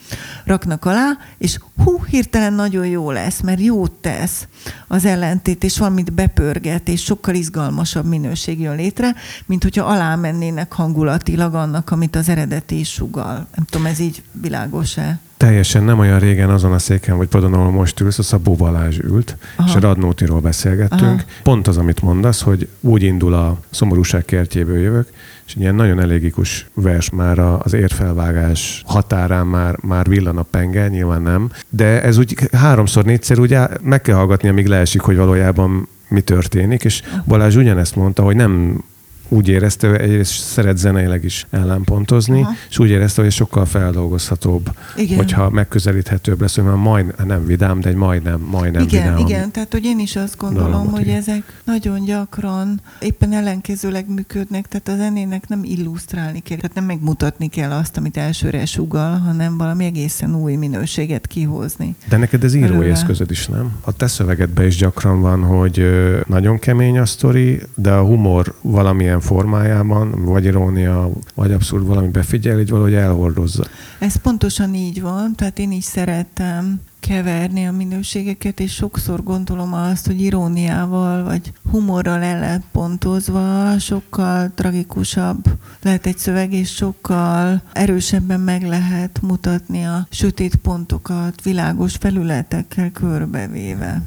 raknak 0.45 0.85
alá, 0.85 1.17
és 1.37 1.57
hú, 1.83 2.03
hirtelen 2.03 2.53
nagyon 2.53 2.85
jó 2.85 3.11
lesz, 3.11 3.41
mert 3.41 3.61
jót 3.61 3.91
tesz 3.91 4.47
az 4.87 5.05
ellentét, 5.05 5.63
és 5.63 5.77
valamit 5.77 6.13
bepörget, 6.13 6.87
és 6.89 7.03
sokkal 7.03 7.35
izgalmasabb 7.35 8.05
minőség 8.05 8.59
jön 8.59 8.75
létre, 8.75 9.15
mint 9.45 9.63
hogyha 9.63 9.85
alá 9.85 10.15
mennének 10.15 10.73
hangulatilag 10.73 11.53
annak, 11.53 11.91
amit 11.91 12.15
az 12.15 12.29
eredeti 12.29 12.83
sugal. 12.83 13.47
Nem 13.55 13.65
tudom, 13.65 13.85
ez 13.85 13.99
így 13.99 14.23
világos-e? 14.31 15.19
Teljesen 15.41 15.83
nem 15.83 15.99
olyan 15.99 16.19
régen 16.19 16.49
azon 16.49 16.73
a 16.73 16.79
széken, 16.79 17.17
vagy 17.17 17.27
padon, 17.27 17.53
ahol 17.53 17.71
most 17.71 17.99
ülsz, 17.99 18.19
a 18.19 18.23
Szabó 18.23 18.55
Balázs 18.55 18.97
ült, 18.99 19.37
Aha. 19.55 19.69
és 19.69 19.75
a 19.75 19.79
Radnótiról 19.79 20.39
beszélgettünk. 20.39 21.01
Aha. 21.01 21.23
Pont 21.43 21.67
az, 21.67 21.77
amit 21.77 22.01
mondasz, 22.01 22.41
hogy 22.41 22.67
úgy 22.79 23.03
indul 23.03 23.33
a 23.33 23.59
szomorúság 23.69 24.25
kertjéből 24.25 24.79
jövök, 24.79 25.07
és 25.45 25.53
egy 25.53 25.61
ilyen 25.61 25.75
nagyon 25.75 25.99
elégikus 25.99 26.67
vers 26.73 27.09
már 27.09 27.39
az 27.39 27.73
érfelvágás 27.73 28.83
határán 28.85 29.47
már, 29.47 29.75
már 29.81 30.07
villan 30.07 30.37
a 30.37 30.43
penge, 30.43 30.87
nyilván 30.87 31.21
nem, 31.21 31.49
de 31.69 32.03
ez 32.03 32.17
úgy 32.17 32.49
háromszor, 32.51 33.05
négyszer 33.05 33.39
úgy 33.39 33.57
meg 33.81 34.01
kell 34.01 34.15
hallgatni, 34.15 34.49
amíg 34.49 34.67
leesik, 34.67 35.01
hogy 35.01 35.15
valójában 35.15 35.87
mi 36.07 36.21
történik, 36.21 36.83
és 36.83 37.01
Balázs 37.25 37.55
ugyanezt 37.55 37.95
mondta, 37.95 38.23
hogy 38.23 38.35
nem 38.35 38.83
úgy 39.31 39.47
érezte, 39.47 39.87
hogy 39.89 39.99
egyrészt 39.99 40.31
szeret 40.31 40.77
zeneileg 40.77 41.23
is 41.23 41.45
ellenpontozni, 41.49 42.41
Aha. 42.41 42.51
és 42.69 42.79
úgy 42.79 42.89
érezte, 42.89 43.21
hogy 43.21 43.31
sokkal 43.31 43.65
feldolgozhatóbb, 43.65 44.69
igen. 44.95 45.17
hogyha 45.17 45.49
megközelíthetőbb 45.49 46.41
lesz, 46.41 46.55
hogy 46.55 46.63
már 46.63 46.75
majd, 46.75 47.25
nem 47.25 47.45
vidám, 47.45 47.79
de 47.79 47.89
egy 47.89 47.95
majdnem, 47.95 48.39
majdnem 48.39 48.81
igen, 48.81 49.01
vidám. 49.03 49.27
Igen, 49.27 49.51
tehát 49.51 49.71
hogy 49.71 49.85
én 49.85 49.99
is 49.99 50.15
azt 50.15 50.37
gondolom, 50.37 50.91
hogy 50.91 51.01
igen. 51.01 51.15
ezek 51.15 51.61
nagyon 51.63 52.05
gyakran 52.05 52.81
éppen 52.99 53.33
ellenkezőleg 53.33 54.09
működnek, 54.09 54.67
tehát 54.67 54.87
a 54.87 55.03
zenének 55.03 55.47
nem 55.47 55.63
illusztrálni 55.63 56.39
kell, 56.39 56.57
tehát 56.57 56.75
nem 56.75 56.85
megmutatni 56.85 57.47
kell 57.47 57.71
azt, 57.71 57.97
amit 57.97 58.17
elsőre 58.17 58.65
sugal, 58.65 59.17
hanem 59.17 59.57
valami 59.57 59.85
egészen 59.85 60.35
új 60.35 60.55
minőséget 60.55 61.27
kihozni. 61.27 61.95
De 62.09 62.17
neked 62.17 62.43
ez 62.43 62.53
írói 62.53 62.89
eszközöd 62.89 63.31
is, 63.31 63.47
nem? 63.47 63.71
A 63.81 63.91
te 63.91 64.07
szövegedben 64.07 64.65
is 64.65 64.75
gyakran 64.75 65.21
van, 65.21 65.43
hogy 65.43 65.85
nagyon 66.27 66.59
kemény 66.59 66.99
a 66.99 67.05
sztori, 67.05 67.61
de 67.75 67.91
a 67.91 68.03
humor 68.03 68.55
valamilyen 68.61 69.19
formájában, 69.21 70.25
vagy 70.25 70.45
irónia, 70.45 71.09
vagy 71.35 71.51
abszurd 71.51 71.85
valami 71.85 72.07
befigyel, 72.07 72.59
így 72.59 72.69
valahogy 72.69 72.93
elhordozza. 72.93 73.63
Ez 73.99 74.15
pontosan 74.15 74.73
így 74.73 75.01
van, 75.01 75.35
tehát 75.35 75.59
én 75.59 75.71
is 75.71 75.83
szeretem 75.83 76.81
keverni 76.99 77.67
a 77.67 77.71
minőségeket, 77.71 78.59
és 78.59 78.73
sokszor 78.73 79.23
gondolom 79.23 79.73
azt, 79.73 80.05
hogy 80.05 80.21
iróniával 80.21 81.23
vagy 81.23 81.53
humorral 81.71 82.21
el 82.21 82.39
lehet 82.39 82.63
pontozva, 82.71 83.79
sokkal 83.79 84.51
tragikusabb 84.55 85.45
lehet 85.81 86.05
egy 86.05 86.17
szöveg, 86.17 86.53
és 86.53 86.73
sokkal 86.73 87.61
erősebben 87.73 88.39
meg 88.39 88.67
lehet 88.67 89.19
mutatni 89.21 89.83
a 89.83 90.07
sötét 90.09 90.55
pontokat 90.55 91.41
világos 91.43 91.95
felületekkel 91.95 92.91
körbevéve. 92.91 94.01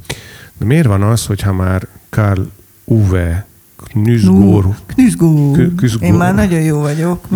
De 0.58 0.64
miért 0.64 0.86
van 0.86 1.02
az, 1.02 1.26
hogyha 1.26 1.52
már 1.52 1.86
Karl 2.08 2.42
Uwe 2.84 3.46
Knüzgór. 3.84 4.66
Knüzgór. 4.86 5.72
Én 6.00 6.14
már 6.14 6.34
nagyon 6.34 6.60
jó 6.60 6.80
vagyok. 6.80 7.28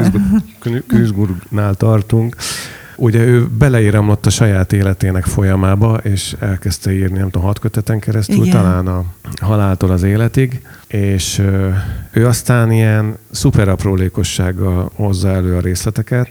Knüzgórnál 0.86 1.74
tartunk. 1.74 2.36
Ugye 2.96 3.24
ő 3.24 3.46
beleíramlott 3.58 4.26
a 4.26 4.30
saját 4.30 4.72
életének 4.72 5.24
folyamába, 5.24 5.96
és 5.96 6.36
elkezdte 6.38 6.92
írni, 6.92 7.18
nem 7.18 7.30
tudom, 7.30 7.46
hat 7.46 7.58
köteten 7.58 7.98
keresztül, 7.98 8.44
Igen. 8.44 8.50
talán 8.50 8.86
a 8.86 9.04
haláltól 9.40 9.90
az 9.90 10.02
életig, 10.02 10.62
és 10.86 11.42
ő 12.12 12.26
aztán 12.26 12.72
ilyen 12.72 13.16
szuper 13.30 13.68
aprólékossággal 13.68 14.90
hozza 14.94 15.28
elő 15.28 15.56
a 15.56 15.60
részleteket, 15.60 16.28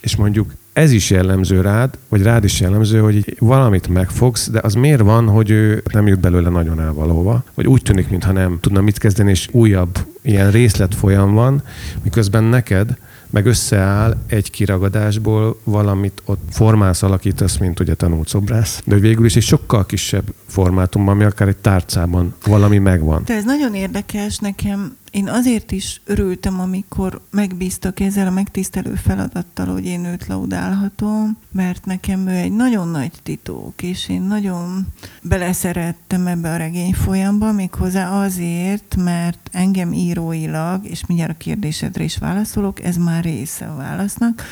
és 0.00 0.16
mondjuk 0.16 0.52
ez 0.74 0.90
is 0.90 1.10
jellemző 1.10 1.60
rád, 1.60 1.98
vagy 2.08 2.22
rád 2.22 2.44
is 2.44 2.60
jellemző, 2.60 3.00
hogy 3.00 3.36
valamit 3.38 3.88
megfogsz, 3.88 4.50
de 4.50 4.60
az 4.62 4.74
miért 4.74 5.00
van, 5.00 5.28
hogy 5.28 5.50
ő 5.50 5.82
nem 5.92 6.06
jut 6.06 6.20
belőle 6.20 6.48
nagyon 6.48 6.80
el 6.80 6.92
valahova, 6.92 7.44
vagy 7.54 7.66
úgy 7.66 7.82
tűnik, 7.82 8.08
mintha 8.08 8.32
nem 8.32 8.58
tudna 8.60 8.80
mit 8.80 8.98
kezdeni, 8.98 9.30
és 9.30 9.48
újabb 9.52 9.98
ilyen 10.22 10.50
részlet 10.50 10.94
folyam 10.94 11.34
van, 11.34 11.62
miközben 12.02 12.44
neked 12.44 12.96
meg 13.30 13.46
összeáll 13.46 14.16
egy 14.26 14.50
kiragadásból 14.50 15.60
valamit 15.64 16.22
ott 16.24 16.42
formálsz, 16.50 17.02
alakítasz, 17.02 17.56
mint 17.56 17.80
ugye 17.80 17.94
tanult 17.94 18.28
szobrász, 18.28 18.82
de 18.84 18.96
végül 18.96 19.24
is 19.24 19.36
egy 19.36 19.42
sokkal 19.42 19.86
kisebb 19.86 20.34
formátumban, 20.46 21.14
ami 21.14 21.24
akár 21.24 21.48
egy 21.48 21.56
tárcában 21.56 22.34
valami 22.46 22.78
megvan. 22.78 23.22
De 23.26 23.34
ez 23.34 23.44
nagyon 23.44 23.74
érdekes 23.74 24.38
nekem 24.38 24.96
én 25.14 25.28
azért 25.28 25.72
is 25.72 26.00
örültem, 26.04 26.60
amikor 26.60 27.20
megbíztak 27.30 28.00
ezzel 28.00 28.26
a 28.26 28.30
megtisztelő 28.30 28.94
feladattal, 28.94 29.66
hogy 29.66 29.86
én 29.86 30.04
őt 30.04 30.26
laudálhatom, 30.26 31.36
mert 31.52 31.84
nekem 31.84 32.26
ő 32.26 32.32
egy 32.32 32.52
nagyon 32.52 32.88
nagy 32.88 33.12
titok, 33.22 33.82
és 33.82 34.08
én 34.08 34.22
nagyon 34.22 34.86
beleszerettem 35.22 36.26
ebbe 36.26 36.50
a 36.50 36.56
regény 36.56 36.94
folyamba, 36.94 37.52
méghozzá 37.52 38.22
azért, 38.24 38.96
mert 38.96 39.50
engem 39.52 39.92
íróilag, 39.92 40.86
és 40.86 41.06
mindjárt 41.06 41.32
a 41.32 41.36
kérdésedre 41.36 42.04
is 42.04 42.18
válaszolok, 42.18 42.82
ez 42.82 42.96
már 42.96 43.24
része 43.24 43.66
a 43.66 43.76
válasznak, 43.76 44.42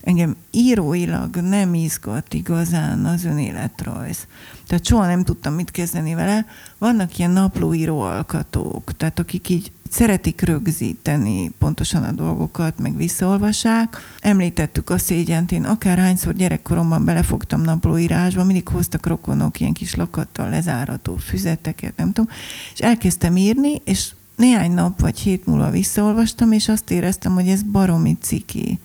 engem 0.00 0.36
íróilag 0.50 1.36
nem 1.36 1.74
izgat 1.74 2.34
igazán 2.34 3.04
az 3.04 3.24
önéletrajz. 3.24 4.26
Tehát 4.66 4.86
soha 4.86 5.06
nem 5.06 5.24
tudtam 5.24 5.54
mit 5.54 5.70
kezdeni 5.70 6.14
vele. 6.14 6.46
Vannak 6.78 7.18
ilyen 7.18 7.30
naplóíró 7.30 8.00
alkatók, 8.00 8.96
tehát 8.96 9.18
akik 9.18 9.48
így 9.48 9.72
szeretik 9.90 10.40
rögzíteni 10.40 11.50
pontosan 11.58 12.02
a 12.02 12.12
dolgokat, 12.12 12.78
meg 12.78 12.96
visszaolvassák. 12.96 13.96
Említettük 14.20 14.90
a 14.90 14.98
szégyent, 14.98 15.52
én 15.52 15.64
akárhányszor 15.64 16.34
gyerekkoromban 16.34 17.04
belefogtam 17.04 17.60
naplóírásba, 17.60 18.44
mindig 18.44 18.68
hoztak 18.68 19.06
rokonok 19.06 19.60
ilyen 19.60 19.72
kis 19.72 19.94
lakattal 19.94 20.48
lezárató 20.48 21.16
füzeteket, 21.16 21.96
nem 21.96 22.12
tudom, 22.12 22.30
és 22.72 22.80
elkezdtem 22.80 23.36
írni, 23.36 23.80
és 23.84 24.12
néhány 24.36 24.72
nap 24.72 25.00
vagy 25.00 25.18
hét 25.18 25.46
múlva 25.46 25.70
visszaolvastam, 25.70 26.52
és 26.52 26.68
azt 26.68 26.90
éreztem, 26.90 27.34
hogy 27.34 27.48
ez 27.48 27.62
baromi 27.62 28.16
ciki. 28.20 28.78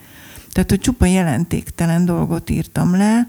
Tehát, 0.55 0.69
hogy 0.69 0.79
csupa 0.79 1.05
jelentéktelen 1.05 2.05
dolgot 2.05 2.49
írtam 2.49 2.95
le, 2.95 3.27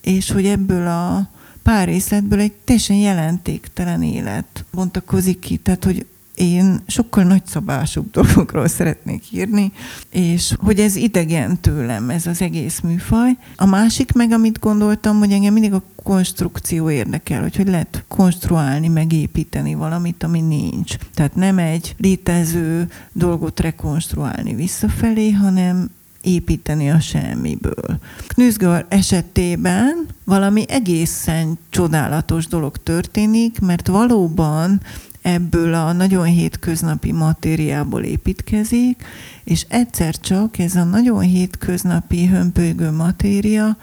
és 0.00 0.30
hogy 0.30 0.46
ebből 0.46 0.86
a 0.86 1.30
pár 1.62 1.88
részletből 1.88 2.40
egy 2.40 2.52
teljesen 2.52 2.96
jelentéktelen 2.96 4.02
élet 4.02 4.64
bontakozik 4.72 5.38
ki. 5.38 5.56
Tehát, 5.56 5.84
hogy 5.84 6.06
én 6.34 6.82
sokkal 6.86 7.24
nagyszabásúbb 7.24 8.10
dolgokról 8.20 8.68
szeretnék 8.68 9.32
írni, 9.32 9.72
és 10.10 10.54
hogy 10.58 10.80
ez 10.80 10.96
idegen 10.96 11.60
tőlem, 11.60 12.10
ez 12.10 12.26
az 12.26 12.42
egész 12.42 12.80
műfaj. 12.80 13.36
A 13.56 13.66
másik 13.66 14.12
meg, 14.12 14.32
amit 14.32 14.58
gondoltam, 14.58 15.18
hogy 15.18 15.32
engem 15.32 15.52
mindig 15.52 15.72
a 15.72 15.82
konstrukció 16.02 16.90
érdekel, 16.90 17.42
hogy 17.42 17.56
hogy 17.56 17.68
lehet 17.68 18.04
konstruálni, 18.08 18.88
megépíteni 18.88 19.74
valamit, 19.74 20.22
ami 20.22 20.40
nincs. 20.40 20.94
Tehát 21.14 21.34
nem 21.34 21.58
egy 21.58 21.94
létező 21.98 22.90
dolgot 23.12 23.60
rekonstruálni 23.60 24.54
visszafelé, 24.54 25.30
hanem 25.30 25.90
építeni 26.28 26.90
a 26.90 27.00
semmiből. 27.00 27.98
Knüzgar 28.26 28.86
esetében 28.88 30.06
valami 30.24 30.64
egészen 30.68 31.58
csodálatos 31.70 32.46
dolog 32.46 32.76
történik, 32.76 33.60
mert 33.60 33.86
valóban 33.86 34.80
ebből 35.22 35.74
a 35.74 35.92
nagyon 35.92 36.24
hétköznapi 36.24 37.12
matériából 37.12 38.02
építkezik, 38.02 39.04
és 39.44 39.66
egyszer 39.68 40.14
csak 40.20 40.58
ez 40.58 40.74
a 40.74 40.84
nagyon 40.84 41.20
hétköznapi 41.20 42.26
hömpölygő 42.26 42.90
matéria 42.90 43.76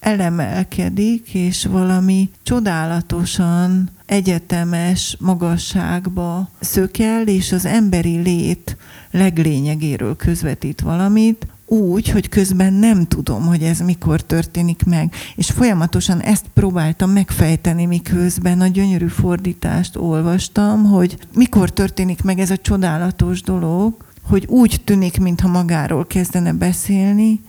elemelkedik, 0.00 1.34
és 1.34 1.64
valami 1.64 2.30
csodálatosan 2.42 3.90
egyetemes 4.06 5.16
magasságba 5.20 6.48
szökel, 6.60 7.26
és 7.26 7.52
az 7.52 7.64
emberi 7.64 8.16
lét 8.16 8.76
leglényegéről 9.10 10.16
közvetít 10.16 10.80
valamit, 10.80 11.46
úgy, 11.74 12.08
hogy 12.08 12.28
közben 12.28 12.72
nem 12.72 13.04
tudom, 13.06 13.46
hogy 13.46 13.62
ez 13.62 13.80
mikor 13.80 14.20
történik 14.20 14.84
meg. 14.84 15.12
És 15.36 15.50
folyamatosan 15.50 16.20
ezt 16.20 16.44
próbáltam 16.54 17.10
megfejteni, 17.10 17.86
miközben 17.86 18.60
a 18.60 18.66
gyönyörű 18.66 19.06
fordítást 19.06 19.96
olvastam, 19.96 20.84
hogy 20.84 21.18
mikor 21.34 21.70
történik 21.70 22.22
meg 22.22 22.38
ez 22.38 22.50
a 22.50 22.56
csodálatos 22.56 23.42
dolog, 23.42 23.94
hogy 24.22 24.46
úgy 24.46 24.80
tűnik, 24.84 25.20
mintha 25.20 25.48
magáról 25.48 26.06
kezdene 26.06 26.52
beszélni, 26.52 27.40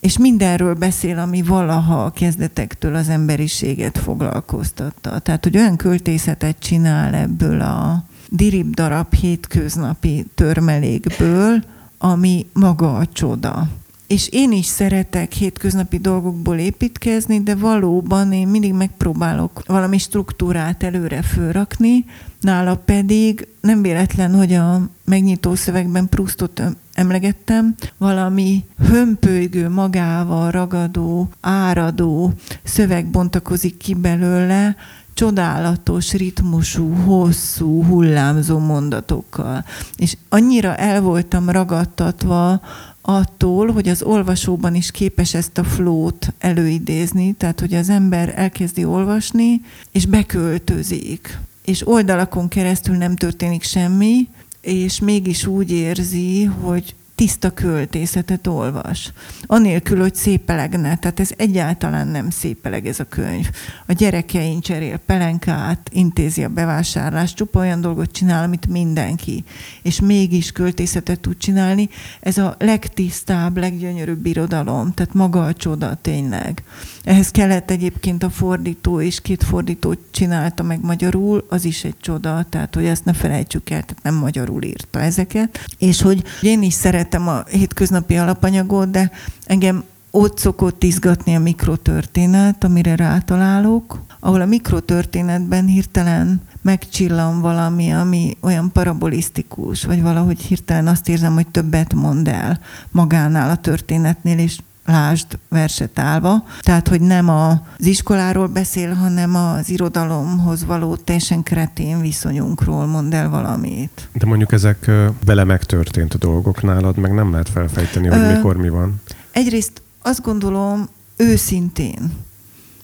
és 0.00 0.18
mindenről 0.18 0.74
beszél, 0.74 1.18
ami 1.18 1.42
valaha 1.42 2.04
a 2.04 2.10
kezdetektől 2.10 2.94
az 2.94 3.08
emberiséget 3.08 3.98
foglalkoztatta. 3.98 5.18
Tehát, 5.18 5.44
hogy 5.44 5.56
olyan 5.56 5.76
költészetet 5.76 6.58
csinál 6.58 7.14
ebből 7.14 7.60
a 7.60 8.04
dirib 8.28 8.74
darab 8.74 9.14
hétköznapi 9.14 10.26
törmelékből, 10.34 11.64
ami 11.98 12.46
maga 12.52 12.96
a 12.96 13.06
csoda. 13.06 13.68
És 14.06 14.28
én 14.28 14.52
is 14.52 14.66
szeretek 14.66 15.32
hétköznapi 15.32 15.98
dolgokból 15.98 16.58
építkezni, 16.58 17.42
de 17.42 17.54
valóban 17.54 18.32
én 18.32 18.48
mindig 18.48 18.72
megpróbálok 18.72 19.62
valami 19.66 19.98
struktúrát 19.98 20.82
előre 20.82 21.22
fölrakni, 21.22 22.04
nála 22.40 22.76
pedig 22.76 23.48
nem 23.60 23.82
véletlen, 23.82 24.34
hogy 24.34 24.54
a 24.54 24.88
megnyitó 25.04 25.54
szövegben 25.54 26.08
Proustot 26.08 26.62
emlegettem, 26.92 27.74
valami 27.96 28.64
hömpölygő, 28.78 29.68
magával 29.68 30.50
ragadó, 30.50 31.28
áradó 31.40 32.32
szöveg 32.62 33.06
bontakozik 33.06 33.76
ki 33.76 33.94
belőle, 33.94 34.76
csodálatos, 35.18 36.12
ritmusú, 36.12 36.94
hosszú, 36.94 37.84
hullámzó 37.84 38.58
mondatokkal. 38.58 39.64
És 39.96 40.16
annyira 40.28 40.76
el 40.76 41.00
voltam 41.00 41.50
ragadtatva 41.50 42.60
attól, 43.00 43.72
hogy 43.72 43.88
az 43.88 44.02
olvasóban 44.02 44.74
is 44.74 44.90
képes 44.90 45.34
ezt 45.34 45.58
a 45.58 45.64
flót 45.64 46.32
előidézni, 46.38 47.32
tehát 47.32 47.60
hogy 47.60 47.74
az 47.74 47.88
ember 47.88 48.32
elkezdi 48.36 48.84
olvasni, 48.84 49.60
és 49.92 50.06
beköltözik. 50.06 51.38
És 51.64 51.88
oldalakon 51.88 52.48
keresztül 52.48 52.96
nem 52.96 53.16
történik 53.16 53.62
semmi, 53.62 54.28
és 54.60 55.00
mégis 55.00 55.46
úgy 55.46 55.70
érzi, 55.70 56.44
hogy 56.44 56.94
tiszta 57.18 57.50
költészetet 57.50 58.46
olvas. 58.46 59.12
Anélkül, 59.46 60.00
hogy 60.00 60.14
szépelegne, 60.14 60.96
tehát 60.96 61.20
ez 61.20 61.30
egyáltalán 61.36 62.08
nem 62.08 62.30
szépeleg 62.30 62.86
ez 62.86 63.00
a 63.00 63.04
könyv. 63.04 63.50
A 63.86 63.92
gyerekein 63.92 64.60
cserél 64.60 64.96
pelenkát, 64.96 65.90
intézi 65.92 66.44
a 66.44 66.48
bevásárlást, 66.48 67.36
csupa 67.36 67.58
olyan 67.58 67.80
dolgot 67.80 68.10
csinál, 68.10 68.44
amit 68.44 68.66
mindenki, 68.68 69.44
és 69.82 70.00
mégis 70.00 70.52
költészetet 70.52 71.20
tud 71.20 71.36
csinálni. 71.36 71.88
Ez 72.20 72.38
a 72.38 72.54
legtisztább, 72.58 73.56
leggyönyörűbb 73.56 74.26
irodalom, 74.26 74.92
tehát 74.92 75.14
maga 75.14 75.44
a 75.44 75.54
csoda 75.54 75.98
tényleg. 76.02 76.62
Ehhez 77.04 77.30
kellett 77.30 77.70
egyébként 77.70 78.22
a 78.22 78.30
fordító, 78.30 79.00
és 79.00 79.20
két 79.20 79.44
fordítót 79.44 79.98
csinálta 80.10 80.62
meg 80.62 80.80
magyarul, 80.80 81.46
az 81.48 81.64
is 81.64 81.84
egy 81.84 81.96
csoda, 82.00 82.46
tehát 82.50 82.74
hogy 82.74 82.84
ezt 82.84 83.04
ne 83.04 83.12
felejtsük 83.12 83.70
el, 83.70 83.82
tehát 83.82 84.02
nem 84.02 84.14
magyarul 84.14 84.62
írta 84.62 85.00
ezeket. 85.00 85.64
És 85.78 86.02
hogy 86.02 86.22
én 86.40 86.62
is 86.62 86.72
szeretem 87.10 87.28
a 87.28 87.42
hétköznapi 87.50 88.16
alapanyagot, 88.16 88.90
de 88.90 89.10
engem 89.46 89.84
ott 90.10 90.38
szokott 90.38 90.82
izgatni 90.82 91.34
a 91.34 91.38
mikrotörténet, 91.38 92.64
amire 92.64 92.96
rátalálok, 92.96 93.98
ahol 94.20 94.40
a 94.40 94.46
mikrotörténetben 94.46 95.66
hirtelen 95.66 96.40
megcsillan 96.62 97.40
valami, 97.40 97.92
ami 97.92 98.36
olyan 98.40 98.72
parabolisztikus, 98.72 99.84
vagy 99.84 100.02
valahogy 100.02 100.40
hirtelen 100.40 100.86
azt 100.86 101.08
érzem, 101.08 101.34
hogy 101.34 101.48
többet 101.48 101.94
mond 101.94 102.28
el 102.28 102.60
magánál 102.90 103.50
a 103.50 103.56
történetnél, 103.56 104.38
és 104.38 104.58
lásd 104.88 105.38
verset 105.48 105.98
állva. 105.98 106.44
Tehát, 106.60 106.88
hogy 106.88 107.00
nem 107.00 107.28
az 107.28 107.86
iskoláról 107.86 108.46
beszél, 108.46 108.92
hanem 108.94 109.34
az 109.34 109.70
irodalomhoz 109.70 110.64
való 110.64 110.96
teljesen 110.96 111.42
kretén 111.42 112.00
viszonyunkról 112.00 112.86
mond 112.86 113.14
el 113.14 113.28
valamit. 113.28 114.08
De 114.12 114.26
mondjuk 114.26 114.52
ezek 114.52 114.90
vele 115.24 115.44
megtörtént 115.44 116.18
dolgok 116.18 116.62
nálad, 116.62 116.96
meg 116.96 117.14
nem 117.14 117.30
lehet 117.30 117.48
felfejteni, 117.48 118.08
hogy 118.08 118.18
Ö, 118.18 118.34
mikor 118.34 118.56
mi 118.56 118.68
van. 118.68 119.00
Egyrészt 119.32 119.82
azt 120.02 120.22
gondolom 120.22 120.88
őszintén, 121.16 122.12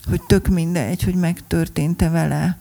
hogy 0.09 0.23
tök 0.27 0.49
mindegy, 0.49 1.03
hogy 1.03 1.15
megtörtént-e 1.15 2.09
vele 2.09 2.59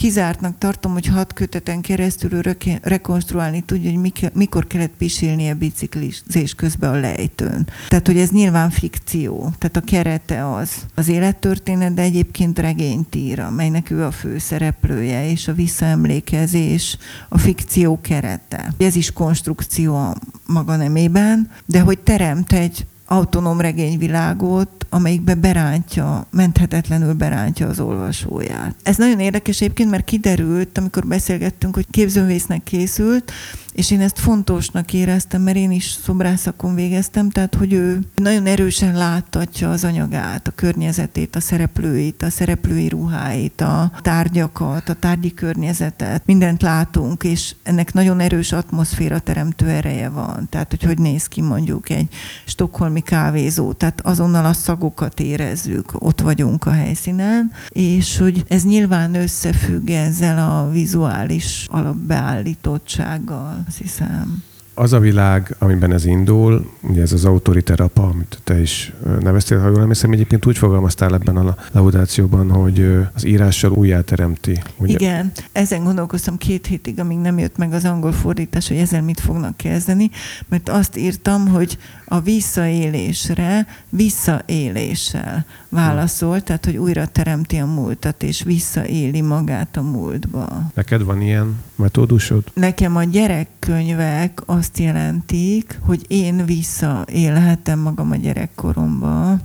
kizártnak 0.00 0.58
tartom, 0.58 0.92
hogy 0.92 1.06
hat 1.06 1.32
köteten 1.32 1.80
keresztül 1.80 2.42
rekonstruálni 2.82 3.60
tudja, 3.60 3.90
hogy 3.90 4.30
mikor 4.32 4.66
kellett 4.66 4.92
pisilnie 4.98 5.54
biciklizés 5.54 6.54
közben 6.54 6.90
a 6.90 7.00
lejtőn. 7.00 7.68
Tehát, 7.88 8.06
hogy 8.06 8.18
ez 8.18 8.30
nyilván 8.30 8.70
fikció. 8.70 9.52
Tehát 9.58 9.76
a 9.76 9.80
kerete 9.80 10.54
az 10.54 10.70
az 10.94 11.08
élettörténet, 11.08 11.94
de 11.94 12.02
egyébként 12.02 12.58
regényt 12.58 13.14
ír, 13.14 13.46
melynek 13.56 13.90
ő 13.90 14.04
a 14.04 14.10
főszereplője, 14.10 15.30
és 15.30 15.48
a 15.48 15.54
visszaemlékezés 15.54 16.96
a 17.28 17.38
fikció 17.38 18.00
kerete. 18.00 18.74
Ez 18.78 18.96
is 18.96 19.12
konstrukció 19.12 19.96
a 19.96 20.14
maga 20.46 20.76
nemében, 20.76 21.50
de 21.66 21.80
hogy 21.80 21.98
teremt 21.98 22.52
egy 22.52 22.86
autonóm 23.06 23.60
regényvilágot, 23.60 24.79
amelyikbe 24.90 25.34
berántja, 25.34 26.26
menthetetlenül 26.30 27.12
berántja 27.12 27.66
az 27.68 27.80
olvasóját. 27.80 28.74
Ez 28.82 28.96
nagyon 28.96 29.20
érdekes 29.20 29.60
egyébként, 29.60 29.90
mert 29.90 30.04
kiderült, 30.04 30.78
amikor 30.78 31.06
beszélgettünk, 31.06 31.74
hogy 31.74 31.86
képzővésznek 31.90 32.62
készült, 32.62 33.32
és 33.80 33.90
én 33.90 34.00
ezt 34.00 34.18
fontosnak 34.18 34.92
éreztem, 34.92 35.42
mert 35.42 35.56
én 35.56 35.70
is 35.70 35.96
szobrászakon 36.04 36.74
végeztem, 36.74 37.30
tehát 37.30 37.54
hogy 37.54 37.72
ő 37.72 38.00
nagyon 38.14 38.46
erősen 38.46 38.96
láttatja 38.96 39.70
az 39.70 39.84
anyagát, 39.84 40.48
a 40.48 40.50
környezetét, 40.54 41.36
a 41.36 41.40
szereplőit, 41.40 42.22
a 42.22 42.30
szereplői 42.30 42.88
ruháit, 42.88 43.60
a 43.60 43.92
tárgyakat, 44.00 44.88
a 44.88 44.94
tárgyi 44.94 45.34
környezetet, 45.34 46.26
mindent 46.26 46.62
látunk, 46.62 47.24
és 47.24 47.54
ennek 47.62 47.92
nagyon 47.92 48.20
erős 48.20 48.52
atmoszféra 48.52 49.18
teremtő 49.18 49.68
ereje 49.68 50.08
van. 50.08 50.46
Tehát, 50.48 50.70
hogy 50.70 50.82
hogy 50.82 50.98
néz 50.98 51.26
ki 51.26 51.40
mondjuk 51.40 51.90
egy 51.90 52.08
stokholmi 52.44 53.00
kávézó, 53.00 53.72
tehát 53.72 54.00
azonnal 54.00 54.44
a 54.44 54.52
szagokat 54.52 55.20
érezzük, 55.20 55.92
ott 55.98 56.20
vagyunk 56.20 56.66
a 56.66 56.70
helyszínen, 56.70 57.52
és 57.68 58.18
hogy 58.18 58.44
ez 58.48 58.64
nyilván 58.64 59.14
összefügg 59.14 59.90
ezzel 59.90 60.50
a 60.50 60.70
vizuális 60.70 61.66
alapbeállítottsággal 61.68 63.64
azt 63.70 63.78
hiszem. 63.78 64.42
Az 64.74 64.92
a 64.92 64.98
világ, 64.98 65.56
amiben 65.58 65.92
ez 65.92 66.04
indul, 66.04 66.70
ugye 66.80 67.02
ez 67.02 67.12
az 67.12 67.24
autoriterapa, 67.24 68.02
amit 68.02 68.38
te 68.44 68.60
is 68.60 68.92
neveztél, 69.20 69.58
ha 69.60 69.68
jól 69.68 69.80
emlékszem, 69.80 70.12
egyébként 70.12 70.46
úgy 70.46 70.58
fogalmaztál 70.58 71.14
ebben 71.14 71.36
a 71.36 71.56
laudációban, 71.72 72.50
hogy 72.50 73.06
az 73.14 73.26
írással 73.26 73.72
újjáteremti. 73.72 74.62
Ugye? 74.76 74.92
Igen, 74.92 75.32
ezen 75.52 75.84
gondolkoztam 75.84 76.36
két 76.36 76.66
hétig, 76.66 77.00
amíg 77.00 77.18
nem 77.18 77.38
jött 77.38 77.56
meg 77.56 77.72
az 77.72 77.84
angol 77.84 78.12
fordítás, 78.12 78.68
hogy 78.68 78.76
ezzel 78.76 79.02
mit 79.02 79.20
fognak 79.20 79.56
kezdeni, 79.56 80.10
mert 80.48 80.68
azt 80.68 80.96
írtam, 80.96 81.48
hogy 81.48 81.78
a 82.06 82.20
visszaélésre 82.20 83.66
visszaéléssel 83.88 85.46
válaszol, 85.70 86.42
tehát 86.42 86.64
hogy 86.64 86.76
újra 86.76 87.06
teremti 87.06 87.56
a 87.56 87.66
múltat, 87.66 88.22
és 88.22 88.42
visszaéli 88.42 89.20
magát 89.20 89.76
a 89.76 89.82
múltba. 89.82 90.70
Neked 90.74 91.02
van 91.02 91.20
ilyen 91.20 91.62
metódusod? 91.74 92.44
Nekem 92.54 92.96
a 92.96 93.04
gyerekkönyvek 93.04 94.42
azt 94.46 94.78
jelentik, 94.78 95.78
hogy 95.82 96.04
én 96.08 96.44
visszaélhetem 96.44 97.78
magam 97.78 98.10
a 98.10 98.16
gyerekkoromba, 98.16 99.38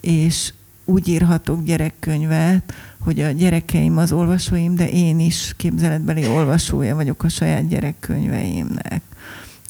és 0.00 0.52
úgy 0.84 1.08
írhatok 1.08 1.64
gyerekkönyvet, 1.64 2.74
hogy 2.98 3.20
a 3.20 3.30
gyerekeim 3.30 3.98
az 3.98 4.12
olvasóim, 4.12 4.74
de 4.74 4.90
én 4.90 5.20
is 5.20 5.54
képzeletbeli 5.56 6.26
olvasója 6.26 6.94
vagyok 6.94 7.22
a 7.22 7.28
saját 7.28 7.68
gyerekkönyveimnek. 7.68 9.02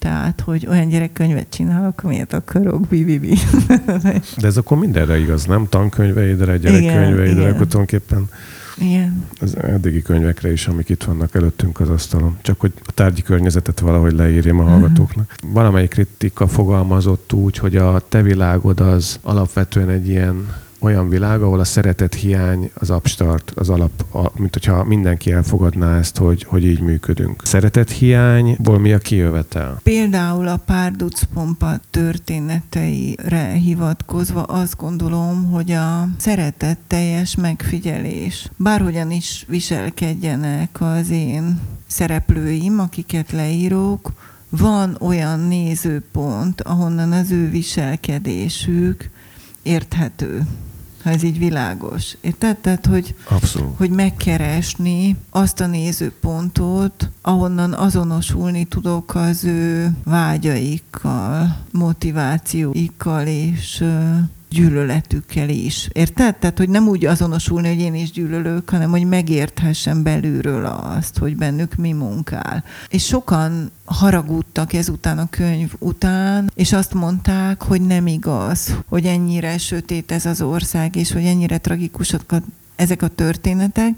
Tehát, 0.05 0.41
hogy 0.41 0.67
olyan 0.69 0.87
gyerekkönyvet 0.87 1.49
csinálok, 1.49 2.03
amilyet 2.03 2.33
akarok, 2.33 2.87
bibibi. 2.87 3.37
De 4.41 4.47
ez 4.47 4.57
akkor 4.57 4.77
mindenre 4.77 5.19
igaz, 5.19 5.45
nem? 5.45 5.67
Tankönyveidre, 5.69 6.57
gyerekkönyveidre, 6.57 7.43
akkor 7.43 7.67
tulajdonképpen 7.67 8.29
igen. 8.77 9.25
Az 9.41 9.57
eddigi 9.57 10.01
könyvekre 10.01 10.51
is, 10.51 10.67
amik 10.67 10.89
itt 10.89 11.03
vannak 11.03 11.35
előttünk 11.35 11.79
az 11.79 11.89
asztalon. 11.89 12.37
Csak 12.41 12.59
hogy 12.59 12.71
a 12.85 12.91
tárgyi 12.91 13.21
környezetet 13.21 13.79
valahogy 13.79 14.13
leírjam 14.13 14.59
a 14.59 14.63
mhm. 14.63 14.71
hallgatóknak. 14.71 15.31
Uh-huh. 15.35 15.53
Valamelyik 15.53 15.89
kritika 15.89 16.47
fogalmazott 16.47 17.33
úgy, 17.33 17.57
hogy 17.57 17.75
a 17.75 18.01
te 18.09 18.21
világod 18.21 18.79
az 18.79 19.19
alapvetően 19.21 19.89
egy 19.89 20.07
ilyen 20.07 20.47
olyan 20.85 21.09
világ, 21.09 21.41
ahol 21.41 21.59
a 21.59 21.63
szeretet 21.63 22.13
hiány 22.13 22.71
az 22.73 22.89
abstart, 22.89 23.51
az 23.55 23.69
alap, 23.69 23.91
a, 24.13 24.31
mint 24.39 24.53
hogyha 24.53 24.83
mindenki 24.83 25.31
elfogadná 25.31 25.97
ezt, 25.97 26.17
hogy, 26.17 26.43
hogy 26.43 26.65
így 26.65 26.79
működünk. 26.79 27.41
Szeretet 27.45 27.89
hiányból 27.89 28.79
mi 28.79 28.93
a 28.93 28.97
kijövetel? 28.97 29.79
Például 29.83 30.47
a 30.47 30.57
párducpompa 30.57 31.79
történeteire 31.89 33.51
hivatkozva 33.51 34.43
azt 34.43 34.77
gondolom, 34.77 35.51
hogy 35.51 35.71
a 35.71 36.07
szeretet 36.17 36.77
teljes 36.87 37.35
megfigyelés. 37.35 38.49
Bárhogyan 38.57 39.11
is 39.11 39.45
viselkedjenek 39.47 40.81
az 40.81 41.09
én 41.09 41.59
szereplőim, 41.87 42.79
akiket 42.79 43.31
leírok, 43.31 44.11
van 44.49 44.97
olyan 44.99 45.39
nézőpont, 45.39 46.61
ahonnan 46.61 47.11
az 47.11 47.31
ő 47.31 47.49
viselkedésük 47.49 49.09
érthető 49.65 50.45
ha 51.05 51.11
ez 51.11 51.23
így 51.23 51.37
világos. 51.37 52.17
Érted? 52.21 52.57
Tehát, 52.57 52.85
hogy, 52.85 53.15
Abszolút. 53.29 53.77
hogy 53.77 53.89
megkeresni 53.89 55.15
azt 55.29 55.59
a 55.59 55.67
nézőpontot, 55.67 57.09
ahonnan 57.21 57.73
azonosulni 57.73 58.65
tudok 58.65 59.15
az 59.15 59.43
ő 59.43 59.91
vágyaikkal, 60.03 61.57
motivációikkal 61.71 63.27
és 63.27 63.83
gyűlöletükkel 64.55 65.49
is. 65.49 65.89
Érted? 65.91 66.35
Tehát, 66.35 66.57
hogy 66.57 66.69
nem 66.69 66.87
úgy 66.87 67.05
azonosulni, 67.05 67.67
hogy 67.67 67.79
én 67.79 67.95
is 67.95 68.11
gyűlölök, 68.11 68.69
hanem 68.69 68.89
hogy 68.89 69.05
megérthessen 69.05 70.03
belülről 70.03 70.65
azt, 70.65 71.17
hogy 71.17 71.35
bennük 71.35 71.75
mi 71.75 71.91
munkál. 71.91 72.63
És 72.89 73.05
sokan 73.05 73.71
haragudtak 73.85 74.73
ezután 74.73 75.17
a 75.17 75.29
könyv 75.29 75.73
után, 75.79 76.51
és 76.55 76.73
azt 76.73 76.93
mondták, 76.93 77.61
hogy 77.61 77.81
nem 77.81 78.07
igaz, 78.07 78.75
hogy 78.89 79.05
ennyire 79.05 79.57
sötét 79.57 80.11
ez 80.11 80.25
az 80.25 80.41
ország, 80.41 80.95
és 80.95 81.11
hogy 81.11 81.25
ennyire 81.25 81.57
tragikusak 81.57 82.35
ezek 82.75 83.01
a 83.01 83.07
történetek, 83.07 83.93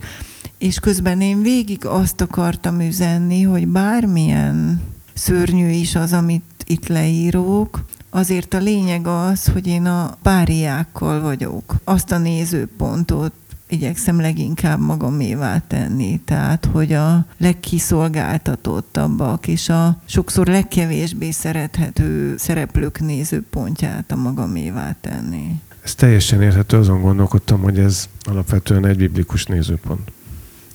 és 0.57 0.79
közben 0.79 1.21
én 1.21 1.41
végig 1.41 1.85
azt 1.85 2.21
akartam 2.21 2.79
üzenni, 2.79 3.41
hogy 3.41 3.67
bármilyen 3.67 4.81
szörnyű 5.13 5.69
is 5.69 5.95
az, 5.95 6.13
amit 6.13 6.43
itt 6.65 6.87
leírok, 6.87 7.85
Azért 8.17 8.53
a 8.53 8.57
lényeg 8.57 9.07
az, 9.07 9.45
hogy 9.45 9.67
én 9.67 9.85
a 9.85 10.17
páriákkal 10.21 11.21
vagyok. 11.21 11.75
Azt 11.83 12.11
a 12.11 12.17
nézőpontot 12.17 13.31
igyekszem 13.67 14.19
leginkább 14.19 14.79
magamévá 14.79 15.61
tenni. 15.67 16.21
Tehát, 16.25 16.69
hogy 16.71 16.93
a 16.93 17.25
legkiszolgáltatottabbak 17.37 19.47
és 19.47 19.69
a 19.69 20.01
sokszor 20.05 20.47
legkevésbé 20.47 21.31
szerethető 21.31 22.35
szereplők 22.37 22.99
nézőpontját 22.99 24.11
a 24.11 24.15
magamévá 24.15 24.95
tenni. 25.01 25.61
Ez 25.83 25.95
teljesen 25.95 26.41
érthető, 26.41 26.77
azon 26.77 27.01
gondolkodtam, 27.01 27.61
hogy 27.61 27.79
ez 27.79 28.09
alapvetően 28.19 28.85
egy 28.85 28.97
biblikus 28.97 29.45
nézőpont. 29.45 30.11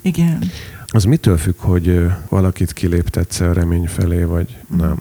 Igen. 0.03 0.51
Az 0.87 1.05
mitől 1.05 1.39
függ, 1.39 1.59
hogy 1.59 2.07
valakit 2.29 2.73
kiléptetsz 2.73 3.41
a 3.41 3.53
remény 3.53 3.87
felé, 3.87 4.23
vagy 4.23 4.57
nem? 4.77 5.01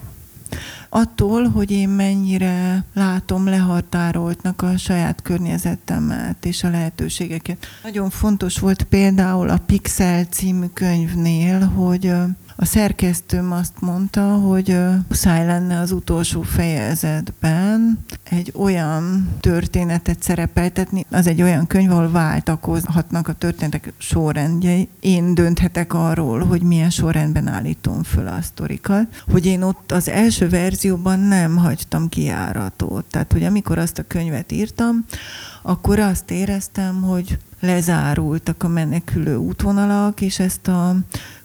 Attól, 0.93 1.49
hogy 1.49 1.71
én 1.71 1.89
mennyire 1.89 2.85
látom 2.93 3.45
lehatároltnak 3.45 4.61
a 4.61 4.77
saját 4.77 5.21
környezetemet 5.21 6.45
és 6.45 6.63
a 6.63 6.69
lehetőségeket. 6.69 7.65
Nagyon 7.83 8.09
fontos 8.09 8.59
volt 8.59 8.83
például 8.83 9.49
a 9.49 9.57
Pixel 9.65 10.23
című 10.23 10.65
könyvnél, 10.73 11.59
hogy 11.59 12.13
a 12.61 12.65
szerkesztőm 12.65 13.51
azt 13.51 13.73
mondta, 13.79 14.21
hogy 14.21 14.77
muszáj 15.07 15.45
lenne 15.45 15.79
az 15.79 15.91
utolsó 15.91 16.41
fejezetben 16.41 17.99
egy 18.23 18.53
olyan 18.55 19.29
történetet 19.39 20.23
szerepeltetni, 20.23 21.05
az 21.11 21.27
egy 21.27 21.41
olyan 21.41 21.67
könyv, 21.67 21.91
ahol 21.91 22.11
váltakozhatnak 22.11 23.27
a 23.27 23.33
történetek 23.33 23.93
sorrendjei. 23.97 24.89
Én 24.99 25.33
dönthetek 25.33 25.93
arról, 25.93 26.45
hogy 26.45 26.61
milyen 26.61 26.89
sorrendben 26.89 27.47
állítom 27.47 28.03
föl 28.03 28.27
a 28.27 28.41
sztorikat, 28.41 29.23
hogy 29.31 29.45
én 29.45 29.61
ott 29.61 29.91
az 29.91 30.09
első 30.09 30.49
verzióban 30.49 31.19
nem 31.19 31.57
hagytam 31.57 32.09
kiáratot. 32.09 33.05
Tehát, 33.05 33.31
hogy 33.31 33.43
amikor 33.43 33.77
azt 33.77 33.97
a 33.97 34.07
könyvet 34.07 34.51
írtam, 34.51 35.05
akkor 35.61 35.99
azt 35.99 36.31
éreztem, 36.31 37.01
hogy 37.01 37.37
lezárultak 37.61 38.63
a 38.63 38.67
menekülő 38.67 39.35
útvonalak, 39.35 40.21
és 40.21 40.39
ezt 40.39 40.67
a 40.67 40.95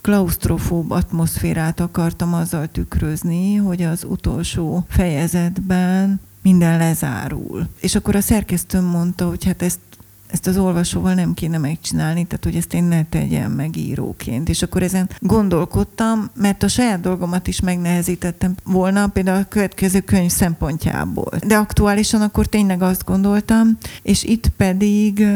klaustrofób 0.00 0.90
atmoszférát 0.90 1.80
akartam 1.80 2.34
azzal 2.34 2.66
tükrözni, 2.66 3.54
hogy 3.54 3.82
az 3.82 4.04
utolsó 4.04 4.84
fejezetben 4.88 6.20
minden 6.42 6.78
lezárul. 6.78 7.68
És 7.80 7.94
akkor 7.94 8.16
a 8.16 8.20
szerkesztőm 8.20 8.84
mondta, 8.84 9.28
hogy 9.28 9.44
hát 9.44 9.62
ezt 9.62 9.78
ezt 10.26 10.46
az 10.46 10.58
olvasóval 10.58 11.14
nem 11.14 11.34
kéne 11.34 11.58
megcsinálni, 11.58 12.24
tehát 12.24 12.44
hogy 12.44 12.54
ezt 12.56 12.74
én 12.74 12.84
ne 12.84 13.04
tegyem 13.04 13.52
meg 13.52 13.76
íróként. 13.76 14.48
És 14.48 14.62
akkor 14.62 14.82
ezen 14.82 15.10
gondolkodtam, 15.20 16.30
mert 16.34 16.62
a 16.62 16.68
saját 16.68 17.00
dolgomat 17.00 17.46
is 17.46 17.60
megnehezítettem 17.60 18.54
volna, 18.64 19.06
például 19.06 19.40
a 19.40 19.48
következő 19.48 20.00
könyv 20.00 20.30
szempontjából. 20.30 21.32
De 21.46 21.56
aktuálisan 21.56 22.20
akkor 22.20 22.46
tényleg 22.46 22.82
azt 22.82 23.04
gondoltam, 23.04 23.78
és 24.02 24.24
itt 24.24 24.48
pedig 24.48 25.26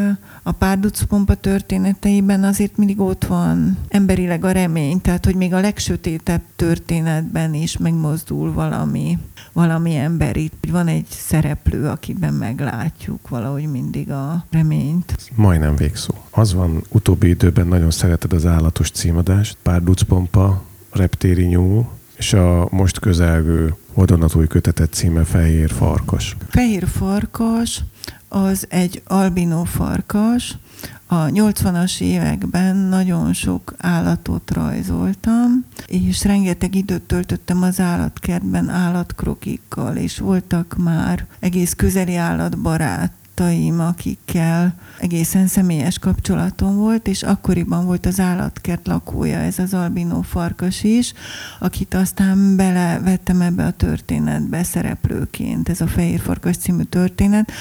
a 0.42 0.52
párducpompa 0.52 1.34
történeteiben 1.34 2.44
azért 2.44 2.76
mindig 2.76 3.00
ott 3.00 3.24
van 3.24 3.78
emberileg 3.88 4.44
a 4.44 4.50
remény, 4.50 5.00
tehát 5.00 5.24
hogy 5.24 5.34
még 5.34 5.52
a 5.52 5.60
legsötétebb 5.60 6.42
történetben 6.56 7.54
is 7.54 7.76
megmozdul 7.76 8.52
valami, 8.52 9.18
valami 9.52 9.94
emberi. 9.94 10.50
Van 10.70 10.86
egy 10.86 11.06
szereplő, 11.08 11.88
akiben 11.88 12.34
meglátjuk 12.34 13.28
valahogy 13.28 13.70
mindig 13.70 14.10
a 14.10 14.46
reményt. 14.80 15.30
Majdnem 15.34 15.76
végszó. 15.76 16.14
Az 16.30 16.54
van, 16.54 16.84
utóbbi 16.88 17.28
időben 17.28 17.66
nagyon 17.66 17.90
szereted 17.90 18.32
az 18.32 18.46
állatos 18.46 18.90
címadást, 18.90 19.56
párducpompa, 19.62 20.62
reptéri 20.92 21.44
nyúl, 21.44 21.88
és 22.16 22.32
a 22.32 22.68
most 22.70 22.98
közelgő 22.98 23.74
vadonatúj 23.94 24.46
kötetet 24.46 24.92
címe 24.92 25.24
Fehér 25.24 25.70
Farkas. 25.70 26.36
Fehér 26.48 26.86
Farkas 26.86 27.84
az 28.28 28.66
egy 28.68 29.02
albinó 29.06 29.64
farkas. 29.64 30.58
A 31.06 31.24
80-as 31.24 32.00
években 32.00 32.76
nagyon 32.76 33.32
sok 33.32 33.74
állatot 33.78 34.50
rajzoltam, 34.50 35.64
és 35.86 36.24
rengeteg 36.24 36.74
időt 36.74 37.02
töltöttem 37.02 37.62
az 37.62 37.80
állatkertben 37.80 38.68
állatkrokikkal, 38.68 39.96
és 39.96 40.18
voltak 40.18 40.76
már 40.78 41.26
egész 41.40 41.74
közeli 41.74 42.16
állatbarát 42.16 43.12
barátaim, 43.40 43.80
akikkel 43.80 44.74
egészen 44.98 45.46
személyes 45.46 45.98
kapcsolatom 45.98 46.76
volt, 46.76 47.08
és 47.08 47.22
akkoriban 47.22 47.84
volt 47.84 48.06
az 48.06 48.20
állatkert 48.20 48.86
lakója, 48.86 49.38
ez 49.38 49.58
az 49.58 49.74
albinó 49.74 50.22
farkas 50.22 50.82
is, 50.82 51.12
akit 51.58 51.94
aztán 51.94 52.56
belevettem 52.56 53.40
ebbe 53.40 53.64
a 53.64 53.70
történetbe 53.70 54.62
szereplőként, 54.62 55.68
ez 55.68 55.80
a 55.80 55.86
Fehér 55.86 56.20
Farkas 56.20 56.56
című 56.56 56.82
történet. 56.82 57.52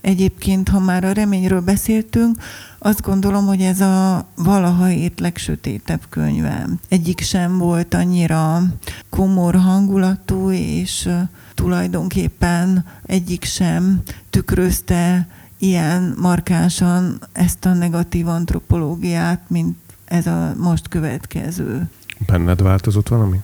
Egyébként, 0.00 0.68
ha 0.68 0.78
már 0.78 1.04
a 1.04 1.12
reményről 1.12 1.60
beszéltünk, 1.60 2.36
azt 2.78 3.02
gondolom, 3.02 3.46
hogy 3.46 3.60
ez 3.60 3.80
a 3.80 4.26
valaha 4.36 4.90
írt 4.90 5.20
legsötétebb 5.20 6.00
könyvem. 6.08 6.78
Egyik 6.88 7.20
sem 7.20 7.58
volt 7.58 7.94
annyira 7.94 8.62
komor 9.10 9.54
hangulatú, 9.54 10.50
és 10.50 11.08
tulajdonképpen 11.54 12.84
egyik 13.02 13.44
sem 13.44 14.02
tükrözte 14.30 15.28
ilyen 15.58 16.14
markánsan 16.18 17.18
ezt 17.32 17.64
a 17.64 17.72
negatív 17.72 18.28
antropológiát, 18.28 19.40
mint 19.48 19.76
ez 20.04 20.26
a 20.26 20.54
most 20.58 20.88
következő. 20.88 21.90
Benned 22.26 22.62
változott 22.62 23.08
valami? 23.08 23.40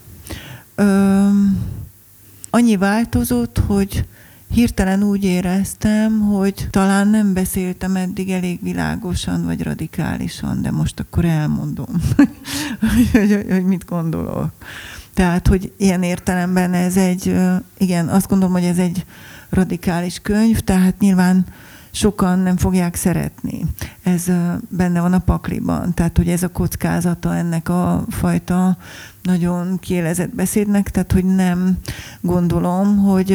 Ö, 0.74 1.28
annyi 2.50 2.76
változott, 2.76 3.58
hogy 3.66 4.04
hirtelen 4.50 5.02
úgy 5.02 5.24
éreztem, 5.24 6.20
hogy 6.20 6.66
talán 6.70 7.08
nem 7.08 7.32
beszéltem 7.32 7.96
eddig 7.96 8.30
elég 8.30 8.58
világosan 8.62 9.44
vagy 9.44 9.62
radikálisan, 9.62 10.62
de 10.62 10.70
most 10.70 11.00
akkor 11.00 11.24
elmondom, 11.24 11.86
hogy, 12.94 13.10
hogy, 13.12 13.44
hogy 13.48 13.64
mit 13.64 13.84
gondolok. 13.84 14.52
Tehát, 15.18 15.46
hogy 15.46 15.72
ilyen 15.76 16.02
értelemben 16.02 16.72
ez 16.72 16.96
egy, 16.96 17.34
igen, 17.78 18.08
azt 18.08 18.28
gondolom, 18.28 18.54
hogy 18.54 18.64
ez 18.64 18.78
egy 18.78 19.04
radikális 19.50 20.18
könyv, 20.22 20.58
tehát 20.58 20.98
nyilván 20.98 21.46
sokan 21.90 22.38
nem 22.38 22.56
fogják 22.56 22.94
szeretni. 22.94 23.64
Ez 24.02 24.24
benne 24.68 25.00
van 25.00 25.12
a 25.12 25.18
pakliban. 25.18 25.94
Tehát, 25.94 26.16
hogy 26.16 26.28
ez 26.28 26.42
a 26.42 26.48
kockázata 26.48 27.34
ennek 27.34 27.68
a 27.68 28.04
fajta 28.08 28.76
nagyon 29.22 29.78
kielezett 29.78 30.34
beszédnek, 30.34 30.90
tehát, 30.90 31.12
hogy 31.12 31.24
nem 31.24 31.78
gondolom, 32.20 32.98
hogy 32.98 33.32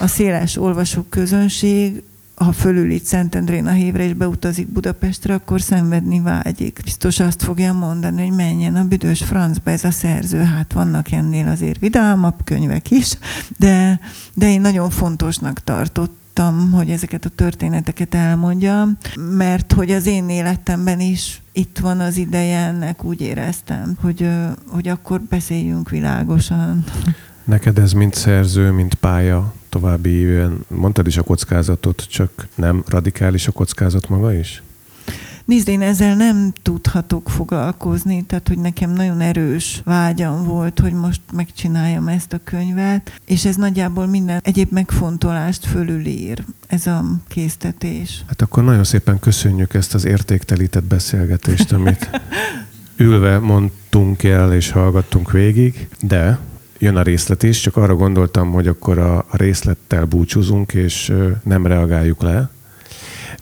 a 0.00 0.06
széles 0.06 0.56
olvasók 0.56 1.10
közönség 1.10 2.02
ha 2.36 2.52
fölül 2.52 2.90
itt 2.90 3.04
Szentendrén 3.04 3.66
a 3.66 3.70
hévre 3.70 4.04
és 4.04 4.12
beutazik 4.12 4.68
Budapestre, 4.68 5.34
akkor 5.34 5.60
szenvedni 5.60 6.20
vágyik. 6.20 6.80
Biztos 6.84 7.20
azt 7.20 7.42
fogja 7.42 7.72
mondani, 7.72 8.26
hogy 8.26 8.36
menjen 8.36 8.76
a 8.76 8.84
büdös 8.84 9.22
francba 9.22 9.70
ez 9.70 9.84
a 9.84 9.90
szerző. 9.90 10.38
Hát 10.38 10.72
vannak 10.72 11.12
ennél 11.12 11.48
azért 11.48 11.80
vidámabb 11.80 12.44
könyvek 12.44 12.90
is, 12.90 13.18
de, 13.58 14.00
de 14.34 14.48
én 14.48 14.60
nagyon 14.60 14.90
fontosnak 14.90 15.64
tartott 15.64 16.24
hogy 16.72 16.90
ezeket 16.90 17.24
a 17.24 17.28
történeteket 17.28 18.14
elmondjam, 18.14 18.96
mert 19.36 19.72
hogy 19.72 19.90
az 19.90 20.06
én 20.06 20.28
életemben 20.28 21.00
is 21.00 21.42
itt 21.52 21.78
van 21.78 22.00
az 22.00 22.16
ideje 22.16 22.58
ennek, 22.58 23.04
úgy 23.04 23.20
éreztem, 23.20 23.96
hogy, 24.00 24.28
hogy 24.66 24.88
akkor 24.88 25.20
beszéljünk 25.20 25.90
világosan. 25.90 26.84
Neked 27.44 27.78
ez 27.78 27.92
mint 27.92 28.14
szerző, 28.14 28.70
mint 28.70 28.94
pálya 28.94 29.54
további 29.76 30.10
éven, 30.10 30.64
mondtad 30.68 31.06
is 31.06 31.16
a 31.16 31.22
kockázatot, 31.22 32.06
csak 32.08 32.48
nem 32.54 32.82
radikális 32.86 33.46
a 33.46 33.52
kockázat 33.52 34.08
maga 34.08 34.34
is? 34.34 34.62
Nézd, 35.44 35.68
én 35.68 35.80
ezzel 35.80 36.16
nem 36.16 36.52
tudhatok 36.62 37.30
foglalkozni, 37.30 38.22
tehát 38.22 38.48
hogy 38.48 38.58
nekem 38.58 38.90
nagyon 38.90 39.20
erős 39.20 39.80
vágyam 39.84 40.44
volt, 40.44 40.80
hogy 40.80 40.92
most 40.92 41.20
megcsináljam 41.32 42.08
ezt 42.08 42.32
a 42.32 42.40
könyvet, 42.44 43.20
és 43.24 43.44
ez 43.44 43.56
nagyjából 43.56 44.06
minden 44.06 44.40
egyéb 44.42 44.72
megfontolást 44.72 45.66
fölülír, 45.66 46.44
ez 46.66 46.86
a 46.86 47.04
késztetés. 47.28 48.24
Hát 48.26 48.42
akkor 48.42 48.64
nagyon 48.64 48.84
szépen 48.84 49.18
köszönjük 49.18 49.74
ezt 49.74 49.94
az 49.94 50.04
értéktelített 50.04 50.84
beszélgetést, 50.84 51.72
amit 51.72 52.10
ülve 52.96 53.38
mondtunk 53.38 54.22
el 54.22 54.52
és 54.52 54.70
hallgattunk 54.70 55.30
végig, 55.30 55.88
de 56.00 56.38
jön 56.78 56.96
a 56.96 57.02
részlet 57.02 57.42
is, 57.42 57.60
csak 57.60 57.76
arra 57.76 57.94
gondoltam, 57.94 58.52
hogy 58.52 58.68
akkor 58.68 58.98
a, 58.98 59.24
részlettel 59.30 60.04
búcsúzunk, 60.04 60.72
és 60.72 61.12
nem 61.42 61.66
reagáljuk 61.66 62.22
le, 62.22 62.50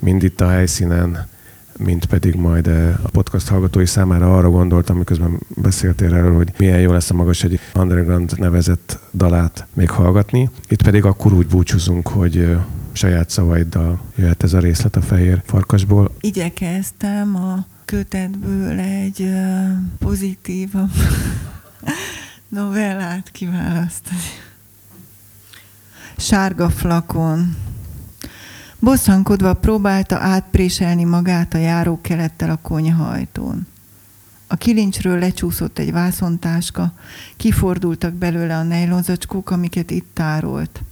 mind 0.01 0.23
itt 0.23 0.41
a 0.41 0.49
helyszínen, 0.49 1.27
mint 1.79 2.05
pedig 2.05 2.35
majd 2.35 2.67
a 3.03 3.09
podcast 3.13 3.49
hallgatói 3.49 3.87
számára 3.87 4.37
arra 4.37 4.51
gondoltam, 4.51 4.97
miközben 4.97 5.41
beszéltél 5.49 6.15
erről, 6.15 6.35
hogy 6.35 6.53
milyen 6.59 6.81
jó 6.81 6.93
lesz 6.93 7.11
a 7.11 7.15
magas 7.15 7.45
egy 7.45 7.61
underground 7.75 8.39
nevezett 8.39 8.99
dalát 9.15 9.67
még 9.75 9.91
hallgatni. 9.91 10.51
Itt 10.69 10.83
pedig 10.83 11.05
akkor 11.05 11.33
úgy 11.33 11.47
búcsúzunk, 11.47 12.09
hogy 12.09 12.57
saját 12.93 13.31
szavaiddal 13.31 14.01
jöhet 14.17 14.43
ez 14.43 14.53
a 14.53 14.59
részlet 14.59 14.97
a 14.97 15.01
fehér 15.01 15.43
farkasból. 15.45 16.11
Igyekeztem 16.21 17.37
a 17.37 17.67
kötetből 17.85 18.79
egy 18.79 19.29
pozitívabb 19.99 20.91
novellát 22.55 23.31
kiválasztani. 23.31 24.19
Sárga 26.17 26.71
flakon. 26.71 27.57
Bosszankodva 28.79 29.55
próbálta 29.55 30.17
átpréselni 30.17 31.05
magát 31.05 31.55
a 31.55 31.59
járókelettel 31.59 32.51
a 32.51 32.57
konyhajtón. 32.63 33.67
A 34.47 34.57
kilincsről 34.57 35.19
lecsúszott 35.19 35.79
egy 35.79 35.93
vászontáska, 35.93 36.93
kifordultak 37.37 38.13
belőle 38.13 38.57
a 38.57 38.63
nejlonzacskók, 38.63 39.51
amiket 39.51 39.91
itt 39.91 40.09
tárolt. 40.13 40.83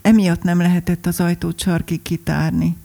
Emiatt 0.00 0.42
nem 0.42 0.58
lehetett 0.58 1.06
az 1.06 1.20
ajtót 1.20 1.60
sarkig 1.60 2.02
kitárni. 2.02 2.76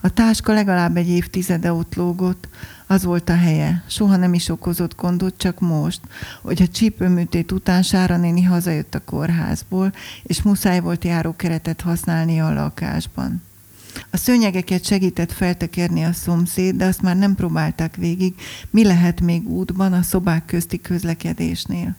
A 0.00 0.08
táska 0.08 0.52
legalább 0.52 0.96
egy 0.96 1.08
évtizede 1.08 1.72
ott 1.72 1.94
lógott, 1.94 2.48
az 2.86 3.04
volt 3.04 3.28
a 3.28 3.36
helye. 3.36 3.84
Soha 3.86 4.16
nem 4.16 4.34
is 4.34 4.48
okozott 4.48 4.96
gondot, 4.96 5.34
csak 5.36 5.60
most, 5.60 6.00
hogy 6.42 6.62
a 6.62 6.68
csípőműtét 6.68 7.52
után 7.52 7.82
Sára 7.82 8.16
néni 8.16 8.42
hazajött 8.42 8.94
a 8.94 9.04
kórházból, 9.04 9.92
és 10.22 10.42
muszáj 10.42 10.80
volt 10.80 11.04
járókeretet 11.04 11.80
használni 11.80 12.40
a 12.40 12.52
lakásban. 12.52 13.42
A 14.10 14.16
szőnyegeket 14.16 14.84
segített 14.84 15.32
feltekerni 15.32 16.04
a 16.04 16.12
szomszéd, 16.12 16.76
de 16.76 16.84
azt 16.84 17.02
már 17.02 17.16
nem 17.16 17.34
próbálták 17.34 17.96
végig, 17.96 18.34
mi 18.70 18.84
lehet 18.84 19.20
még 19.20 19.48
útban 19.48 19.92
a 19.92 20.02
szobák 20.02 20.44
közti 20.44 20.80
közlekedésnél. 20.80 21.96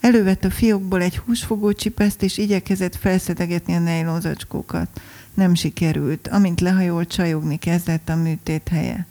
Elővett 0.00 0.44
a 0.44 0.50
fiókból 0.50 1.02
egy 1.02 1.16
húsfogó 1.16 1.72
csipeszt, 1.72 2.22
és 2.22 2.38
igyekezett 2.38 2.96
felszedegetni 2.96 3.74
a 3.74 3.78
nejlonzacskókat. 3.78 5.00
Nem 5.34 5.54
sikerült. 5.54 6.28
Amint 6.28 6.60
lehajolt, 6.60 7.08
csajogni 7.08 7.58
kezdett 7.58 8.08
a 8.08 8.16
műtét 8.16 8.68
helye. 8.68 9.06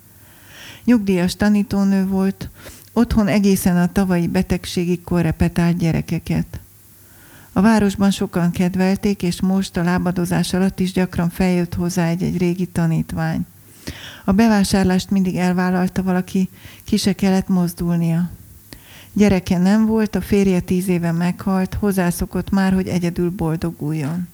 Nyugdíjas 0.84 1.36
tanítónő 1.36 2.06
volt, 2.06 2.48
otthon 2.92 3.26
egészen 3.26 3.76
a 3.76 3.92
tavalyi 3.92 4.26
betegségig 4.26 5.02
korrepetált 5.02 5.76
gyerekeket. 5.76 6.60
A 7.52 7.60
városban 7.60 8.10
sokan 8.10 8.50
kedvelték, 8.50 9.22
és 9.22 9.40
most 9.40 9.76
a 9.76 9.82
lábadozás 9.82 10.52
alatt 10.52 10.80
is 10.80 10.92
gyakran 10.92 11.30
feljött 11.30 11.74
hozzá 11.74 12.08
egy-egy 12.08 12.38
régi 12.38 12.66
tanítvány. 12.66 13.46
A 14.24 14.32
bevásárlást 14.32 15.10
mindig 15.10 15.36
elvállalta 15.36 16.02
valaki, 16.02 16.48
ki 16.84 16.96
se 16.96 17.12
kellett 17.12 17.48
mozdulnia. 17.48 18.30
Gyereke 19.12 19.58
nem 19.58 19.86
volt, 19.86 20.14
a 20.14 20.20
férje 20.20 20.60
tíz 20.60 20.88
éve 20.88 21.12
meghalt, 21.12 21.74
hozzászokott 21.74 22.50
már, 22.50 22.72
hogy 22.72 22.88
egyedül 22.88 23.30
boldoguljon. 23.30 24.28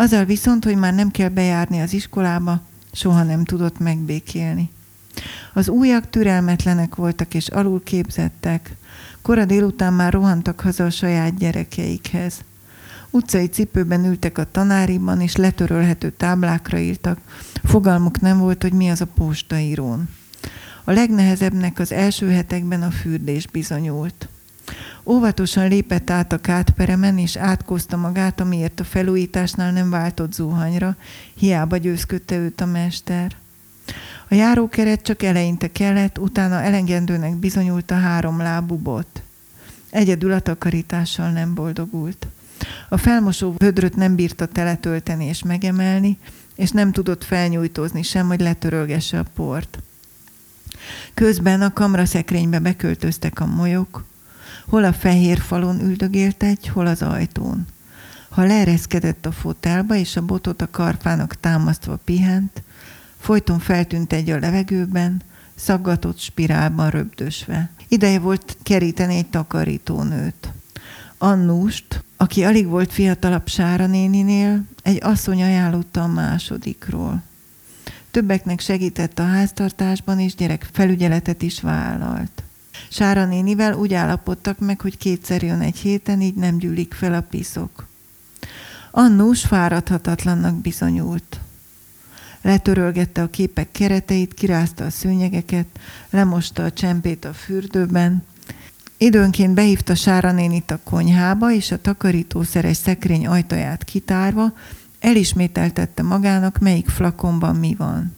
Azzal 0.00 0.24
viszont, 0.24 0.64
hogy 0.64 0.76
már 0.76 0.94
nem 0.94 1.10
kell 1.10 1.28
bejárni 1.28 1.80
az 1.80 1.92
iskolába, 1.92 2.60
soha 2.92 3.22
nem 3.22 3.44
tudott 3.44 3.78
megbékélni. 3.78 4.70
Az 5.52 5.68
újak 5.68 6.10
türelmetlenek 6.10 6.94
voltak 6.94 7.34
és 7.34 7.48
alul 7.48 7.82
képzettek. 7.82 8.76
Kora 9.22 9.44
délután 9.44 9.92
már 9.92 10.12
rohantak 10.12 10.60
haza 10.60 10.84
a 10.84 10.90
saját 10.90 11.38
gyerekeikhez. 11.38 12.44
Utcai 13.10 13.46
cipőben 13.46 14.04
ültek 14.04 14.38
a 14.38 14.50
tanáriban, 14.50 15.20
és 15.20 15.36
letörölhető 15.36 16.10
táblákra 16.10 16.78
írtak. 16.78 17.18
Fogalmuk 17.64 18.20
nem 18.20 18.38
volt, 18.38 18.62
hogy 18.62 18.72
mi 18.72 18.90
az 18.90 19.00
a 19.00 19.06
postaírón. 19.06 20.08
A 20.84 20.92
legnehezebbnek 20.92 21.78
az 21.78 21.92
első 21.92 22.30
hetekben 22.30 22.82
a 22.82 22.90
fürdés 22.90 23.46
bizonyult. 23.46 24.28
Óvatosan 25.04 25.68
lépett 25.68 26.10
át 26.10 26.32
a 26.32 26.38
kátperemen, 26.38 27.18
és 27.18 27.36
átkozta 27.36 27.96
magát, 27.96 28.40
amiért 28.40 28.80
a 28.80 28.84
felújításnál 28.84 29.72
nem 29.72 29.90
váltott 29.90 30.32
zuhanyra, 30.32 30.96
hiába 31.34 31.76
győzködte 31.76 32.36
őt 32.36 32.60
a 32.60 32.66
mester. 32.66 33.36
A 34.28 34.34
járókeret 34.34 35.02
csak 35.02 35.22
eleinte 35.22 35.72
kellett, 35.72 36.18
utána 36.18 36.62
elengedőnek 36.62 37.36
bizonyult 37.36 37.90
a 37.90 37.98
három 37.98 38.38
lábú 38.38 38.76
bot. 38.76 39.22
Egyedül 39.90 40.32
a 40.32 40.40
takarítással 40.40 41.30
nem 41.30 41.54
boldogult. 41.54 42.26
A 42.88 42.96
felmosó 42.96 43.54
vödröt 43.58 43.96
nem 43.96 44.14
bírta 44.14 44.46
teletölteni 44.46 45.24
és 45.24 45.42
megemelni, 45.42 46.18
és 46.54 46.70
nem 46.70 46.92
tudott 46.92 47.24
felnyújtózni 47.24 48.02
sem, 48.02 48.26
hogy 48.26 48.40
letörölgesse 48.40 49.18
a 49.18 49.24
port. 49.34 49.78
Közben 51.14 51.62
a 51.62 51.72
kamraszekrénybe 51.72 52.58
beköltöztek 52.58 53.40
a 53.40 53.46
molyok, 53.46 54.04
hol 54.68 54.84
a 54.84 54.92
fehér 54.92 55.38
falon 55.38 55.80
üldögélt 55.80 56.42
egy, 56.42 56.68
hol 56.68 56.86
az 56.86 57.02
ajtón. 57.02 57.66
Ha 58.28 58.44
leereszkedett 58.44 59.26
a 59.26 59.32
fotelba, 59.32 59.94
és 59.94 60.16
a 60.16 60.22
botot 60.22 60.62
a 60.62 60.70
karfának 60.70 61.40
támasztva 61.40 61.98
pihent, 62.04 62.62
Folyton 63.18 63.58
feltűnt 63.58 64.12
egy 64.12 64.30
a 64.30 64.38
levegőben, 64.38 65.22
szaggatott 65.54 66.18
spirálban 66.18 66.90
röbdösve. 66.90 67.70
Ideje 67.88 68.18
volt 68.18 68.56
keríteni 68.62 69.16
egy 69.16 69.26
takarítónőt. 69.26 70.52
Annust, 71.18 72.04
aki 72.16 72.44
alig 72.44 72.66
volt 72.66 72.92
fiatalabb 72.92 73.48
Sára 73.48 73.86
néninél, 73.86 74.64
egy 74.82 74.98
asszony 75.02 75.42
ajánlotta 75.42 76.02
a 76.02 76.06
másodikról. 76.06 77.22
Többeknek 78.10 78.60
segített 78.60 79.18
a 79.18 79.26
háztartásban, 79.26 80.18
és 80.18 80.34
gyerek 80.34 80.68
felügyeletet 80.72 81.42
is 81.42 81.60
vállalt. 81.60 82.42
Sára 82.88 83.24
nénivel 83.24 83.74
úgy 83.74 83.94
állapodtak 83.94 84.58
meg, 84.58 84.80
hogy 84.80 84.98
kétszer 84.98 85.42
jön 85.42 85.60
egy 85.60 85.76
héten, 85.76 86.20
így 86.20 86.34
nem 86.34 86.58
gyűlik 86.58 86.94
fel 86.94 87.14
a 87.14 87.20
piszok. 87.20 87.86
Annus 88.90 89.44
fáradhatatlannak 89.44 90.54
bizonyult. 90.54 91.40
Letörölgette 92.42 93.22
a 93.22 93.30
képek 93.30 93.68
kereteit, 93.72 94.34
kirázta 94.34 94.84
a 94.84 94.90
szőnyegeket, 94.90 95.66
lemosta 96.10 96.64
a 96.64 96.72
csempét 96.72 97.24
a 97.24 97.32
fürdőben. 97.32 98.24
Időnként 98.96 99.54
behívta 99.54 99.94
Sára 99.94 100.32
nénit 100.32 100.70
a 100.70 100.78
konyhába, 100.84 101.52
és 101.52 101.70
a 101.70 101.80
takarítószeres 101.80 102.76
szekrény 102.76 103.26
ajtaját 103.26 103.84
kitárva 103.84 104.52
elismételtette 105.00 106.02
magának, 106.02 106.58
melyik 106.58 106.88
flakonban 106.88 107.56
mi 107.56 107.74
van. 107.78 108.16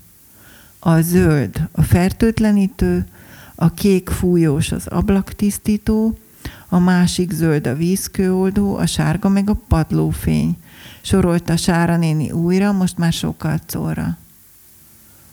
A 0.78 1.00
zöld 1.00 1.68
a 1.72 1.82
fertőtlenítő, 1.82 3.06
a 3.62 3.74
kék 3.74 4.08
fújós 4.08 4.72
az 4.72 4.86
ablaktisztító, 4.86 6.18
a 6.68 6.78
másik 6.78 7.30
zöld 7.30 7.66
a 7.66 7.74
vízkőoldó, 7.74 8.76
a 8.76 8.86
sárga 8.86 9.28
meg 9.28 9.50
a 9.50 9.56
padlófény. 9.68 10.56
sorolta 11.02 11.56
Sára 11.56 11.96
néni 11.96 12.30
újra, 12.30 12.72
most 12.72 12.98
már 12.98 13.12
sokkal 13.12 13.58
szóra. 13.66 14.18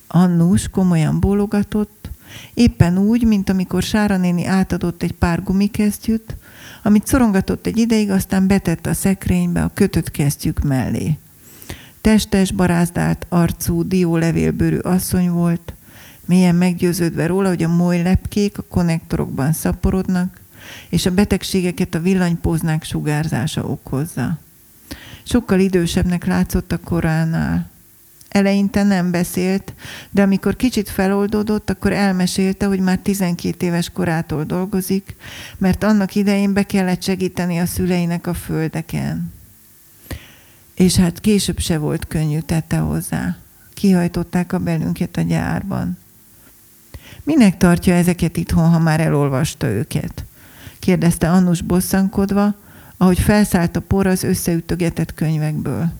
Annus 0.07 0.69
komolyan 0.69 1.19
bólogatott, 1.19 2.09
éppen 2.53 2.97
úgy, 2.97 3.23
mint 3.23 3.49
amikor 3.49 3.83
Sára 3.83 4.17
néni 4.17 4.45
átadott 4.45 5.03
egy 5.03 5.13
pár 5.13 5.43
gumikesztyűt, 5.43 6.35
amit 6.83 7.07
szorongatott 7.07 7.65
egy 7.65 7.77
ideig, 7.77 8.09
aztán 8.09 8.47
betette 8.47 8.89
a 8.89 8.93
szekrénybe 8.93 9.63
a 9.63 9.71
kötött 9.73 10.11
kesztyűk 10.11 10.63
mellé. 10.63 11.17
Testes, 12.01 12.51
barázdált 12.51 13.25
arcú, 13.29 13.87
diólevélbőrű 13.87 14.77
asszony 14.77 15.29
volt, 15.29 15.73
mélyen 16.27 16.55
meggyőződve 16.55 17.27
róla, 17.27 17.47
hogy 17.47 17.63
a 17.63 17.67
moly 17.67 18.01
lepkék 18.01 18.57
a 18.57 18.61
konnektorokban 18.61 19.53
szaporodnak, 19.53 20.41
és 20.89 21.05
a 21.05 21.11
betegségeket 21.11 21.95
a 21.95 21.99
villanypóznák 21.99 22.83
sugárzása 22.83 23.63
okozza. 23.63 24.37
Sokkal 25.23 25.59
idősebbnek 25.59 26.25
látszott 26.25 26.71
a 26.71 26.77
koránál. 26.77 27.69
Eleinte 28.29 28.83
nem 28.83 29.11
beszélt, 29.11 29.73
de 30.09 30.21
amikor 30.21 30.55
kicsit 30.55 30.89
feloldódott, 30.89 31.69
akkor 31.69 31.91
elmesélte, 31.91 32.65
hogy 32.65 32.79
már 32.79 32.99
12 32.99 33.65
éves 33.65 33.89
korától 33.89 34.43
dolgozik, 34.43 35.15
mert 35.57 35.83
annak 35.83 36.15
idején 36.15 36.53
be 36.53 36.63
kellett 36.63 37.03
segíteni 37.03 37.57
a 37.57 37.65
szüleinek 37.65 38.27
a 38.27 38.33
földeken. 38.33 39.33
És 40.73 40.95
hát 40.95 41.19
később 41.19 41.59
se 41.59 41.77
volt 41.77 42.07
könnyű, 42.07 42.39
tette 42.39 42.77
hozzá. 42.77 43.37
Kihajtották 43.73 44.53
a 44.53 44.57
belünket 44.57 45.17
a 45.17 45.21
gyárban. 45.21 45.97
Minek 47.27 47.57
tartja 47.57 47.93
ezeket 47.93 48.37
itthon, 48.37 48.69
ha 48.69 48.79
már 48.79 48.99
elolvasta 48.99 49.67
őket? 49.67 50.25
kérdezte 50.79 51.29
Annus 51.29 51.61
bosszankodva, 51.61 52.55
ahogy 52.97 53.19
felszállt 53.19 53.75
a 53.75 53.79
por 53.79 54.07
az 54.07 54.23
összeütögetett 54.23 55.13
könyvekből. 55.13 55.91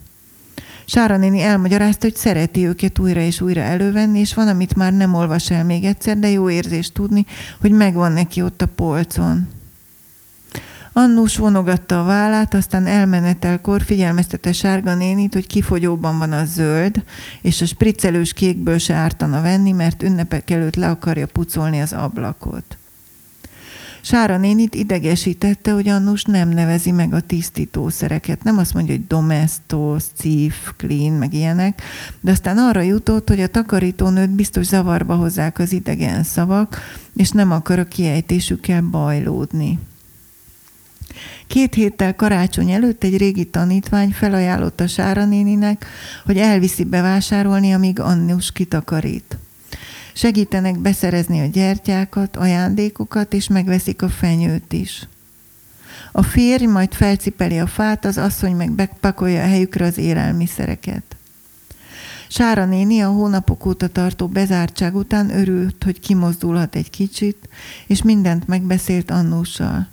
Sára 0.85 1.17
néni 1.17 1.41
elmagyarázta, 1.41 2.05
hogy 2.05 2.15
szereti 2.15 2.65
őket 2.67 2.99
újra 2.99 3.19
és 3.19 3.41
újra 3.41 3.61
elővenni, 3.61 4.19
és 4.19 4.33
van, 4.33 4.47
amit 4.47 4.75
már 4.75 4.93
nem 4.93 5.13
olvas 5.13 5.51
el 5.51 5.63
még 5.63 5.83
egyszer, 5.83 6.17
de 6.17 6.29
jó 6.29 6.49
érzés 6.49 6.91
tudni, 6.91 7.25
hogy 7.61 7.71
megvan 7.71 8.11
neki 8.11 8.41
ott 8.41 8.61
a 8.61 8.67
polcon. 8.67 9.47
Annus 10.99 11.37
vonogatta 11.37 12.01
a 12.01 12.05
vállát, 12.05 12.53
aztán 12.53 12.85
elmenetelkor 12.85 13.81
figyelmeztette 13.81 14.53
Sárga 14.53 14.95
nénit, 14.95 15.33
hogy 15.33 15.47
kifogyóban 15.47 16.17
van 16.17 16.31
a 16.31 16.45
zöld, 16.45 17.03
és 17.41 17.61
a 17.61 17.65
spriccelős 17.65 18.33
kékből 18.33 18.77
se 18.77 18.93
ártana 18.93 19.41
venni, 19.41 19.71
mert 19.71 20.03
ünnepek 20.03 20.49
előtt 20.49 20.75
le 20.75 20.89
akarja 20.89 21.27
pucolni 21.27 21.81
az 21.81 21.93
ablakot. 21.93 22.77
Sára 24.01 24.37
nénit 24.37 24.75
idegesítette, 24.75 25.71
hogy 25.71 25.87
Annus 25.87 26.23
nem 26.23 26.49
nevezi 26.49 26.91
meg 26.91 27.13
a 27.13 27.21
tisztítószereket. 27.21 28.43
Nem 28.43 28.57
azt 28.57 28.73
mondja, 28.73 28.95
hogy 28.95 29.07
domestos, 29.07 30.03
cif, 30.15 30.71
clean, 30.77 31.13
meg 31.13 31.33
ilyenek, 31.33 31.81
de 32.21 32.31
aztán 32.31 32.57
arra 32.57 32.81
jutott, 32.81 33.27
hogy 33.27 33.41
a 33.41 33.47
takarítónőt 33.47 34.29
biztos 34.29 34.65
zavarba 34.65 35.15
hozzák 35.15 35.59
az 35.59 35.71
idegen 35.71 36.23
szavak, 36.23 36.77
és 37.15 37.29
nem 37.29 37.51
akar 37.51 37.79
a 37.79 37.85
kiejtésükkel 37.85 38.81
bajlódni. 38.81 39.79
Két 41.47 41.73
héttel 41.73 42.15
karácsony 42.15 42.71
előtt 42.71 43.03
egy 43.03 43.17
régi 43.17 43.45
tanítvány 43.45 44.11
felajánlotta 44.11 44.87
Sára 44.87 45.25
néninek, 45.25 45.85
hogy 46.25 46.37
elviszi 46.37 46.83
bevásárolni, 46.83 47.73
amíg 47.73 47.99
Annus 47.99 48.51
kitakarít. 48.51 49.37
Segítenek 50.13 50.79
beszerezni 50.79 51.39
a 51.39 51.45
gyertyákat, 51.45 52.37
ajándékokat, 52.37 53.33
és 53.33 53.47
megveszik 53.47 54.01
a 54.01 54.09
fenyőt 54.09 54.73
is. 54.73 55.07
A 56.11 56.23
férj 56.23 56.65
majd 56.65 56.93
felcipeli 56.93 57.59
a 57.59 57.67
fát, 57.67 58.05
az 58.05 58.17
asszony 58.17 58.55
meg 58.55 58.71
bepakolja 58.71 59.41
a 59.41 59.47
helyükre 59.47 59.85
az 59.85 59.97
élelmiszereket. 59.97 61.03
Sára 62.27 62.65
néni 62.65 62.99
a 62.99 63.09
hónapok 63.09 63.65
óta 63.65 63.87
tartó 63.87 64.27
bezártság 64.27 64.95
után 64.95 65.29
örült, 65.29 65.83
hogy 65.83 65.99
kimozdulhat 65.99 66.75
egy 66.75 66.89
kicsit, 66.89 67.49
és 67.87 68.01
mindent 68.01 68.47
megbeszélt 68.47 69.11
Annússal. 69.11 69.87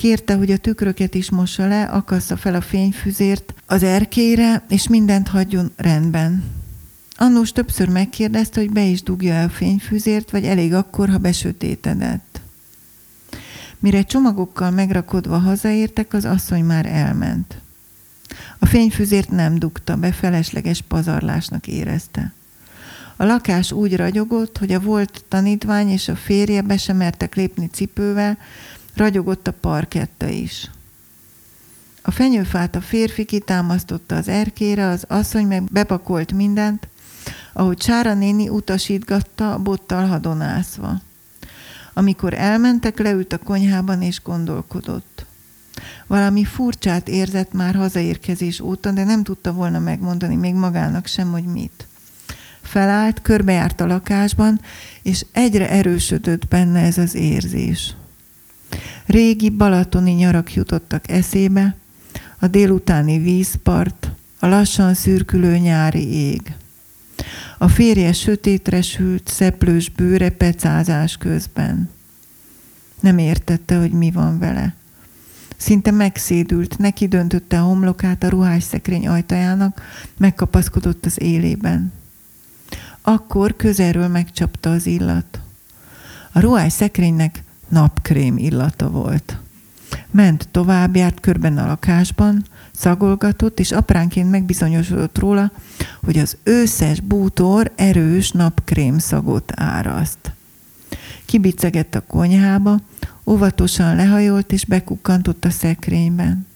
Kérte, 0.00 0.34
hogy 0.34 0.50
a 0.50 0.56
tükröket 0.56 1.14
is 1.14 1.30
mossa 1.30 1.66
le, 1.66 1.84
akassza 1.84 2.36
fel 2.36 2.54
a 2.54 2.60
fényfüzért 2.60 3.54
az 3.66 3.82
erkére, 3.82 4.64
és 4.68 4.88
mindent 4.88 5.28
hagyjon 5.28 5.72
rendben. 5.76 6.44
Annós 7.16 7.52
többször 7.52 7.88
megkérdezte, 7.88 8.60
hogy 8.60 8.70
be 8.70 8.82
is 8.82 9.02
dugja 9.02 9.34
el 9.34 9.46
a 9.46 9.50
fényfüzért, 9.50 10.30
vagy 10.30 10.44
elég 10.44 10.74
akkor, 10.74 11.08
ha 11.08 11.18
besötétedett. 11.18 12.40
Mire 13.78 14.02
csomagokkal 14.02 14.70
megrakodva 14.70 15.38
hazaértek, 15.38 16.12
az 16.12 16.24
asszony 16.24 16.64
már 16.64 16.86
elment. 16.86 17.60
A 18.58 18.66
fényfüzért 18.66 19.30
nem 19.30 19.58
dugta 19.58 19.96
be, 19.96 20.12
felesleges 20.12 20.80
pazarlásnak 20.80 21.66
érezte. 21.66 22.32
A 23.16 23.24
lakás 23.24 23.72
úgy 23.72 23.96
ragyogott, 23.96 24.58
hogy 24.58 24.72
a 24.72 24.80
volt 24.80 25.24
tanítvány 25.28 25.88
és 25.88 26.08
a 26.08 26.16
férje 26.16 26.62
be 26.62 26.76
sem 26.76 26.96
mertek 26.96 27.34
lépni 27.34 27.68
cipővel, 27.72 28.38
ragyogott 28.94 29.46
a 29.46 29.52
parketta 29.52 30.28
is. 30.28 30.70
A 32.02 32.10
fenyőfát 32.10 32.76
a 32.76 32.80
férfi 32.80 33.24
kitámasztotta 33.24 34.16
az 34.16 34.28
erkére, 34.28 34.86
az 34.86 35.04
asszony 35.08 35.46
meg 35.46 35.62
bepakolt 35.62 36.32
mindent, 36.32 36.88
ahogy 37.52 37.80
Sára 37.80 38.14
néni 38.14 38.48
utasítgatta, 38.48 39.58
bottal 39.58 40.06
hadonászva. 40.06 41.00
Amikor 41.94 42.34
elmentek, 42.34 42.98
leült 42.98 43.32
a 43.32 43.38
konyhában 43.38 44.02
és 44.02 44.22
gondolkodott. 44.22 45.26
Valami 46.06 46.44
furcsát 46.44 47.08
érzett 47.08 47.52
már 47.52 47.74
hazaérkezés 47.74 48.60
óta, 48.60 48.90
de 48.90 49.04
nem 49.04 49.22
tudta 49.22 49.52
volna 49.52 49.78
megmondani 49.78 50.36
még 50.36 50.54
magának 50.54 51.06
sem, 51.06 51.30
hogy 51.30 51.44
mit. 51.44 51.86
Felállt, 52.60 53.22
körbejárt 53.22 53.80
a 53.80 53.86
lakásban, 53.86 54.60
és 55.02 55.26
egyre 55.32 55.70
erősödött 55.70 56.48
benne 56.48 56.80
ez 56.80 56.98
az 56.98 57.14
érzés. 57.14 57.94
Régi 59.06 59.50
balatoni 59.50 60.12
nyarak 60.12 60.54
jutottak 60.54 61.10
eszébe, 61.10 61.74
a 62.38 62.46
délutáni 62.46 63.18
vízpart, 63.18 64.10
a 64.38 64.46
lassan 64.46 64.94
szürkülő 64.94 65.56
nyári 65.56 66.12
ég. 66.12 66.54
A 67.58 67.68
férje 67.68 68.12
sötétre 68.12 68.82
sült, 68.82 69.28
szeplős 69.28 69.88
bőre 69.88 70.30
pecázás 70.30 71.16
közben. 71.16 71.90
Nem 73.00 73.18
értette, 73.18 73.78
hogy 73.78 73.90
mi 73.90 74.10
van 74.10 74.38
vele. 74.38 74.74
Szinte 75.56 75.90
megszédült, 75.90 76.78
neki 76.78 77.08
döntötte 77.08 77.60
a 77.60 77.64
homlokát 77.64 78.22
a 78.22 78.28
ruhás 78.28 78.62
szekrény 78.62 79.08
ajtajának, 79.08 79.82
megkapaszkodott 80.18 81.06
az 81.06 81.20
élében. 81.20 81.92
Akkor 83.02 83.56
közelről 83.56 84.08
megcsapta 84.08 84.70
az 84.70 84.86
illat. 84.86 85.40
A 86.32 86.40
ruhás 86.40 86.72
szekrénynek 86.72 87.42
napkrém 87.70 88.38
illata 88.38 88.90
volt. 88.90 89.38
Ment 90.10 90.48
tovább, 90.50 90.96
járt 90.96 91.20
körben 91.20 91.58
a 91.58 91.66
lakásban, 91.66 92.44
szagolgatott, 92.72 93.60
és 93.60 93.72
apránként 93.72 94.30
megbizonyosodott 94.30 95.18
róla, 95.18 95.52
hogy 96.04 96.18
az 96.18 96.36
összes 96.42 97.00
bútor 97.00 97.72
erős 97.76 98.30
napkrém 98.30 98.98
szagot 98.98 99.52
áraszt. 99.54 100.32
Kibicegett 101.24 101.94
a 101.94 102.02
konyhába, 102.06 102.80
óvatosan 103.26 103.96
lehajolt 103.96 104.52
és 104.52 104.64
bekukkantott 104.64 105.44
a 105.44 105.50
szekrényben. 105.50 106.46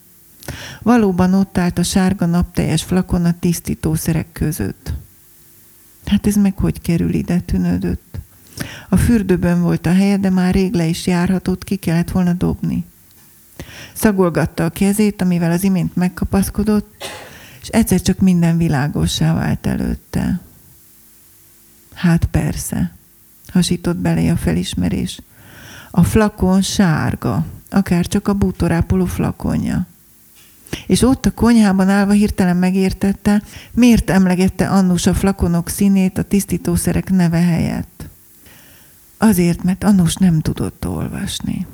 Valóban 0.82 1.34
ott 1.34 1.58
állt 1.58 1.78
a 1.78 1.82
sárga 1.82 2.26
napteljes 2.26 2.82
flakon 2.82 3.24
a 3.24 3.38
tisztítószerek 3.38 4.26
között. 4.32 4.92
Hát 6.06 6.26
ez 6.26 6.34
meg 6.36 6.58
hogy 6.58 6.80
kerül 6.80 7.14
ide, 7.14 7.40
tűnődött. 7.40 8.13
A 8.88 8.96
fürdőben 8.96 9.62
volt 9.62 9.86
a 9.86 9.92
helye, 9.92 10.16
de 10.16 10.30
már 10.30 10.54
rég 10.54 10.74
le 10.74 10.86
is 10.86 11.06
járhatott, 11.06 11.64
ki 11.64 11.76
kellett 11.76 12.10
volna 12.10 12.32
dobni. 12.32 12.84
Szagolgatta 13.92 14.64
a 14.64 14.70
kezét, 14.70 15.22
amivel 15.22 15.50
az 15.50 15.62
imént 15.62 15.96
megkapaszkodott, 15.96 17.04
és 17.60 17.68
egyszer 17.68 18.00
csak 18.02 18.18
minden 18.18 18.56
világossá 18.56 19.34
vált 19.34 19.66
előtte. 19.66 20.40
Hát 21.94 22.24
persze, 22.24 22.94
hasított 23.52 23.96
belé 23.96 24.28
a 24.28 24.36
felismerés. 24.36 25.20
A 25.90 26.02
flakon 26.02 26.62
sárga, 26.62 27.44
akár 27.70 28.06
csak 28.06 28.28
a 28.28 28.32
bútorápoló 28.32 29.04
flakonja. 29.04 29.86
És 30.86 31.02
ott 31.02 31.26
a 31.26 31.30
konyhában 31.30 31.88
állva 31.88 32.12
hirtelen 32.12 32.56
megértette, 32.56 33.42
miért 33.72 34.10
emlegette 34.10 34.68
Annus 34.68 35.06
a 35.06 35.14
flakonok 35.14 35.68
színét 35.68 36.18
a 36.18 36.22
tisztítószerek 36.22 37.10
neve 37.10 37.40
helyett. 37.40 37.93
Azért, 39.18 39.62
mert 39.62 39.84
Annus 39.84 40.14
nem 40.14 40.40
tudott 40.40 40.86
olvasni. 40.86 41.66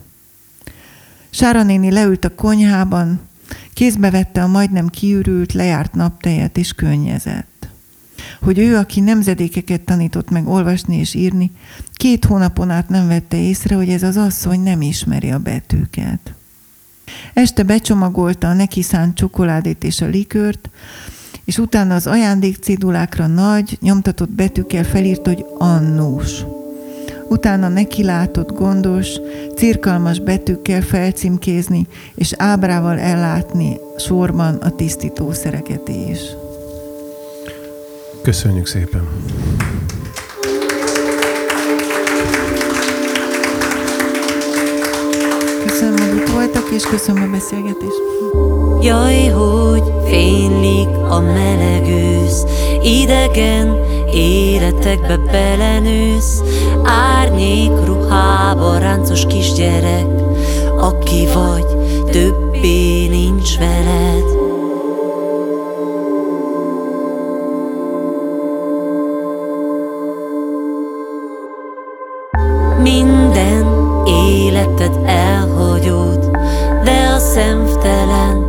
Sára 1.31 1.63
néni 1.63 1.91
leült 1.91 2.25
a 2.25 2.35
konyhában, 2.35 3.21
kézbe 3.75 4.11
vette 4.11 4.43
a 4.43 4.47
majdnem 4.47 4.89
kiürült, 4.89 5.53
lejárt 5.53 5.95
naptejet 5.95 6.59
és 6.59 6.73
könnyezett. 6.73 7.69
Hogy 8.43 8.59
ő, 8.59 8.77
aki 8.77 9.01
nemzedékeket 9.01 9.81
tanított 9.81 10.31
meg 10.31 10.49
olvasni 10.49 10.97
és 10.97 11.15
írni, 11.15 11.51
két 11.93 12.25
hónapon 12.25 12.71
át 12.71 12.89
nem 12.89 13.09
vette 13.09 13.37
észre, 13.37 13.75
hogy 13.75 13.89
ez 13.89 14.03
az 14.03 14.17
asszony 14.17 14.61
nem 14.61 14.81
ismeri 14.83 15.31
a 15.31 15.39
betűket. 15.39 16.35
Este 17.33 17.63
becsomagolta 17.63 18.49
a 18.49 18.53
neki 18.53 18.83
szánt 18.83 19.17
csokoládét 19.17 19.85
és 19.85 20.01
a 20.01 20.07
likört, 20.07 20.71
és 21.45 21.59
utána 21.59 21.95
az 21.95 22.07
ajándékcédulákra 22.07 23.27
nagy, 23.27 23.79
nyomtatott 23.81 24.31
betűkkel 24.31 24.85
felírt, 24.85 25.27
hogy 25.27 25.45
Annós. 25.59 26.45
Utána 27.31 27.69
neki 27.69 28.05
látott 28.05 28.53
gondos, 28.53 29.09
cirkalmas 29.57 30.19
betűkkel 30.19 30.81
felcímkézni, 30.81 31.87
és 32.15 32.33
ábrával 32.37 32.99
ellátni 32.99 33.81
sorban 33.99 34.55
a 34.55 34.71
tisztítószereket 34.71 35.89
is. 35.89 36.19
Köszönjük 38.23 38.67
szépen! 38.67 39.09
Köszönöm, 45.67 46.09
hogy 46.09 46.17
itt 46.17 46.29
voltak, 46.33 46.71
és 46.75 46.83
köszönöm 46.83 47.23
a 47.23 47.31
beszélgetést. 47.31 48.01
Jaj, 48.83 49.27
hogy 49.27 49.83
fénylik 50.05 50.89
a 50.89 51.21
meleg 51.21 51.89
ősz, 51.89 52.45
idegen 52.83 53.77
életekbe 54.15 55.17
belenősz, 55.17 56.43
árnyék 56.85 57.85
ruhába 57.85 58.79
ráncos 58.79 59.27
kisgyerek, 59.27 60.07
aki 60.81 61.27
vagy, 61.35 61.67
többé 62.11 63.07
nincs 63.07 63.59
veled. 63.59 64.25
Minden 72.83 73.67
életed 74.07 74.99
elhagyod, 75.05 76.31
de 76.85 77.11
a 77.15 77.19
szemtelen 77.19 78.45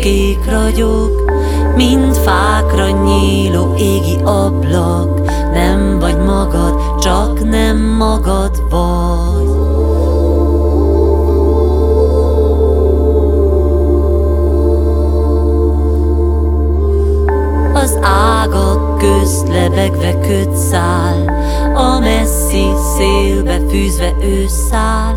kék 0.00 0.50
ragyog, 0.50 1.32
mint 1.76 2.16
fákra 2.16 2.90
nyíló 2.90 3.74
égi 3.76 4.18
ablak. 4.24 5.20
Nem 5.52 5.98
vagy 5.98 6.18
magad, 6.18 6.98
csak 7.00 7.48
nem 7.48 7.76
magad 7.76 8.62
vagy. 8.70 9.48
Az 17.74 17.98
ágak 18.02 18.93
közt 18.98 19.48
lebegve 19.48 20.18
köt 20.18 20.56
száll, 20.56 21.26
a 21.74 21.98
messzi 21.98 22.64
szélbe 22.96 23.60
fűzve 23.68 24.12
őszáll, 24.20 25.14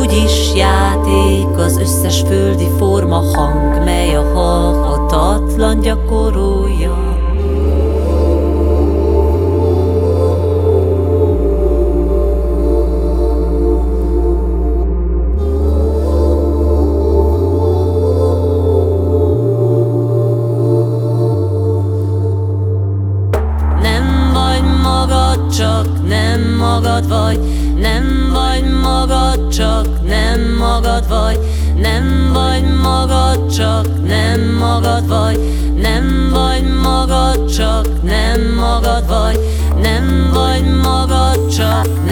úgy 0.00 0.12
is 0.24 0.54
játék 0.54 1.56
az 1.56 1.78
összes 1.78 2.22
földi 2.26 2.68
forma 2.78 3.22
hang, 3.34 3.84
mely 3.84 4.14
a 4.14 4.32
halhatatlan 4.34 5.80
gyakorolja. 5.80 7.09
Magad 31.00 31.08
vagy 31.08 31.38
Nem 31.76 32.30
vagy 32.32 32.64
magad, 32.82 33.52
csak 33.52 33.86
nem 34.06 34.40
magad 34.58 35.08
vagy 35.08 35.38
Nem 35.82 36.28
vagy 36.32 36.64
magad, 36.82 37.50
csak 37.50 38.02
nem 38.02 38.54
magad 38.54 39.08
vagy 39.08 39.38
Nem 39.82 40.30
vagy 40.32 40.64
magad, 40.82 41.48
csak 41.48 41.86
nem 42.04 42.09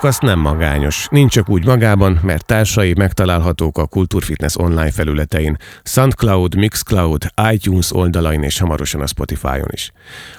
podcast 0.00 0.22
nem 0.22 0.38
magányos, 0.38 1.06
nincs 1.10 1.32
csak 1.32 1.48
úgy 1.48 1.64
magában, 1.64 2.20
mert 2.22 2.46
társai 2.46 2.94
megtalálhatók 2.96 3.78
a 3.78 3.86
Kultúrfitness 3.86 4.56
online 4.56 4.90
felületein, 4.90 5.56
SoundCloud, 5.82 6.56
Mixcloud, 6.56 7.24
iTunes 7.52 7.94
oldalain 7.94 8.42
és 8.42 8.58
hamarosan 8.58 9.00
a 9.00 9.06
Spotify-on 9.06 9.68
is. 9.72 9.92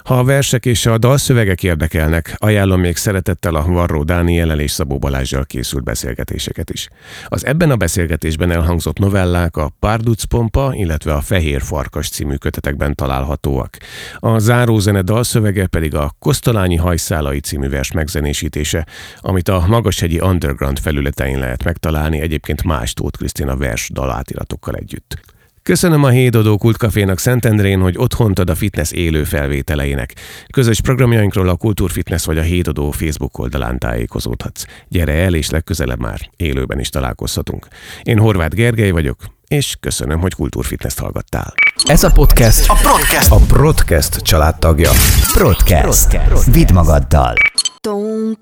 Ha 0.03 0.17
a 0.17 0.23
versek 0.23 0.65
és 0.65 0.85
a 0.85 0.97
dalszövegek 0.97 1.63
érdekelnek, 1.63 2.35
ajánlom 2.37 2.79
még 2.79 2.97
szeretettel 2.97 3.55
a 3.55 3.65
Varró 3.65 4.03
Dániellel 4.03 4.59
és 4.59 4.71
Szabó 4.71 4.97
Balázsjal 4.97 5.45
készült 5.45 5.83
beszélgetéseket 5.83 6.69
is. 6.69 6.87
Az 7.25 7.45
ebben 7.45 7.71
a 7.71 7.75
beszélgetésben 7.75 8.51
elhangzott 8.51 8.97
novellák 8.99 9.57
a 9.57 9.71
Párduc 9.79 10.23
Pompa, 10.23 10.71
illetve 10.73 11.13
a 11.13 11.21
Fehér 11.21 11.61
Farkas 11.61 12.09
című 12.09 12.35
kötetekben 12.35 12.95
találhatóak. 12.95 13.77
A 14.15 14.39
zárózene 14.39 15.01
dalszövege 15.01 15.67
pedig 15.67 15.95
a 15.95 16.15
Kosztolányi 16.19 16.75
hajszálai 16.75 17.39
című 17.39 17.69
vers 17.69 17.91
megzenésítése, 17.91 18.85
amit 19.17 19.48
a 19.49 19.65
Magashegyi 19.67 20.19
Underground 20.19 20.79
felületein 20.79 21.39
lehet 21.39 21.63
megtalálni 21.63 22.19
egyébként 22.19 22.63
más 22.63 22.93
Tóth 22.93 23.17
Krisztina 23.17 23.55
vers 23.55 23.89
dalátiratokkal 23.93 24.75
együtt. 24.75 25.19
Köszönöm 25.63 26.03
a 26.03 26.09
Hédodó 26.09 26.57
Kultkafénak 26.57 27.19
Szentendrén, 27.19 27.79
hogy 27.79 27.97
otthont 27.97 28.39
ad 28.39 28.49
a 28.49 28.55
fitness 28.55 28.91
élő 28.91 29.23
felvételeinek. 29.23 30.15
Közös 30.53 30.81
programjainkról 30.81 31.49
a 31.49 31.55
Kultúrfitness 31.55 32.25
vagy 32.25 32.37
a 32.37 32.41
Hédodó 32.41 32.91
Facebook 32.91 33.37
oldalán 33.37 33.79
tájékozódhatsz. 33.79 34.65
Gyere 34.87 35.13
el, 35.13 35.33
és 35.33 35.49
legközelebb 35.49 35.99
már 35.99 36.29
élőben 36.35 36.79
is 36.79 36.89
találkozhatunk. 36.89 37.67
Én 38.03 38.19
Horváth 38.19 38.55
Gergely 38.55 38.91
vagyok, 38.91 39.17
és 39.47 39.75
köszönöm, 39.79 40.19
hogy 40.19 40.33
Kultúrfitness-t 40.33 40.99
hallgattál. 40.99 41.53
Ez 41.83 42.03
a 42.03 42.11
podcast 42.11 42.69
a 42.69 42.73
Podcast, 42.73 43.31
a 43.31 43.55
Podcast 43.57 44.15
családtagja. 44.21 44.91
Podcast. 45.37 46.19
Vidd 46.51 46.73
magaddal. 46.73 47.33
Donk, 47.81 48.37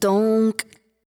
Donc, 0.00 0.64